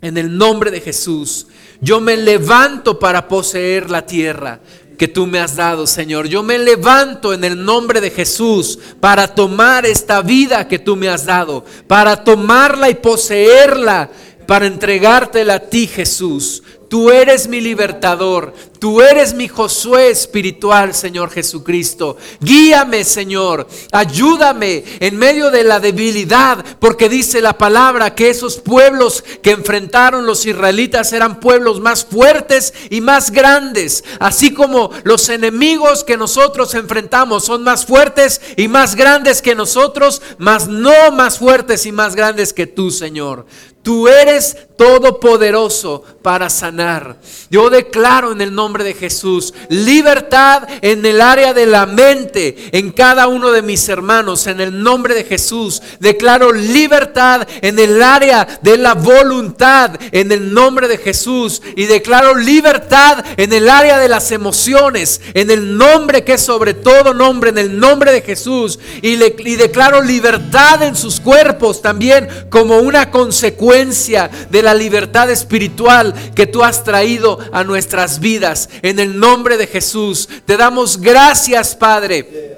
en 0.00 0.16
el 0.16 0.36
nombre 0.36 0.70
de 0.70 0.80
Jesús. 0.80 1.46
Yo 1.82 2.00
me 2.00 2.16
levanto 2.16 2.98
para 2.98 3.28
poseer 3.28 3.90
la 3.90 4.06
tierra 4.06 4.60
que 4.96 5.08
tú 5.08 5.26
me 5.26 5.40
has 5.40 5.56
dado, 5.56 5.86
Señor. 5.86 6.26
Yo 6.26 6.42
me 6.42 6.58
levanto 6.58 7.34
en 7.34 7.44
el 7.44 7.62
nombre 7.62 8.00
de 8.00 8.10
Jesús 8.10 8.78
para 8.98 9.34
tomar 9.34 9.84
esta 9.84 10.22
vida 10.22 10.66
que 10.66 10.78
tú 10.78 10.96
me 10.96 11.08
has 11.08 11.26
dado, 11.26 11.64
para 11.86 12.24
tomarla 12.24 12.88
y 12.88 12.94
poseerla, 12.94 14.08
para 14.46 14.66
entregártela 14.66 15.54
a 15.54 15.60
ti, 15.60 15.86
Jesús. 15.86 16.62
Tú 16.88 17.10
eres 17.10 17.48
mi 17.48 17.60
libertador, 17.60 18.54
tú 18.78 19.02
eres 19.02 19.34
mi 19.34 19.48
Josué 19.48 20.10
espiritual, 20.10 20.94
Señor 20.94 21.30
Jesucristo. 21.30 22.16
Guíame, 22.40 23.02
Señor, 23.02 23.66
ayúdame 23.90 24.84
en 25.00 25.16
medio 25.16 25.50
de 25.50 25.64
la 25.64 25.80
debilidad, 25.80 26.64
porque 26.78 27.08
dice 27.08 27.40
la 27.40 27.58
palabra 27.58 28.14
que 28.14 28.30
esos 28.30 28.58
pueblos 28.58 29.24
que 29.42 29.50
enfrentaron 29.50 30.26
los 30.26 30.46
israelitas 30.46 31.12
eran 31.12 31.40
pueblos 31.40 31.80
más 31.80 32.04
fuertes 32.04 32.72
y 32.88 33.00
más 33.00 33.32
grandes, 33.32 34.04
así 34.20 34.54
como 34.54 34.90
los 35.02 35.28
enemigos 35.28 36.04
que 36.04 36.16
nosotros 36.16 36.74
enfrentamos 36.74 37.44
son 37.44 37.64
más 37.64 37.84
fuertes 37.84 38.40
y 38.56 38.68
más 38.68 38.94
grandes 38.94 39.42
que 39.42 39.56
nosotros, 39.56 40.22
mas 40.38 40.68
no 40.68 41.10
más 41.10 41.38
fuertes 41.38 41.84
y 41.86 41.92
más 41.92 42.14
grandes 42.14 42.52
que 42.52 42.66
tú, 42.68 42.92
Señor. 42.92 43.46
Tú 43.86 44.08
eres 44.08 44.56
todopoderoso 44.76 46.02
para 46.20 46.50
sanar. 46.50 47.18
Yo 47.50 47.70
declaro 47.70 48.32
en 48.32 48.40
el 48.40 48.52
nombre 48.52 48.82
de 48.82 48.94
Jesús. 48.94 49.54
Libertad 49.68 50.64
en 50.82 51.06
el 51.06 51.20
área 51.20 51.54
de 51.54 51.66
la 51.66 51.86
mente, 51.86 52.56
en 52.72 52.90
cada 52.90 53.28
uno 53.28 53.52
de 53.52 53.62
mis 53.62 53.88
hermanos, 53.88 54.48
en 54.48 54.60
el 54.60 54.82
nombre 54.82 55.14
de 55.14 55.22
Jesús. 55.22 55.80
Declaro 56.00 56.52
libertad 56.52 57.46
en 57.62 57.78
el 57.78 58.02
área 58.02 58.58
de 58.60 58.76
la 58.76 58.94
voluntad, 58.94 59.92
en 60.10 60.32
el 60.32 60.52
nombre 60.52 60.88
de 60.88 60.98
Jesús. 60.98 61.62
Y 61.76 61.84
declaro 61.84 62.34
libertad 62.34 63.24
en 63.36 63.52
el 63.52 63.70
área 63.70 63.98
de 63.98 64.08
las 64.08 64.32
emociones, 64.32 65.20
en 65.32 65.48
el 65.48 65.76
nombre 65.76 66.24
que 66.24 66.32
es 66.32 66.42
sobre 66.42 66.74
todo 66.74 67.14
nombre, 67.14 67.50
en 67.50 67.58
el 67.58 67.78
nombre 67.78 68.10
de 68.10 68.22
Jesús. 68.22 68.80
Y, 69.00 69.14
le, 69.14 69.36
y 69.38 69.54
declaro 69.54 70.02
libertad 70.02 70.82
en 70.82 70.96
sus 70.96 71.20
cuerpos 71.20 71.80
también 71.80 72.28
como 72.50 72.78
una 72.78 73.12
consecuencia 73.12 73.75
de 73.76 74.62
la 74.62 74.72
libertad 74.72 75.30
espiritual 75.30 76.14
que 76.34 76.46
tú 76.46 76.64
has 76.64 76.82
traído 76.82 77.38
a 77.52 77.62
nuestras 77.62 78.20
vidas. 78.20 78.70
En 78.80 78.98
el 78.98 79.20
nombre 79.20 79.58
de 79.58 79.66
Jesús, 79.66 80.28
te 80.46 80.56
damos 80.56 80.98
gracias, 81.00 81.74
Padre 81.74 82.56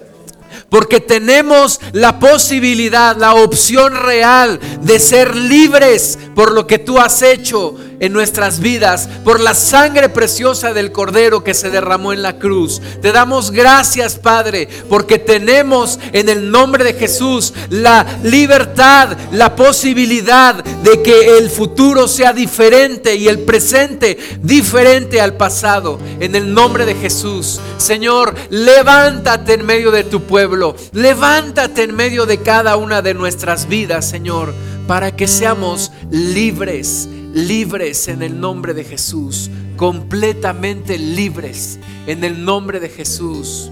porque 0.71 1.01
tenemos 1.01 1.81
la 1.93 2.19
posibilidad, 2.19 3.17
la 3.17 3.35
opción 3.35 3.95
real 3.95 4.61
de 4.83 4.99
ser 4.99 5.35
libres 5.35 6.19
por 6.35 6.53
lo 6.53 6.67
que 6.67 6.79
tú 6.79 6.99
has 6.99 7.23
hecho 7.23 7.75
en 8.01 8.13
nuestras 8.13 8.61
vidas, 8.61 9.09
por 9.25 9.41
la 9.41 9.55
sangre 9.55 10.09
preciosa 10.09 10.73
del 10.73 10.93
Cordero 10.93 11.43
que 11.43 11.55
se 11.55 11.71
derramó 11.71 12.13
en 12.13 12.23
la 12.23 12.39
cruz. 12.39 12.81
Te 13.03 13.13
damos 13.13 13.51
gracias, 13.51 14.17
Padre, 14.17 14.69
porque 14.89 15.19
tenemos 15.19 15.99
en 16.13 16.29
el 16.29 16.51
nombre 16.51 16.85
de 16.85 16.95
Jesús 16.95 17.53
la 17.71 18.07
libertad, 18.23 19.17
la 19.33 19.57
posibilidad 19.57 20.63
de 20.63 21.03
que 21.03 21.39
el 21.39 21.51
futuro 21.51 22.09
sea 22.09 22.33
diferente 22.33 23.17
y 23.17 23.29
el 23.29 23.41
presente 23.41 24.19
diferente 24.43 25.21
al 25.21 25.37
pasado. 25.37 25.99
En 26.21 26.35
el 26.35 26.53
nombre 26.53 26.85
de 26.85 26.95
Jesús, 26.95 27.61
Señor, 27.79 28.35
levántate 28.51 29.55
en 29.55 29.67
medio 29.67 29.91
de 29.91 30.05
tu 30.05 30.23
pueblo, 30.23 30.77
levántate 30.93 31.85
en 31.85 31.95
medio 31.95 32.27
de 32.27 32.39
cada 32.39 32.77
una 32.77 33.03
de 33.03 33.15
nuestras 33.15 33.69
vidas, 33.69 34.09
Señor, 34.09 34.55
para 34.87 35.15
que 35.15 35.29
seamos 35.29 35.93
libres 36.11 37.09
libres 37.47 38.09
en 38.09 38.23
el 38.23 38.41
nombre 38.41 38.75
de 38.75 38.85
Jesús, 38.85 39.51
completamente 39.77 40.99
libres 40.99 41.79
en 42.07 42.25
el 42.25 42.45
nombre 42.45 42.81
de 42.81 42.89
Jesús. 42.89 43.71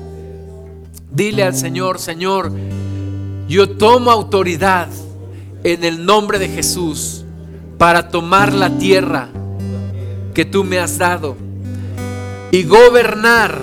Dile 1.11 1.43
al 1.43 1.55
Señor, 1.55 1.99
Señor, 1.99 2.53
yo 3.49 3.71
tomo 3.71 4.11
autoridad 4.11 4.89
en 5.65 5.85
el 5.85 6.05
nombre 6.05 6.39
de 6.39 6.49
Jesús 6.49 7.25
para 7.79 8.09
tomar 8.09 8.53
la 8.53 8.71
tierra 8.79 9.29
que 10.35 10.45
tú 10.45 10.65
me 10.65 10.79
has 10.79 10.99
dado 10.99 11.37
y 12.53 12.63
gobernar 12.65 13.61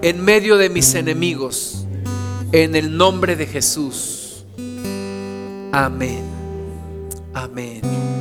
en 0.00 0.24
medio 0.24 0.56
de 0.56 0.70
mis 0.70 0.94
enemigos 0.94 1.86
en 2.52 2.74
el 2.76 2.96
nombre 2.96 3.36
de 3.36 3.46
Jesús. 3.46 4.44
Amén. 5.72 6.22
Amén. 7.34 8.11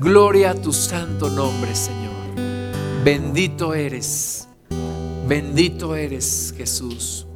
Gloria 0.00 0.52
a 0.52 0.54
tu 0.54 0.72
santo 0.72 1.28
nombre, 1.28 1.74
Señor. 1.74 2.14
Bendito 3.04 3.74
eres. 3.74 4.48
Bendito 5.28 5.94
eres, 5.94 6.54
Jesús. 6.56 7.26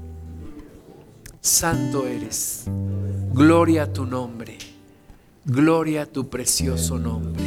Santo 1.42 2.06
eres. 2.06 2.64
Gloria 3.34 3.82
a 3.82 3.92
tu 3.92 4.06
nombre. 4.06 4.56
Gloria 5.44 6.04
a 6.04 6.06
tu 6.06 6.30
precioso 6.30 6.98
nombre. 6.98 7.44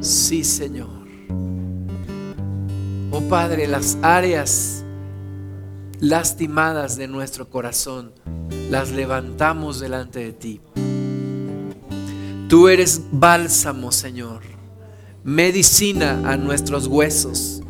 Sí, 0.00 0.42
Señor. 0.42 1.06
Oh 3.10 3.20
Padre, 3.28 3.66
las 3.66 3.98
áreas 4.00 4.82
lastimadas 6.00 6.96
de 6.96 7.08
nuestro 7.08 7.50
corazón 7.50 8.14
las 8.70 8.90
levantamos 8.90 9.80
delante 9.80 10.20
de 10.20 10.32
ti. 10.32 10.60
Tú 12.50 12.66
eres 12.66 13.02
bálsamo, 13.12 13.92
Señor, 13.92 14.40
medicina 15.22 16.20
a 16.24 16.36
nuestros 16.36 16.88
huesos, 16.88 17.62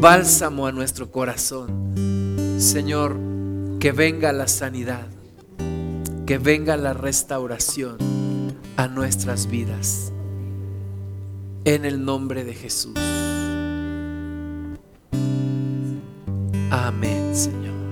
bálsamo 0.00 0.68
a 0.68 0.72
nuestro 0.72 1.10
corazón. 1.10 2.56
Señor, 2.56 3.18
que 3.80 3.90
venga 3.90 4.32
la 4.32 4.46
sanidad, 4.46 5.08
que 6.24 6.38
venga 6.38 6.76
la 6.76 6.92
restauración 6.92 7.96
a 8.76 8.86
nuestras 8.86 9.48
vidas. 9.50 10.12
En 11.64 11.84
el 11.84 12.04
nombre 12.04 12.44
de 12.44 12.54
Jesús. 12.54 12.94
Amén, 16.70 17.34
Señor. 17.34 17.83